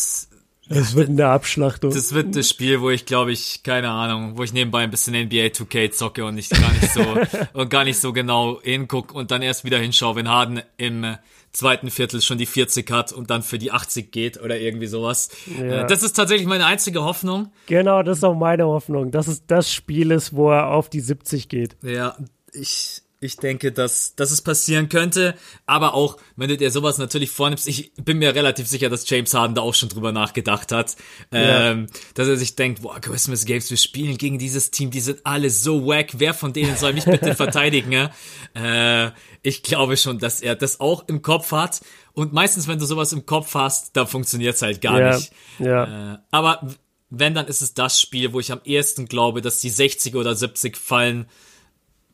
[0.68, 1.92] es wird eine Abschlachtung.
[1.92, 5.14] Das wird das Spiel, wo ich glaube ich, keine Ahnung, wo ich nebenbei ein bisschen
[5.14, 7.04] NBA 2K zocke und ich gar nicht so
[7.52, 11.16] und gar nicht so genau hinguck und dann erst wieder hinschaue, wenn Harden im
[11.52, 15.30] zweiten Viertel schon die 40 hat und dann für die 80 geht oder irgendwie sowas.
[15.58, 15.82] Ja.
[15.82, 17.50] Äh, das ist tatsächlich meine einzige Hoffnung.
[17.66, 21.00] Genau, das ist auch meine Hoffnung, dass es das Spiel ist, wo er auf die
[21.00, 21.76] 70 geht.
[21.82, 22.16] Ja,
[22.52, 25.34] ich ich denke, dass, dass es passieren könnte.
[25.66, 29.34] Aber auch, wenn du dir sowas natürlich vornimmst, ich bin mir relativ sicher, dass James
[29.34, 30.96] Harden da auch schon drüber nachgedacht hat.
[31.32, 31.72] Ja.
[31.72, 35.20] Ähm, dass er sich denkt, boah, Christmas Games, wir spielen gegen dieses Team, die sind
[35.24, 36.12] alle so wack.
[36.18, 37.92] Wer von denen soll mich bitte verteidigen?
[37.92, 38.10] Ja?
[38.54, 39.10] Äh,
[39.42, 41.80] ich glaube schon, dass er das auch im Kopf hat.
[42.14, 45.16] Und meistens, wenn du sowas im Kopf hast, da funktioniert's halt gar ja.
[45.16, 45.32] nicht.
[45.58, 46.14] Ja.
[46.14, 46.66] Äh, aber
[47.10, 50.34] wenn, dann ist es das Spiel, wo ich am ehesten glaube, dass die 60 oder
[50.34, 51.26] 70 fallen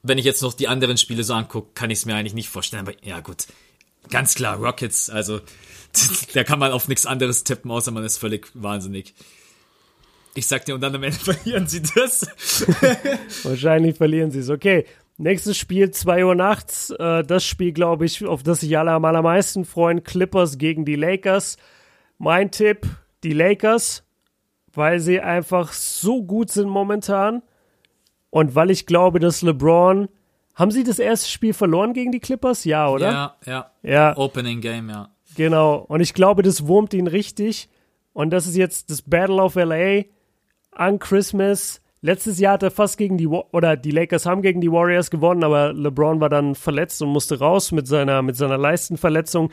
[0.02, 2.48] wenn ich jetzt noch die anderen Spiele so angucke, kann ich es mir eigentlich nicht
[2.48, 2.86] vorstellen.
[2.86, 3.46] Aber ja, gut.
[4.10, 5.40] Ganz klar, Rockets, also
[6.34, 9.14] da kann man auf nichts anderes tippen, außer man ist völlig wahnsinnig.
[10.34, 12.26] Ich sag dir, und dann am Ende verlieren sie das.
[13.44, 14.50] Wahrscheinlich verlieren sie es.
[14.50, 14.86] Okay,
[15.18, 16.90] nächstes Spiel, 2 Uhr nachts.
[16.90, 20.02] Äh, das Spiel, glaube ich, auf das sich alle am allermeisten freuen.
[20.02, 21.58] Clippers gegen die Lakers.
[22.18, 22.86] Mein Tipp,
[23.24, 24.04] die Lakers,
[24.72, 27.42] weil sie einfach so gut sind momentan.
[28.32, 30.08] Und weil ich glaube, dass LeBron.
[30.54, 32.64] Haben sie das erste Spiel verloren gegen die Clippers?
[32.64, 33.10] Ja, oder?
[33.10, 33.70] Ja, ja.
[33.82, 34.16] ja.
[34.16, 35.10] Opening Game, ja.
[35.36, 35.84] Genau.
[35.88, 37.68] Und ich glaube, das wurmt ihn richtig.
[38.14, 40.04] Und das ist jetzt das Battle of LA
[40.70, 41.82] an Christmas.
[42.00, 45.44] Letztes Jahr hat er fast gegen die, oder die Lakers haben gegen die Warriors gewonnen,
[45.44, 49.52] aber LeBron war dann verletzt und musste raus mit seiner, mit seiner Leistenverletzung.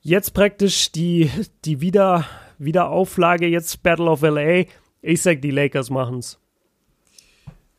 [0.00, 1.30] Jetzt praktisch die,
[1.66, 2.24] die Wieder,
[2.58, 4.64] Wiederauflage, jetzt Battle of LA.
[5.02, 6.38] Ich sag, die Lakers machen's.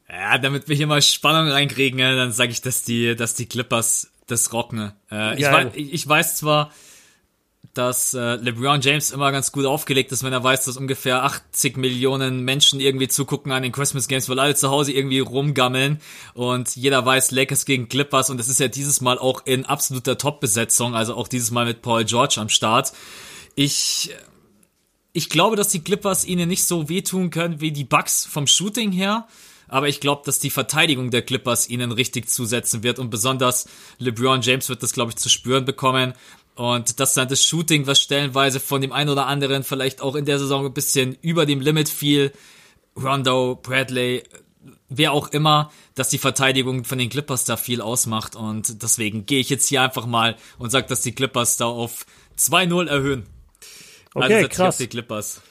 [0.10, 4.12] Ja, damit wir hier mal Spannung reinkriegen, dann sage ich, dass die, dass die Clippers
[4.28, 4.94] das rocken.
[5.12, 6.72] Äh, ich, weiß, ich weiß zwar,
[7.74, 11.78] dass äh, LeBron James immer ganz gut aufgelegt ist, wenn er weiß, dass ungefähr 80
[11.78, 16.02] Millionen Menschen irgendwie zugucken an den Christmas Games, weil alle zu Hause irgendwie rumgammeln
[16.34, 20.18] und jeder weiß Lakers gegen Clippers und das ist ja dieses Mal auch in absoluter
[20.18, 22.94] Top-Besetzung, also auch dieses Mal mit Paul George am Start.
[23.56, 24.12] Ich
[25.14, 28.92] ich glaube, dass die Clippers ihnen nicht so wehtun können wie die Bucks vom Shooting
[28.92, 29.28] her
[29.68, 33.68] aber ich glaube, dass die Verteidigung der Clippers ihnen richtig zusetzen wird und besonders
[34.00, 36.14] LeBron James wird das, glaube ich, zu spüren bekommen.
[36.56, 40.26] Und dass dann das Shooting, was stellenweise von dem einen oder anderen vielleicht auch in
[40.26, 42.32] der Saison ein bisschen über dem Limit fiel,
[42.96, 44.24] Rondo, Bradley,
[44.90, 48.36] wer auch immer, dass die Verteidigung von den Clippers da viel ausmacht.
[48.36, 52.06] Und deswegen gehe ich jetzt hier einfach mal und sage, dass die Clippers da auf
[52.40, 53.28] 2-0 erhöhen.
[54.14, 54.78] Also okay, also krass.
[54.78, 55.42] die Clippers.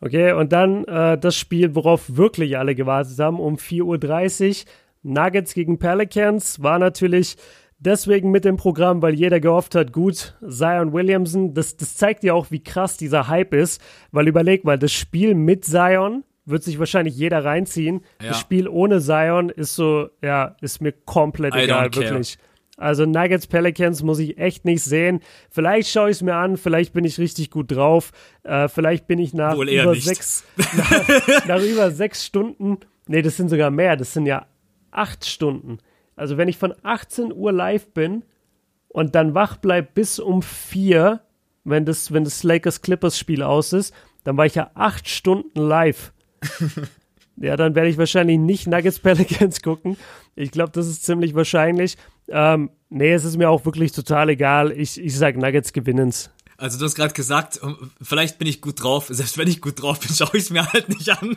[0.00, 4.72] Okay, und dann äh, das Spiel, worauf wirklich alle gewartet haben, um 4.30 Uhr.
[5.02, 7.36] Nuggets gegen Pelicans war natürlich
[7.78, 12.34] deswegen mit dem Programm, weil jeder gehofft hat, gut, Zion Williamson, das, das zeigt ja
[12.34, 16.78] auch, wie krass dieser Hype ist, weil überleg mal, das Spiel mit Zion wird sich
[16.78, 18.02] wahrscheinlich jeder reinziehen.
[18.20, 18.28] Ja.
[18.28, 22.38] Das Spiel ohne Zion ist so, ja, ist mir komplett I egal, wirklich.
[22.76, 25.20] Also Nuggets Pelicans muss ich echt nicht sehen.
[25.50, 28.12] Vielleicht schaue ich es mir an, vielleicht bin ich richtig gut drauf.
[28.42, 30.04] Äh, vielleicht bin ich nach über nicht.
[30.04, 32.78] sechs nach, nach über sechs Stunden.
[33.06, 34.46] Nee, das sind sogar mehr, das sind ja
[34.90, 35.78] acht Stunden.
[36.16, 38.24] Also wenn ich von 18 Uhr live bin
[38.88, 41.20] und dann wach bleib bis um vier,
[41.64, 43.94] wenn das, wenn das Lakers Clippers Spiel aus ist,
[44.24, 46.12] dann war ich ja acht Stunden live.
[47.36, 49.96] ja, dann werde ich wahrscheinlich nicht Nuggets Pelicans gucken.
[50.34, 51.96] Ich glaube, das ist ziemlich wahrscheinlich.
[52.28, 54.72] Ähm, nee, es ist mir auch wirklich total egal.
[54.72, 56.30] Ich, ich sag Nuggets gewinnen's.
[56.58, 57.60] Also du hast gerade gesagt,
[58.00, 59.08] vielleicht bin ich gut drauf.
[59.10, 61.36] Selbst wenn ich gut drauf bin, schaue ich es mir halt nicht an.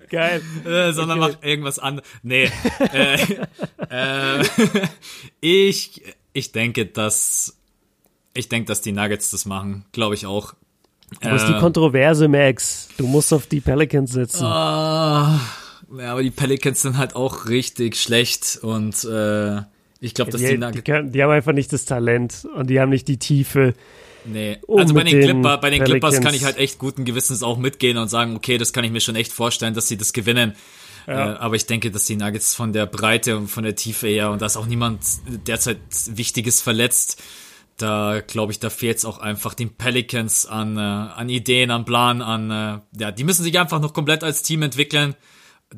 [0.10, 0.42] Geil.
[0.64, 1.36] Äh, sondern okay.
[1.36, 2.00] mach irgendwas an.
[2.22, 2.50] Nee.
[2.92, 3.18] äh,
[3.90, 4.44] äh,
[5.40, 6.02] ich,
[6.32, 7.56] ich denke, dass
[8.34, 9.84] ich denke, dass die Nuggets das machen.
[9.92, 10.54] Glaube ich auch.
[11.20, 12.88] Du bist die äh, Kontroverse, Max.
[12.96, 14.44] Du musst auf die Pelicans sitzen.
[14.44, 15.38] Uh,
[15.96, 19.62] ja, aber die Pelicans sind halt auch richtig schlecht und äh,
[20.00, 22.80] ich glaube, dass die, die, die, können, die, haben einfach nicht das Talent und die
[22.80, 23.74] haben nicht die Tiefe.
[24.24, 27.42] Nee, um also bei den, Clipper, bei den Clippers kann ich halt echt guten Gewissens
[27.42, 30.12] auch mitgehen und sagen, okay, das kann ich mir schon echt vorstellen, dass sie das
[30.12, 30.54] gewinnen.
[31.06, 31.34] Ja.
[31.34, 34.30] Äh, aber ich denke, dass die Nuggets von der Breite und von der Tiefe her
[34.30, 35.00] und da ist auch niemand
[35.46, 37.22] derzeit Wichtiges verletzt.
[37.76, 41.84] Da glaube ich, da fehlt es auch einfach den Pelicans an, äh, an Ideen, an
[41.84, 45.14] Plan, an äh, ja, die müssen sich einfach noch komplett als Team entwickeln.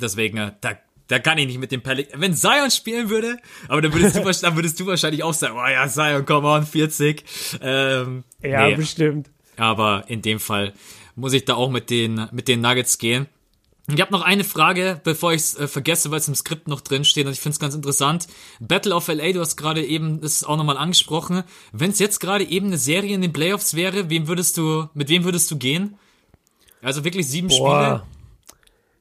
[0.00, 2.20] Deswegen, äh, da da kann ich nicht mit dem Pelicans.
[2.20, 5.66] Wenn Zion spielen würde, aber dann würdest du, dann würdest du wahrscheinlich auch sagen, oh
[5.66, 7.24] ja, Zion, come on, 40.
[7.62, 8.76] Ähm, ja, nee.
[8.76, 9.30] bestimmt.
[9.56, 10.74] Aber in dem Fall
[11.16, 13.26] muss ich da auch mit den, mit den Nuggets gehen.
[13.90, 16.82] Ich habe noch eine Frage, bevor ich es äh, vergesse, weil es im Skript noch
[16.82, 18.28] drin steht und ich finde es ganz interessant.
[18.60, 21.42] Battle of LA, du hast gerade eben das auch nochmal angesprochen.
[21.72, 25.08] Wenn es jetzt gerade eben eine Serie in den Playoffs wäre, wem würdest du, mit
[25.08, 25.96] wem würdest du gehen?
[26.82, 28.04] Also wirklich sieben Boah.
[28.04, 28.17] Spiele?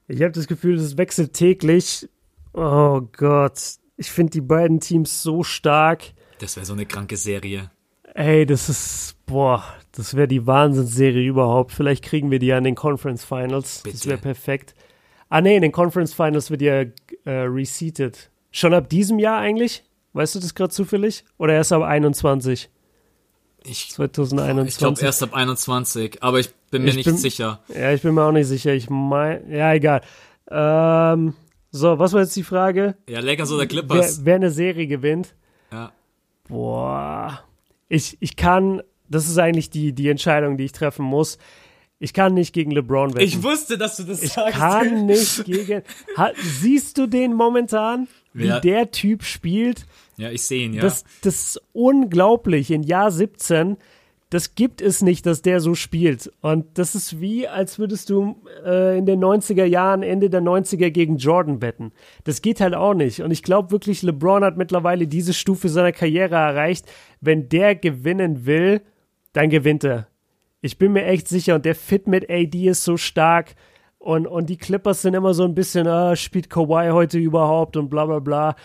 [0.08, 2.08] Ich habe das Gefühl, das wechselt täglich.
[2.54, 3.60] Oh Gott.
[3.98, 6.14] Ich finde die beiden Teams so stark.
[6.40, 7.72] Das wäre so eine kranke Serie.
[8.14, 11.72] Ey, das ist, boah, das wäre die Wahnsinnsserie überhaupt.
[11.72, 13.82] Vielleicht kriegen wir die ja in den Conference Finals.
[13.84, 13.98] Bitte.
[13.98, 14.74] Das wäre perfekt.
[15.30, 16.86] Ah, nee, in den Conference Finals wird ja
[17.26, 18.32] äh, reseated.
[18.52, 19.84] Schon ab diesem Jahr eigentlich?
[20.14, 21.26] Weißt du das gerade zufällig?
[21.38, 22.70] Oder erst ab 21?
[23.70, 24.74] Ich, 2021.
[24.74, 27.60] Ich glaube erst ab 21, aber ich bin mir ich nicht bin, sicher.
[27.68, 28.74] Ja, ich bin mir auch nicht sicher.
[28.74, 30.02] Ich meine, ja, egal.
[30.50, 31.34] Ähm,
[31.72, 32.96] so, was war jetzt die Frage?
[33.10, 34.20] Ja, Lakers oder Clippers?
[34.20, 35.36] Wer, wer eine Serie gewinnt?
[35.72, 35.92] Ja.
[36.48, 37.44] Boah.
[37.90, 41.38] Ich, ich kann, das ist eigentlich die, die Entscheidung, die ich treffen muss.
[42.00, 43.26] Ich kann nicht gegen LeBron wetten.
[43.26, 44.50] Ich wusste, dass du das ich sagst.
[44.50, 45.82] Ich kann nicht gegen.
[46.16, 48.60] Ha, siehst du den momentan, wie ja.
[48.60, 49.86] der Typ spielt?
[50.18, 50.82] Ja, ich sehe ihn, ja.
[50.82, 52.70] Das, das ist unglaublich.
[52.72, 53.78] In Jahr 17
[54.30, 56.32] das gibt es nicht, dass der so spielt.
[56.42, 60.90] Und das ist wie, als würdest du äh, in den 90er Jahren, Ende der 90er
[60.90, 61.94] gegen Jordan wetten.
[62.26, 63.22] Das geht halt auch nicht.
[63.22, 66.86] Und ich glaube wirklich, LeBron hat mittlerweile diese Stufe seiner Karriere erreicht.
[67.22, 68.82] Wenn der gewinnen will,
[69.32, 70.08] dann gewinnt er.
[70.62, 71.56] Ich bin mir echt sicher.
[71.56, 73.56] Und der Fit mit AD ist so stark.
[74.00, 77.90] Und, und die Clippers sind immer so ein bisschen, ah, spielt Kawhi heute überhaupt und
[77.90, 78.56] bla bla bla.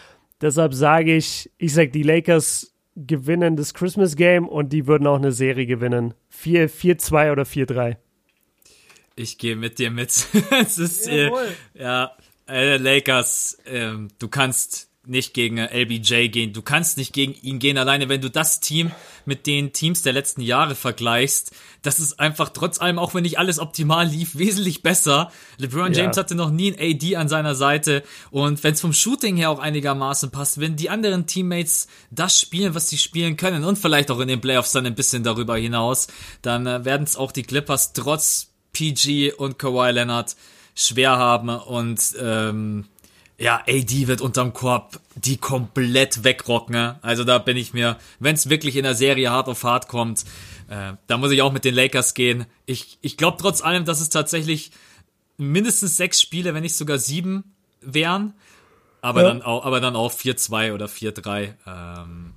[0.41, 5.17] Deshalb sage ich, ich sage, die Lakers gewinnen das Christmas Game und die würden auch
[5.17, 6.15] eine Serie gewinnen.
[6.33, 7.97] 4-2 oder 4-3.
[9.17, 10.11] Ich gehe mit dir mit.
[10.51, 11.31] es ist, äh,
[11.75, 12.13] ja,
[12.49, 16.53] äh, Lakers, äh, du kannst nicht gegen LBJ gehen.
[16.53, 18.93] Du kannst nicht gegen ihn gehen, alleine wenn du das Team
[19.25, 21.53] mit den Teams der letzten Jahre vergleichst.
[21.83, 25.33] Das ist einfach trotz allem, auch wenn nicht alles optimal lief, wesentlich besser.
[25.59, 26.23] LeBron James ja.
[26.23, 28.05] hatte noch nie ein AD an seiner Seite.
[28.31, 32.77] Und wenn es vom Shooting her auch einigermaßen passt, wenn die anderen Teammates das spielen,
[32.77, 36.07] was sie spielen können und vielleicht auch in den Playoffs dann ein bisschen darüber hinaus,
[36.43, 40.37] dann äh, werden es auch die Clippers trotz PG und Kawhi Leonard
[40.75, 42.87] schwer haben und ähm,
[43.43, 46.77] ja, AD wird unterm Korb die komplett wegrocken.
[47.03, 50.25] Also da bin ich mir, wenn es wirklich in der Serie hart auf hart kommt,
[50.69, 52.47] äh, da muss ich auch mit den Lakers gehen.
[52.67, 54.71] Ich, ich glaube trotz allem, dass es tatsächlich
[55.39, 58.35] mindestens sechs Spiele, wenn nicht sogar sieben wären.
[59.01, 59.29] Aber, ja.
[59.29, 61.55] dann, auch, aber dann auch 4-2 oder 4-3.
[61.67, 62.35] Ähm,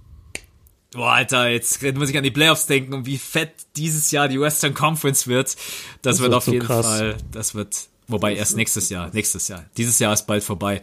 [0.91, 4.40] Boah, Alter, jetzt muss ich an die Playoffs denken und wie fett dieses Jahr die
[4.40, 5.49] Western Conference wird.
[5.49, 5.57] Das,
[6.02, 6.86] das wird, wird auf so jeden krass.
[6.86, 9.65] Fall, das wird, Wobei erst nächstes Jahr, nächstes Jahr.
[9.77, 10.82] Dieses Jahr ist bald vorbei.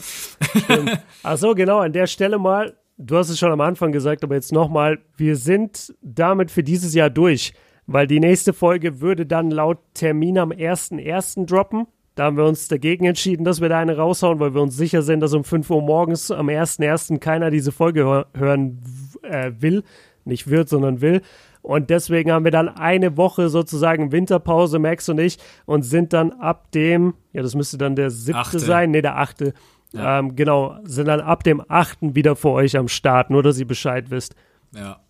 [1.22, 4.34] Ach so, genau, an der Stelle mal, du hast es schon am Anfang gesagt, aber
[4.34, 7.52] jetzt nochmal, wir sind damit für dieses Jahr durch,
[7.86, 11.46] weil die nächste Folge würde dann laut Termin am 1.1.
[11.46, 11.86] droppen.
[12.14, 15.02] Da haben wir uns dagegen entschieden, dass wir da eine raushauen, weil wir uns sicher
[15.02, 17.18] sind, dass um 5 Uhr morgens am 1.1.
[17.18, 18.82] keiner diese Folge hören
[19.22, 19.82] äh, will.
[20.24, 21.22] Nicht wird, sondern will.
[21.62, 26.32] Und deswegen haben wir dann eine Woche sozusagen Winterpause, Max und ich, und sind dann
[26.32, 28.58] ab dem, ja, das müsste dann der siebte achte.
[28.58, 29.54] sein, nee, der achte.
[29.92, 30.18] Ja.
[30.18, 33.66] Ähm, genau, sind dann ab dem achten wieder vor euch am Start, nur dass ihr
[33.66, 34.34] Bescheid wisst.
[34.74, 35.00] Ja.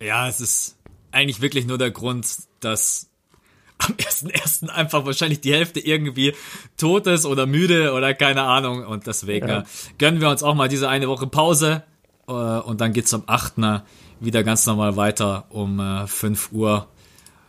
[0.00, 0.78] Ja, es ist
[1.10, 2.26] eigentlich wirklich nur der Grund,
[2.60, 3.10] dass
[3.78, 6.34] am ersten ersten einfach wahrscheinlich die Hälfte irgendwie
[6.76, 8.84] tot ist oder müde oder keine Ahnung.
[8.86, 9.64] Und deswegen ja.
[9.98, 11.82] gönnen wir uns auch mal diese eine Woche Pause
[12.28, 13.54] Äh, und dann geht's am 8.
[14.20, 16.88] wieder ganz normal weiter um äh, 5 Uhr.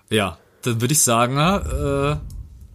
[0.09, 2.17] Ja, dann würde ich sagen, äh,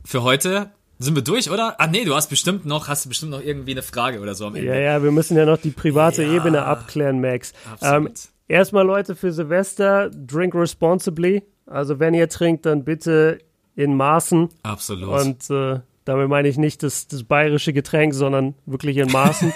[0.04, 1.76] für heute sind wir durch, oder?
[1.78, 4.46] Ah nee, du hast bestimmt noch, hast du bestimmt noch irgendwie eine Frage oder so
[4.46, 4.68] am Ende.
[4.68, 7.52] Ja, ja, wir müssen ja noch die private ja, Ebene abklären, Max.
[7.82, 8.10] Ähm,
[8.48, 11.42] erstmal Leute für Silvester, drink responsibly.
[11.66, 13.38] Also wenn ihr trinkt, dann bitte
[13.74, 14.48] in Maßen.
[14.62, 15.08] Absolut.
[15.08, 19.52] Und äh, damit meine ich nicht das, das bayerische Getränk, sondern wirklich in Maßen.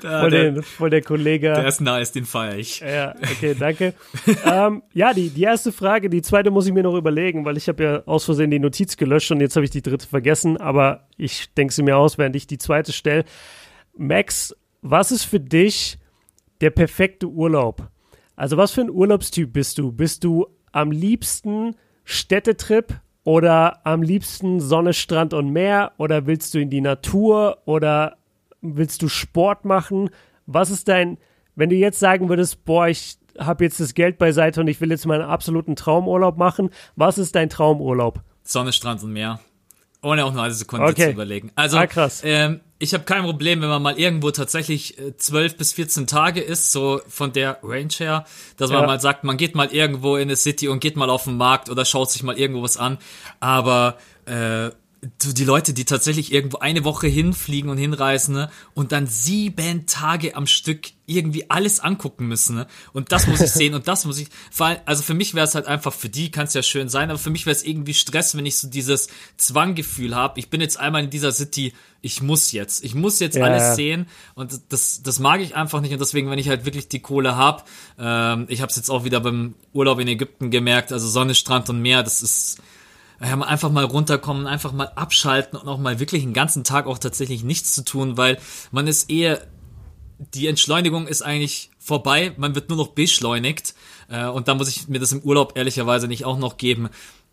[0.00, 1.48] da, voll, der, den, voll der Kollege.
[1.48, 2.80] Der ist nice, den feiere ich.
[2.80, 3.94] Ja, okay, danke.
[4.44, 7.68] ähm, ja, die, die erste Frage, die zweite muss ich mir noch überlegen, weil ich
[7.68, 11.08] habe ja aus Versehen die Notiz gelöscht und jetzt habe ich die dritte vergessen, aber
[11.16, 13.24] ich denke sie mir aus, während ich die zweite stelle.
[13.96, 15.98] Max, was ist für dich
[16.60, 17.88] der perfekte Urlaub?
[18.36, 19.90] Also was für ein Urlaubstyp bist du?
[19.90, 21.74] Bist du am liebsten
[22.04, 25.92] Städtetrip oder am liebsten Sonne, Strand und Meer?
[25.98, 27.58] Oder willst du in die Natur?
[27.64, 28.16] Oder
[28.60, 30.10] willst du Sport machen?
[30.46, 31.18] Was ist dein,
[31.54, 34.90] wenn du jetzt sagen würdest, boah, ich habe jetzt das Geld beiseite und ich will
[34.90, 38.22] jetzt meinen absoluten Traumurlaub machen, was ist dein Traumurlaub?
[38.42, 39.40] Sonne, Strand und Meer.
[40.02, 41.04] Ohne auch nur eine Sekunde okay.
[41.04, 41.52] zu überlegen.
[41.54, 42.22] Also, ah, krass.
[42.24, 46.40] Ähm, ich habe kein Problem, wenn man mal irgendwo tatsächlich äh, 12 bis 14 Tage
[46.40, 48.24] ist, so von der Range her,
[48.56, 51.24] dass man mal sagt, man geht mal irgendwo in eine City und geht mal auf
[51.24, 52.98] den Markt oder schaut sich mal irgendwo was an.
[53.38, 54.70] Aber äh,
[55.02, 60.36] die Leute, die tatsächlich irgendwo eine Woche hinfliegen und hinreisen ne, und dann sieben Tage
[60.36, 62.54] am Stück irgendwie alles angucken müssen.
[62.54, 62.66] Ne?
[62.92, 64.28] Und das muss ich sehen und das muss ich.
[64.84, 67.18] Also für mich wäre es halt einfach, für die kann es ja schön sein, aber
[67.18, 69.08] für mich wäre es irgendwie Stress, wenn ich so dieses
[69.38, 70.38] Zwanggefühl habe.
[70.38, 73.74] Ich bin jetzt einmal in dieser City, ich muss jetzt, ich muss jetzt ja, alles
[73.74, 74.06] sehen
[74.36, 77.36] und das, das mag ich einfach nicht und deswegen, wenn ich halt wirklich die Kohle
[77.36, 77.68] hab,
[77.98, 81.70] ähm, ich habe es jetzt auch wieder beim Urlaub in Ägypten gemerkt, also Sonne, Strand
[81.70, 82.58] und Meer, das ist
[83.22, 86.98] ja, einfach mal runterkommen, einfach mal abschalten und auch mal wirklich einen ganzen Tag auch
[86.98, 88.38] tatsächlich nichts zu tun, weil
[88.72, 89.46] man ist eher,
[90.34, 93.74] die Entschleunigung ist eigentlich vorbei, man wird nur noch beschleunigt
[94.08, 96.88] äh, und da muss ich mir das im Urlaub ehrlicherweise nicht auch noch geben.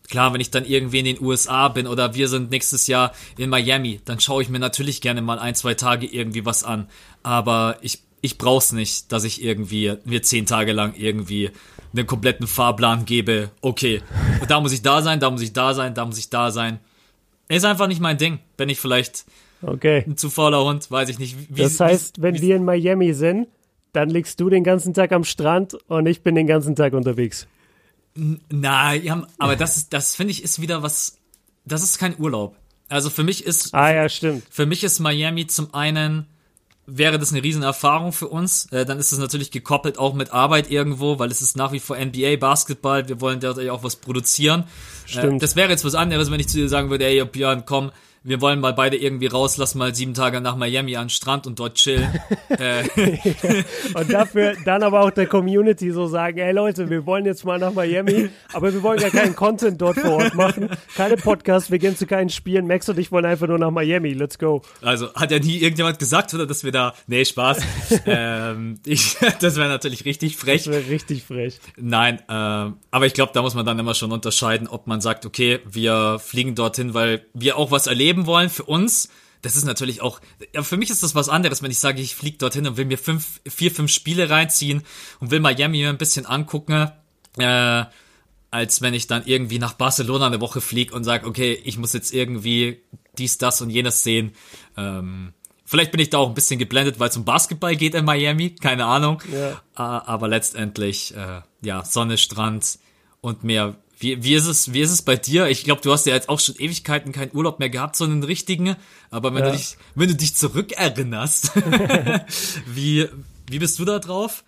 [0.08, 3.50] Klar, wenn ich dann irgendwie in den USA bin oder wir sind nächstes Jahr in
[3.50, 6.88] Miami, dann schaue ich mir natürlich gerne mal ein, zwei Tage irgendwie was an.
[7.22, 11.52] Aber ich, ich brauch's nicht, dass ich irgendwie mir zehn Tage lang irgendwie
[11.92, 14.02] einen kompletten Fahrplan gebe, okay,
[14.48, 16.78] da muss ich da sein, da muss ich da sein, da muss ich da sein.
[17.48, 18.38] Ist einfach nicht mein Ding.
[18.56, 19.24] Bin ich vielleicht
[19.62, 20.04] okay.
[20.06, 21.36] ein zu fauler Hund, weiß ich nicht.
[21.50, 23.48] Wie, das heißt, wenn wie, wir in Miami sind,
[23.92, 27.48] dann liegst du den ganzen Tag am Strand und ich bin den ganzen Tag unterwegs.
[28.14, 31.18] Na, ja, aber das ist, das finde ich ist wieder was,
[31.64, 32.56] das ist kein Urlaub.
[32.88, 34.44] Also für mich ist, ah ja, stimmt.
[34.50, 36.26] Für mich ist Miami zum einen
[36.96, 38.66] wäre das eine Riesenerfahrung für uns.
[38.72, 41.80] Äh, dann ist es natürlich gekoppelt auch mit Arbeit irgendwo, weil es ist nach wie
[41.80, 43.08] vor NBA Basketball.
[43.08, 44.64] Wir wollen dort ja auch was produzieren.
[45.06, 45.42] Äh, Stimmt.
[45.42, 47.92] das wäre jetzt was anderes, wenn ich zu dir sagen würde, ey Björn, komm,
[48.22, 51.46] wir wollen mal beide irgendwie raus, lass mal sieben Tage nach Miami an den Strand
[51.46, 52.08] und dort chillen.
[52.50, 52.84] äh.
[53.94, 57.58] und dafür dann aber auch der Community so sagen, ey Leute, wir wollen jetzt mal
[57.58, 61.78] nach Miami, aber wir wollen ja keinen Content dort vor Ort machen, keine Podcasts, wir
[61.78, 64.60] gehen zu keinen Spielen, Max und ich wollen einfach nur nach Miami, let's go.
[64.82, 67.62] Also hat ja nie irgendjemand gesagt, oder, dass wir da, nee, Spaß,
[68.06, 70.64] ähm, ich, das wäre natürlich richtig frech.
[70.64, 71.58] Das wäre richtig frech.
[71.78, 75.24] Nein, äh, aber ich glaube, da muss man dann immer schon unterscheiden, ob man sagt,
[75.24, 79.08] okay, wir fliegen dorthin, weil wir auch was erleben erleben wollen für uns,
[79.42, 80.20] das ist natürlich auch,
[80.52, 82.84] ja, für mich ist das was anderes, wenn ich sage, ich fliege dorthin und will
[82.84, 84.82] mir fünf, vier, fünf Spiele reinziehen
[85.20, 86.90] und will Miami mir ein bisschen angucken,
[87.38, 87.84] äh,
[88.50, 91.92] als wenn ich dann irgendwie nach Barcelona eine Woche fliege und sage, okay, ich muss
[91.92, 92.82] jetzt irgendwie
[93.16, 94.32] dies, das und jenes sehen.
[94.76, 95.32] Ähm,
[95.64, 98.56] vielleicht bin ich da auch ein bisschen geblendet, weil es um Basketball geht in Miami,
[98.56, 99.22] keine Ahnung.
[99.32, 99.62] Ja.
[99.74, 102.78] Aber letztendlich, äh, ja, Sonne, Strand
[103.20, 105.48] und Meer wie, wie, ist es, wie ist es bei dir?
[105.48, 108.22] Ich glaube, du hast ja jetzt auch schon Ewigkeiten keinen Urlaub mehr gehabt, so einen
[108.22, 108.74] richtigen.
[109.10, 109.50] Aber wenn, ja.
[109.50, 111.52] du, dich, wenn du dich zurückerinnerst,
[112.66, 113.06] wie,
[113.50, 114.42] wie bist du da drauf?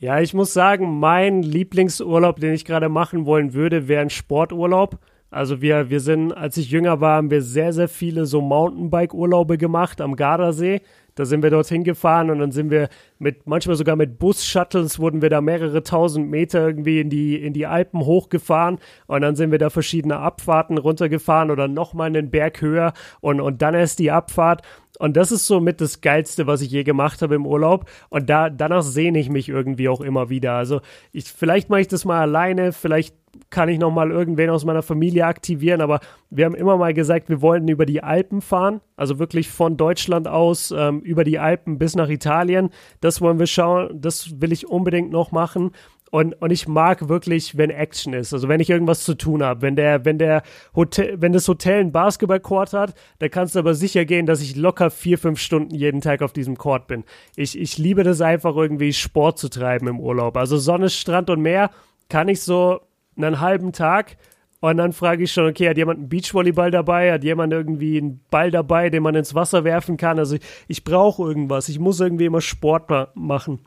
[0.00, 4.98] Ja, ich muss sagen, mein Lieblingsurlaub, den ich gerade machen wollen würde, wäre ein Sporturlaub.
[5.30, 9.58] Also wir, wir sind, als ich jünger war, haben wir sehr, sehr viele so Mountainbike-Urlaube
[9.58, 10.80] gemacht am Gardasee.
[11.18, 12.88] Da sind wir dorthin gefahren und dann sind wir
[13.18, 17.52] mit, manchmal sogar mit Bus-Shuttles wurden wir da mehrere tausend Meter irgendwie in die, in
[17.52, 18.78] die Alpen hochgefahren
[19.08, 23.62] und dann sind wir da verschiedene Abfahrten runtergefahren oder nochmal einen Berg höher und, und
[23.62, 24.62] dann erst die Abfahrt.
[24.98, 27.88] Und das ist so mit das Geilste, was ich je gemacht habe im Urlaub.
[28.08, 30.54] Und da, danach sehne ich mich irgendwie auch immer wieder.
[30.54, 30.80] Also
[31.12, 33.14] ich, vielleicht mache ich das mal alleine, vielleicht
[33.50, 36.00] kann ich noch mal irgendwen aus meiner Familie aktivieren, aber
[36.30, 40.26] wir haben immer mal gesagt, wir wollten über die Alpen fahren, also wirklich von Deutschland
[40.26, 42.70] aus ähm, über die Alpen bis nach Italien.
[43.00, 45.72] Das wollen wir schauen, das will ich unbedingt noch machen.
[46.10, 49.62] Und, und ich mag wirklich, wenn Action ist, also wenn ich irgendwas zu tun habe.
[49.62, 50.42] Wenn der, wenn der
[50.74, 54.56] Hotel, wenn das Hotel einen Basketballcourt hat, da kannst du aber sicher gehen, dass ich
[54.56, 57.04] locker vier, fünf Stunden jeden Tag auf diesem Court bin.
[57.36, 60.36] Ich, ich liebe das einfach irgendwie Sport zu treiben im Urlaub.
[60.36, 61.70] Also Sonne, Strand und Meer
[62.08, 62.80] kann ich so
[63.16, 64.16] einen halben Tag
[64.60, 67.12] und dann frage ich schon, okay, hat jemand einen Beachvolleyball dabei?
[67.12, 70.18] Hat jemand irgendwie einen Ball dabei, den man ins Wasser werfen kann?
[70.18, 71.68] Also ich, ich brauche irgendwas.
[71.68, 73.60] Ich muss irgendwie immer Sport ma machen.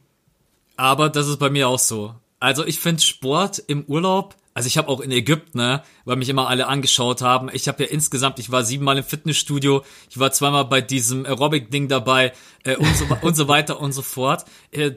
[0.75, 2.15] Aber das ist bei mir auch so.
[2.41, 6.27] Also ich finde Sport im Urlaub, also ich habe auch in Ägypten, ne, weil mich
[6.27, 7.49] immer alle angeschaut haben.
[7.53, 11.87] Ich habe ja insgesamt, ich war siebenmal im Fitnessstudio, ich war zweimal bei diesem Aerobic-Ding
[11.87, 14.45] dabei äh, und, so, und so weiter und so fort.
[14.71, 14.93] Äh,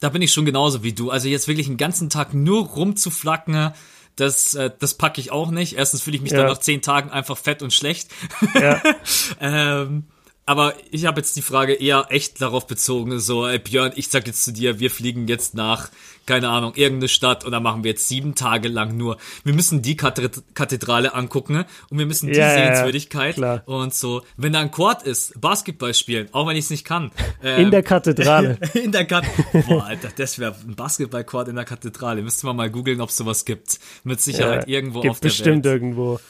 [0.00, 1.10] da bin ich schon genauso wie du.
[1.10, 3.72] Also jetzt wirklich einen ganzen Tag nur rumzuflacken,
[4.16, 5.76] das, äh, das packe ich auch nicht.
[5.76, 6.38] Erstens fühle ich mich ja.
[6.38, 8.10] dann nach zehn Tagen einfach fett und schlecht.
[8.54, 8.82] Ja.
[9.40, 10.08] ähm,
[10.44, 14.26] aber ich habe jetzt die Frage eher echt darauf bezogen, so, ey Björn, ich sag
[14.26, 15.88] jetzt zu dir, wir fliegen jetzt nach,
[16.26, 19.18] keine Ahnung, irgendeine Stadt und dann machen wir jetzt sieben Tage lang nur.
[19.44, 24.22] Wir müssen die Kathedrale angucken und wir müssen die ja, Sehenswürdigkeit ja, und so.
[24.36, 27.12] Wenn da ein Quad ist, Basketball spielen, auch wenn ich es nicht kann.
[27.42, 28.58] Ähm, in der Kathedrale.
[28.74, 29.64] in der Kathedrale.
[29.66, 32.20] Boah, Alter, das wäre ein Basketball-Quad in der Kathedrale.
[32.22, 33.78] Müsste man mal googeln, ob es sowas gibt.
[34.02, 35.74] Mit Sicherheit ja, irgendwo auf der bestimmt Welt.
[35.74, 36.20] irgendwo.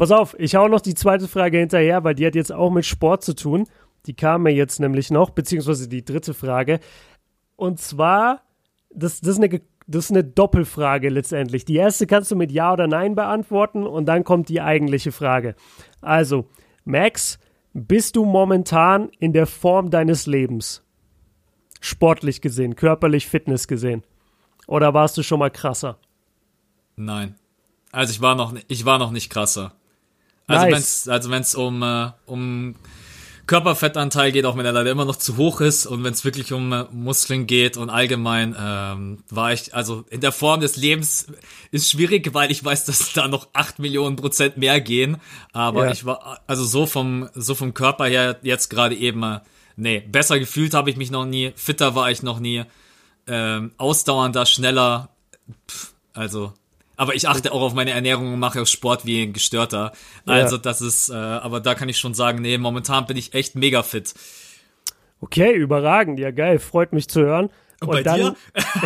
[0.00, 2.86] Pass auf, ich hau noch die zweite Frage hinterher, weil die hat jetzt auch mit
[2.86, 3.66] Sport zu tun.
[4.06, 6.80] Die kam mir jetzt nämlich noch, beziehungsweise die dritte Frage.
[7.56, 8.40] Und zwar,
[8.88, 11.66] das, das, ist eine, das ist eine Doppelfrage letztendlich.
[11.66, 15.54] Die erste kannst du mit Ja oder Nein beantworten und dann kommt die eigentliche Frage.
[16.00, 16.48] Also,
[16.86, 17.38] Max,
[17.74, 20.82] bist du momentan in der Form deines Lebens?
[21.82, 24.02] Sportlich gesehen, körperlich, Fitness gesehen.
[24.66, 25.98] Oder warst du schon mal krasser?
[26.96, 27.34] Nein.
[27.92, 29.74] Also ich war noch, ich war noch nicht krasser.
[30.50, 30.74] Also nice.
[30.74, 32.74] wenn's, also wenn's um, äh, um
[33.50, 36.52] Körperfettanteil geht, auch wenn er leider immer noch zu hoch ist und wenn es wirklich
[36.52, 41.26] um äh, Muskeln geht und allgemein ähm, war ich, also in der Form des Lebens
[41.72, 45.16] ist schwierig, weil ich weiß, dass da noch acht Millionen Prozent mehr gehen,
[45.52, 45.90] aber ja.
[45.90, 49.40] ich war, also so vom, so vom Körper her jetzt gerade eben, äh,
[49.74, 52.62] nee, besser gefühlt habe ich mich noch nie, fitter war ich noch nie,
[53.26, 55.08] ähm, ausdauernder, schneller,
[55.68, 56.52] pff, also
[57.00, 59.92] aber ich achte auch auf meine Ernährung und mache auch Sport wie ein Gestörter.
[60.26, 60.62] Also ja.
[60.62, 63.82] das ist, äh, aber da kann ich schon sagen, nee, momentan bin ich echt mega
[63.82, 64.12] fit.
[65.18, 67.48] Okay, überragend, ja geil, freut mich zu hören.
[67.80, 68.36] Und, und bei dann, dir?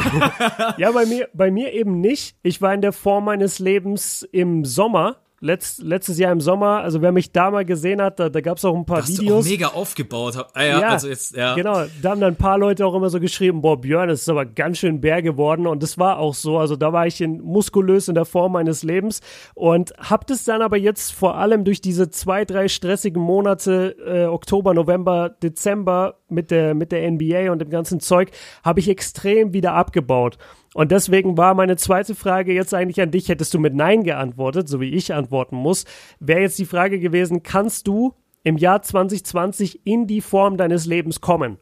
[0.78, 2.36] ja, bei mir, bei mir eben nicht.
[2.44, 7.02] Ich war in der Form meines Lebens im Sommer letzt, letztes Jahr im Sommer, also
[7.02, 9.44] wer mich da mal gesehen hat, da, da gab es auch ein paar das Videos.
[9.44, 10.36] Du auch mega aufgebaut.
[10.54, 11.54] Ah, ja, ja, also jetzt, ja.
[11.54, 14.28] Genau, da haben dann ein paar Leute auch immer so geschrieben, boah, Björn, das ist
[14.28, 16.58] aber ganz schön bär geworden und das war auch so.
[16.58, 19.20] Also da war ich in, muskulös in der Form meines Lebens
[19.54, 24.24] und hab das dann aber jetzt vor allem durch diese zwei, drei stressigen Monate, äh,
[24.26, 28.30] Oktober, November, Dezember mit der, mit der NBA und dem ganzen Zeug,
[28.62, 30.38] habe ich extrem wieder abgebaut.
[30.74, 33.28] Und deswegen war meine zweite Frage jetzt eigentlich an dich.
[33.28, 35.84] Hättest du mit Nein geantwortet, so wie ich antworten muss,
[36.18, 41.20] wäre jetzt die Frage gewesen, kannst du im Jahr 2020 in die Form deines Lebens
[41.20, 41.58] kommen?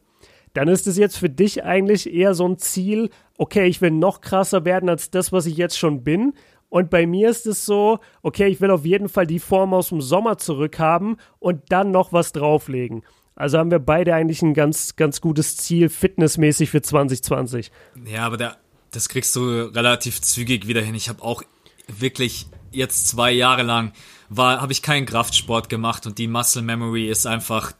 [0.53, 4.21] Dann ist es jetzt für dich eigentlich eher so ein Ziel, okay, ich will noch
[4.21, 6.33] krasser werden als das, was ich jetzt schon bin.
[6.69, 9.89] Und bei mir ist es so, okay, ich will auf jeden Fall die Form aus
[9.89, 13.03] dem Sommer zurückhaben und dann noch was drauflegen.
[13.35, 17.71] Also haben wir beide eigentlich ein ganz, ganz gutes Ziel fitnessmäßig für 2020.
[18.05, 18.57] Ja, aber der
[18.93, 20.95] das kriegst du relativ zügig wieder hin.
[20.95, 21.43] Ich habe auch
[21.87, 23.91] wirklich jetzt zwei Jahre lang
[24.29, 27.71] war, habe ich keinen Kraftsport gemacht und die Muscle Memory ist einfach,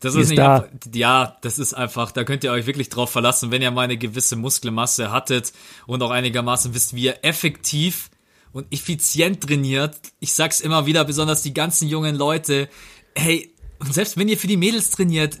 [0.00, 0.68] das ist, ist nicht, da.
[0.92, 3.96] ja, das ist einfach, da könnt ihr euch wirklich drauf verlassen, wenn ihr mal eine
[3.96, 5.52] gewisse Muskelmasse hattet
[5.86, 8.10] und auch einigermaßen wisst, wie ihr effektiv
[8.52, 9.96] und effizient trainiert.
[10.20, 12.68] Ich sag's immer wieder, besonders die ganzen jungen Leute,
[13.14, 15.38] hey, und selbst wenn ihr für die Mädels trainiert,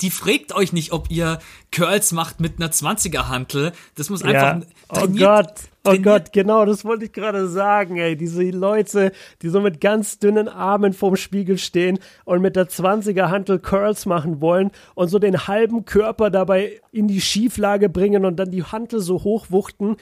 [0.00, 1.38] die fragt euch nicht, ob ihr
[1.72, 3.72] Curls macht mit einer 20er Hantel.
[3.94, 4.62] Das muss einfach ja.
[4.88, 5.54] Oh Gott,
[5.86, 8.16] oh Gott, genau, das wollte ich gerade sagen, ey.
[8.16, 13.28] Diese Leute, die so mit ganz dünnen Armen vorm Spiegel stehen und mit der 20er
[13.28, 18.36] Hantel Curls machen wollen und so den halben Körper dabei in die Schieflage bringen und
[18.36, 19.96] dann die Hantel so hochwuchten.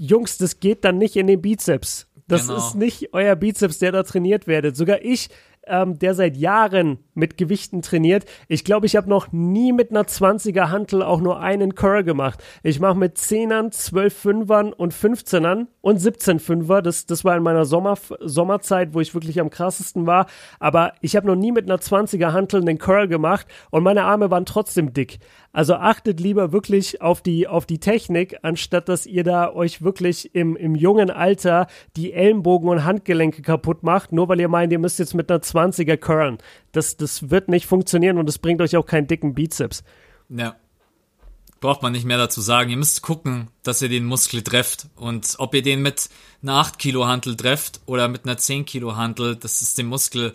[0.00, 2.06] Jungs, das geht dann nicht in den Bizeps.
[2.28, 2.58] Das genau.
[2.58, 4.76] ist nicht euer Bizeps, der da trainiert werdet.
[4.76, 5.28] Sogar ich
[5.66, 8.24] ähm, der seit Jahren mit Gewichten trainiert.
[8.48, 12.42] Ich glaube, ich habe noch nie mit einer 20er Hantel auch nur einen Curl gemacht.
[12.62, 16.82] Ich mache mit 10ern, 12 Fünfern und 15ern und 17 Fünfer.
[16.82, 20.26] Das, das war in meiner Sommer, Sommerzeit, wo ich wirklich am krassesten war.
[20.58, 24.30] Aber ich habe noch nie mit einer 20er Hantel einen Curl gemacht und meine Arme
[24.30, 25.18] waren trotzdem dick.
[25.52, 30.34] Also achtet lieber wirklich auf die, auf die Technik, anstatt dass ihr da euch wirklich
[30.34, 34.78] im, im jungen Alter die Ellenbogen und Handgelenke kaputt macht, nur weil ihr meint, ihr
[34.78, 36.38] müsst jetzt mit einer 20er curlen.
[36.72, 39.84] Das, das wird nicht funktionieren und es bringt euch auch keinen dicken Bizeps.
[40.28, 40.56] Ja.
[41.60, 42.70] braucht man nicht mehr dazu sagen.
[42.70, 44.86] Ihr müsst gucken, dass ihr den Muskel trefft.
[44.96, 46.08] Und ob ihr den mit
[46.42, 50.34] einer 8 Kilo Hantel trefft oder mit einer 10 Kilo Hantel, das ist dem Muskel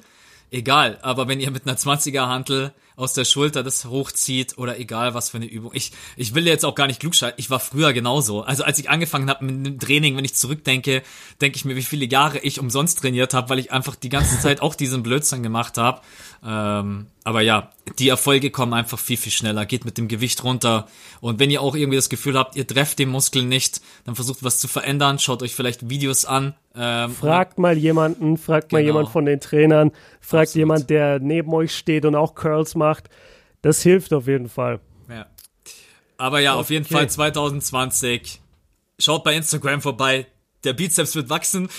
[0.51, 0.99] egal.
[1.01, 5.29] Aber wenn ihr mit einer 20er Hantel aus der Schulter das hochzieht oder egal was
[5.29, 5.71] für eine Übung.
[5.75, 7.39] Ich, ich will jetzt auch gar nicht klugschalten.
[7.39, 8.41] Ich war früher genauso.
[8.41, 11.03] Also als ich angefangen habe mit dem Training, wenn ich zurückdenke,
[11.39, 14.39] denke ich mir, wie viele Jahre ich umsonst trainiert habe, weil ich einfach die ganze
[14.41, 16.01] Zeit auch diesen Blödsinn gemacht habe.
[16.43, 17.69] Ähm, aber ja,
[17.99, 19.65] die Erfolge kommen einfach viel, viel schneller.
[19.65, 20.87] Geht mit dem Gewicht runter.
[21.21, 24.43] Und wenn ihr auch irgendwie das Gefühl habt, ihr trefft den Muskel nicht, dann versucht
[24.43, 25.19] was zu verändern.
[25.19, 26.55] Schaut euch vielleicht Videos an.
[26.73, 28.79] Ähm, fragt mal jemanden, fragt genau.
[28.79, 29.91] mal jemand von den Trainern,
[30.21, 30.55] fragt Absolut.
[30.55, 32.86] jemand, der neben euch steht und auch Curls macht.
[33.61, 34.79] Das hilft auf jeden Fall.
[35.09, 35.25] Ja.
[36.17, 36.59] Aber ja, okay.
[36.61, 38.41] auf jeden Fall 2020.
[38.99, 40.27] Schaut bei Instagram vorbei
[40.63, 41.69] der Bizeps wird wachsen.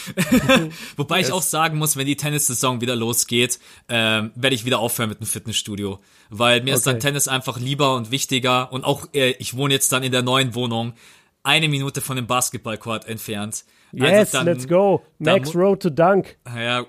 [0.97, 1.29] Wobei yes.
[1.29, 3.59] ich auch sagen muss, wenn die Tennissaison wieder losgeht,
[3.89, 6.01] ähm, werde ich wieder aufhören mit dem Fitnessstudio.
[6.31, 6.79] Weil mir okay.
[6.79, 8.73] ist dann Tennis einfach lieber und wichtiger.
[8.73, 10.95] Und auch, äh, ich wohne jetzt dann in der neuen Wohnung,
[11.43, 13.65] eine Minute von dem Basketballcourt entfernt.
[13.93, 15.02] Also yes, also dann, let's go.
[15.19, 16.36] Max Road to Dunk.
[16.47, 16.85] Ja,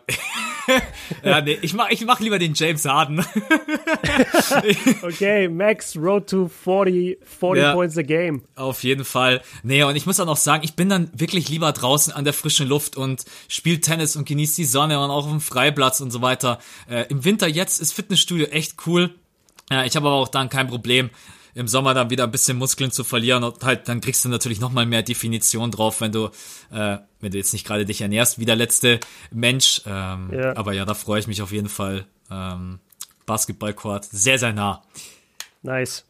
[1.24, 3.20] ja, nee, ich mach, ich mach lieber den James Harden.
[5.02, 8.44] okay, Max Road to 40, 40 ja, Points a Game.
[8.56, 9.42] Auf jeden Fall.
[9.64, 12.34] Nee, und ich muss auch noch sagen, ich bin dann wirklich lieber draußen an der
[12.34, 16.12] frischen Luft und spiele Tennis und genieße die Sonne und auch auf dem Freiplatz und
[16.12, 16.60] so weiter.
[16.90, 19.16] Äh, Im Winter jetzt ist Fitnessstudio echt cool.
[19.72, 21.10] Äh, ich habe aber auch dann kein Problem
[21.60, 24.62] im Sommer dann wieder ein bisschen Muskeln zu verlieren und halt, dann kriegst du natürlich
[24.62, 26.30] nochmal mehr Definition drauf, wenn du,
[26.72, 29.82] äh, wenn du jetzt nicht gerade dich ernährst wie der letzte Mensch.
[29.86, 30.56] Ähm, ja.
[30.56, 32.06] Aber ja, da freue ich mich auf jeden Fall.
[32.32, 32.80] Ähm,
[33.26, 34.84] Basketballcourt, sehr, sehr nah.
[35.62, 36.06] Nice.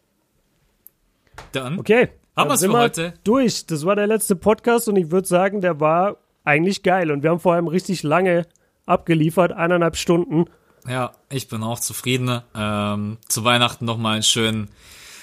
[1.51, 3.13] Dann okay, haben wir es für heute.
[3.23, 3.65] Durch.
[3.65, 7.09] Das war der letzte Podcast und ich würde sagen, der war eigentlich geil.
[7.09, 8.45] Und wir haben vor allem richtig lange
[8.85, 10.45] abgeliefert, eineinhalb Stunden.
[10.87, 12.41] Ja, ich bin auch zufrieden.
[12.53, 14.69] Ähm, zu Weihnachten nochmal einen schönen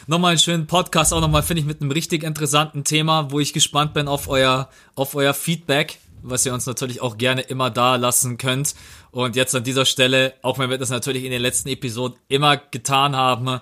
[0.07, 3.53] nochmal einen schönen Podcast, auch nochmal, finde ich, mit einem richtig interessanten Thema, wo ich
[3.53, 7.97] gespannt bin auf euer, auf euer Feedback, was ihr uns natürlich auch gerne immer da
[7.97, 8.75] lassen könnt.
[9.11, 12.57] Und jetzt an dieser Stelle, auch wenn wir das natürlich in den letzten Episoden immer
[12.57, 13.61] getan haben,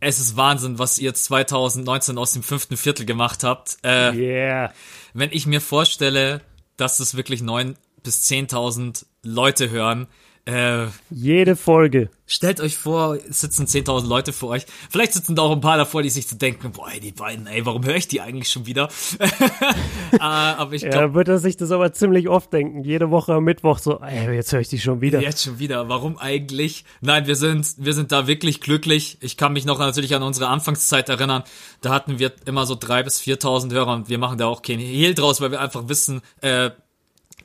[0.00, 3.78] es ist Wahnsinn, was ihr 2019 aus dem fünften Viertel gemacht habt.
[3.84, 4.72] Äh, yeah.
[5.14, 6.40] Wenn ich mir vorstelle,
[6.76, 10.08] dass das wirklich neun bis zehntausend Leute hören,
[10.44, 12.10] äh, Jede Folge.
[12.26, 14.64] Stellt euch vor, es sitzen 10.000 Leute vor euch.
[14.90, 17.64] Vielleicht sitzen da auch ein paar davor, die sich zu denken, boah, die beiden, ey,
[17.64, 18.88] warum höre ich die eigentlich schon wieder?
[20.12, 22.82] äh, aber ich glaub, ja, wird er sich das aber ziemlich oft denken.
[22.82, 25.20] Jede Woche am Mittwoch so, ey, jetzt höre ich die schon wieder.
[25.20, 25.88] Jetzt schon wieder.
[25.88, 26.84] Warum eigentlich?
[27.00, 29.18] Nein, wir sind, wir sind da wirklich glücklich.
[29.20, 31.44] Ich kann mich noch natürlich an unsere Anfangszeit erinnern.
[31.82, 34.80] Da hatten wir immer so drei bis 4.000 Hörer und wir machen da auch kein
[34.80, 36.70] Hehl draus, weil wir einfach wissen, äh,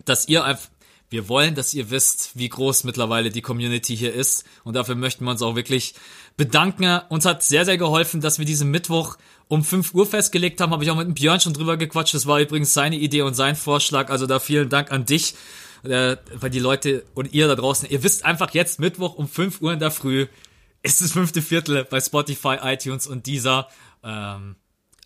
[0.06, 0.70] dass ihr einfach
[1.10, 4.46] wir wollen, dass ihr wisst, wie groß mittlerweile die Community hier ist.
[4.64, 5.94] Und dafür möchten wir uns auch wirklich
[6.36, 7.00] bedanken.
[7.10, 9.18] Uns hat sehr, sehr geholfen, dass wir diesen Mittwoch
[9.48, 10.72] um 5 Uhr festgelegt haben.
[10.72, 12.14] Habe ich auch mit Björn schon drüber gequatscht.
[12.14, 14.10] Das war übrigens seine Idee und sein Vorschlag.
[14.10, 15.36] Also da vielen Dank an dich.
[15.84, 19.62] Äh, weil die Leute und ihr da draußen, ihr wisst einfach jetzt Mittwoch um 5
[19.62, 20.26] Uhr in der Früh
[20.84, 23.68] ist das fünfte Viertel bei Spotify, iTunes und dieser.
[24.04, 24.56] Ähm,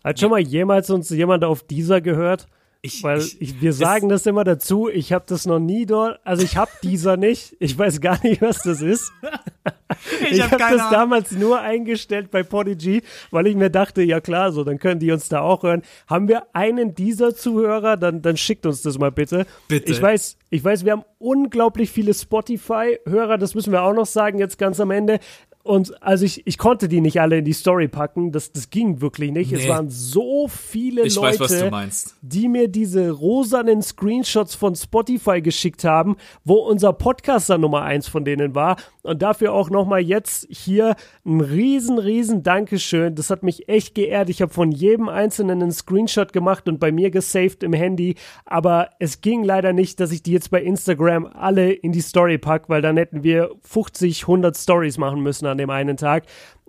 [0.04, 2.46] Hat schon mal jemals uns jemand auf dieser gehört?
[2.84, 6.18] Ich, Weil ich, ich, wir sagen das immer dazu, ich habe das noch nie dort,
[6.24, 9.12] also ich habe dieser nicht, ich weiß gar nicht, was das ist.
[10.22, 14.20] ich ich habe hab das damals nur eingestellt bei Podigy, weil ich mir dachte, ja
[14.20, 15.82] klar, so, dann können die uns da auch hören.
[16.08, 19.46] Haben wir einen dieser Zuhörer, dann, dann schickt uns das mal bitte.
[19.68, 19.92] Bitte.
[19.92, 24.40] Ich weiß, ich weiß, wir haben unglaublich viele Spotify-Hörer, das müssen wir auch noch sagen,
[24.40, 25.20] jetzt ganz am Ende.
[25.64, 28.32] Und also ich, ich konnte die nicht alle in die Story packen.
[28.32, 29.52] Das, das ging wirklich nicht.
[29.52, 29.58] Nee.
[29.58, 35.84] Es waren so viele ich Leute, weiß, die mir diese rosanen Screenshots von Spotify geschickt
[35.84, 38.76] haben, wo unser Podcaster Nummer eins von denen war.
[39.02, 43.14] Und dafür auch nochmal jetzt hier ein riesen, riesen Dankeschön.
[43.14, 44.30] Das hat mich echt geehrt.
[44.30, 48.16] Ich habe von jedem einzelnen einen Screenshot gemacht und bei mir gesaved im Handy.
[48.44, 52.38] Aber es ging leider nicht, dass ich die jetzt bei Instagram alle in die Story
[52.38, 56.24] pack, weil dann hätten wir 50, 100 Stories machen müssen an dem einen Tag.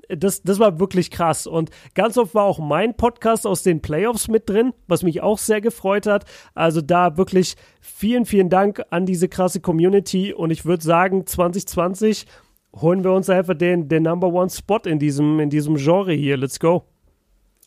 [0.09, 1.47] Das, das war wirklich krass.
[1.47, 5.37] Und ganz oft war auch mein Podcast aus den Playoffs mit drin, was mich auch
[5.37, 6.25] sehr gefreut hat.
[6.53, 10.33] Also da wirklich vielen, vielen Dank an diese krasse Community.
[10.33, 12.25] Und ich würde sagen, 2020
[12.75, 16.37] holen wir uns einfach den, den Number One Spot in diesem, in diesem Genre hier.
[16.37, 16.85] Let's go.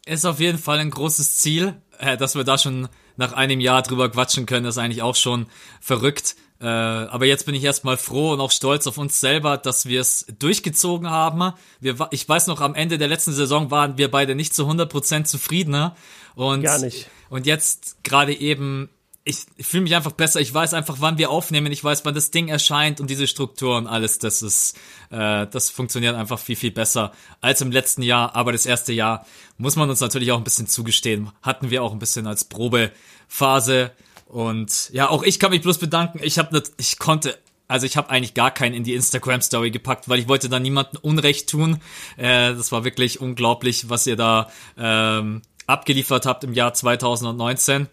[0.05, 3.83] Ist auf jeden Fall ein großes Ziel, äh, dass wir da schon nach einem Jahr
[3.83, 5.47] drüber quatschen können, ist eigentlich auch schon
[5.81, 6.37] verrückt.
[6.61, 10.01] Äh, aber jetzt bin ich erstmal froh und auch stolz auf uns selber, dass wir
[10.01, 11.53] es durchgezogen haben.
[11.81, 15.25] Wir, ich weiß noch, am Ende der letzten Saison waren wir beide nicht zu 100%
[15.25, 15.93] zufrieden.
[16.35, 17.09] Und, Gar nicht.
[17.29, 18.89] Und jetzt gerade eben
[19.29, 20.41] ich, ich fühle mich einfach besser.
[20.41, 21.73] Ich weiß einfach, wann wir aufnehmen.
[21.73, 24.21] Ich weiß, wann das Ding erscheint und diese Struktur und alles.
[24.21, 24.79] Das ist,
[25.11, 27.11] äh, das funktioniert einfach viel viel besser
[27.41, 28.37] als im letzten Jahr.
[28.37, 29.27] Aber das erste Jahr
[29.59, 31.33] muss man uns natürlich auch ein bisschen zugestehen.
[31.43, 33.91] Hatten wir auch ein bisschen als Probephase.
[34.27, 36.21] Und ja, auch ich kann mich bloß bedanken.
[36.23, 37.39] Ich habe, ich konnte
[37.69, 40.61] also ich habe eigentlich gar keinen in die Instagram Story gepackt, weil ich wollte da
[40.61, 41.81] niemandem Unrecht tun.
[42.17, 47.89] Äh, das war wirklich unglaublich, was ihr da ähm, abgeliefert habt im Jahr 2019.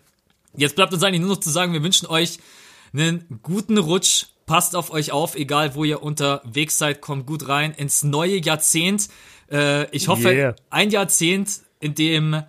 [0.55, 2.37] Jetzt bleibt uns eigentlich nur noch zu sagen, wir wünschen euch
[2.93, 4.27] einen guten Rutsch.
[4.45, 9.07] Passt auf euch auf, egal wo ihr unterwegs seid, kommt gut rein ins neue Jahrzehnt.
[9.49, 10.55] Äh, ich hoffe, yeah.
[10.69, 12.43] ein Jahrzehnt, in dem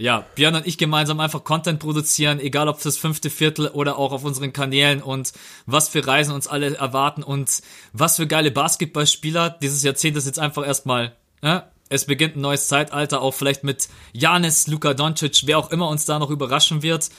[0.00, 4.12] ja, Björn und ich gemeinsam einfach Content produzieren, egal ob fürs fünfte Viertel oder auch
[4.12, 5.34] auf unseren Kanälen und
[5.66, 7.60] was für Reisen uns alle erwarten und
[7.92, 9.50] was für geile Basketballspieler.
[9.60, 13.90] Dieses Jahrzehnt ist jetzt einfach erstmal, ja, es beginnt ein neues Zeitalter, auch vielleicht mit
[14.14, 17.10] Janis, Luka Doncic, wer auch immer uns da noch überraschen wird.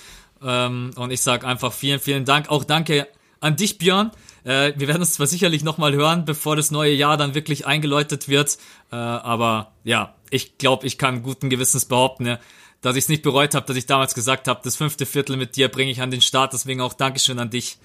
[0.42, 2.50] Ähm, und ich sage einfach vielen, vielen Dank.
[2.50, 3.08] Auch danke
[3.42, 4.10] an dich, Björn.
[4.44, 8.28] Äh, wir werden uns zwar sicherlich nochmal hören, bevor das neue Jahr dann wirklich eingeläutet
[8.28, 8.58] wird.
[8.92, 12.40] Äh, aber ja, ich glaube, ich kann guten Gewissens behaupten, ne,
[12.82, 15.56] dass ich es nicht bereut habe, dass ich damals gesagt habe, das fünfte Viertel mit
[15.56, 16.54] dir bringe ich an den Start.
[16.54, 17.78] Deswegen auch Dankeschön an dich.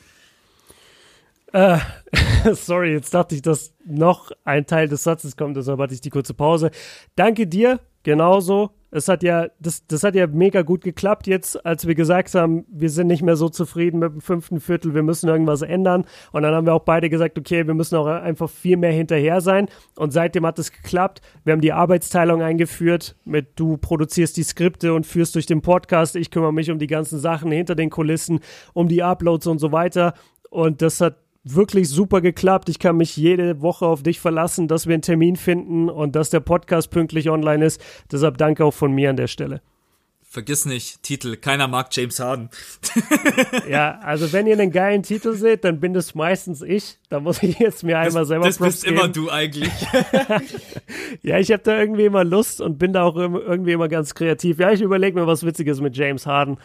[1.53, 1.79] Äh,
[2.53, 6.11] sorry, jetzt dachte ich, dass noch ein Teil des Satzes kommt, deshalb hatte ich die
[6.11, 6.71] kurze Pause.
[7.15, 8.71] Danke dir, genauso.
[8.97, 12.65] Es hat ja, das, das hat ja mega gut geklappt jetzt, als wir gesagt haben,
[12.69, 16.07] wir sind nicht mehr so zufrieden mit dem fünften Viertel, wir müssen irgendwas ändern.
[16.33, 19.43] Und dann haben wir auch beide gesagt, okay, wir müssen auch einfach viel mehr hinterher
[19.43, 19.69] sein.
[19.97, 21.21] Und seitdem hat es geklappt.
[21.45, 26.17] Wir haben die Arbeitsteilung eingeführt, mit du produzierst die Skripte und führst durch den Podcast.
[26.17, 28.41] Ich kümmere mich um die ganzen Sachen hinter den Kulissen,
[28.73, 30.15] um die Uploads und so weiter.
[30.49, 31.17] Und das hat
[31.55, 32.69] wirklich super geklappt.
[32.69, 36.31] Ich kann mich jede Woche auf dich verlassen, dass wir einen Termin finden und dass
[36.31, 37.81] der Podcast pünktlich online ist.
[38.11, 39.63] Deshalb danke auch von mir an der Stelle.
[40.29, 42.51] Vergiss nicht, Titel, keiner mag James Harden.
[43.71, 46.99] ja, also wenn ihr einen geilen Titel seht, dann bin das meistens ich.
[47.09, 48.97] Da muss ich jetzt mir einmal das, selber Das bist geben.
[48.97, 49.73] immer du eigentlich.
[51.23, 54.59] ja, ich habe da irgendwie immer Lust und bin da auch irgendwie immer ganz kreativ.
[54.59, 56.59] Ja, ich überlege mir was Witziges mit James Harden.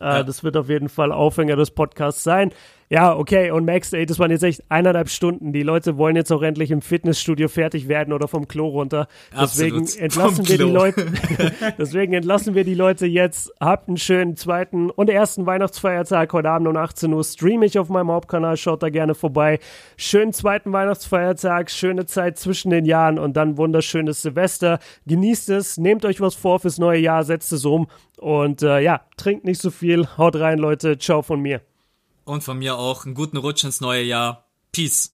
[0.00, 0.22] Äh, ja.
[0.22, 2.52] Das wird auf jeden Fall Aufhänger des Podcasts sein.
[2.90, 5.52] Ja, okay, und Max, ey, das waren jetzt echt eineinhalb Stunden.
[5.52, 9.08] Die Leute wollen jetzt auch endlich im Fitnessstudio fertig werden oder vom Klo runter.
[9.38, 10.02] Deswegen Absolut.
[10.02, 11.06] entlassen wir die Leute,
[11.78, 13.52] deswegen entlassen wir die Leute jetzt.
[13.60, 16.32] Habt einen schönen zweiten und ersten Weihnachtsfeiertag.
[16.32, 18.56] Heute Abend um 18 Uhr streame ich auf meinem Hauptkanal.
[18.56, 19.58] Schaut da gerne vorbei.
[19.98, 24.78] Schönen zweiten Weihnachtsfeiertag, schöne Zeit zwischen den Jahren und dann wunderschönes Silvester.
[25.06, 29.02] Genießt es, nehmt euch was vor fürs neue Jahr, setzt es um und äh, ja,
[29.18, 30.08] trinkt nicht so viel.
[30.16, 30.96] Haut rein, Leute.
[30.96, 31.60] Ciao von mir.
[32.28, 34.44] Und von mir auch einen guten Rutsch ins neue Jahr.
[34.70, 35.06] Peace.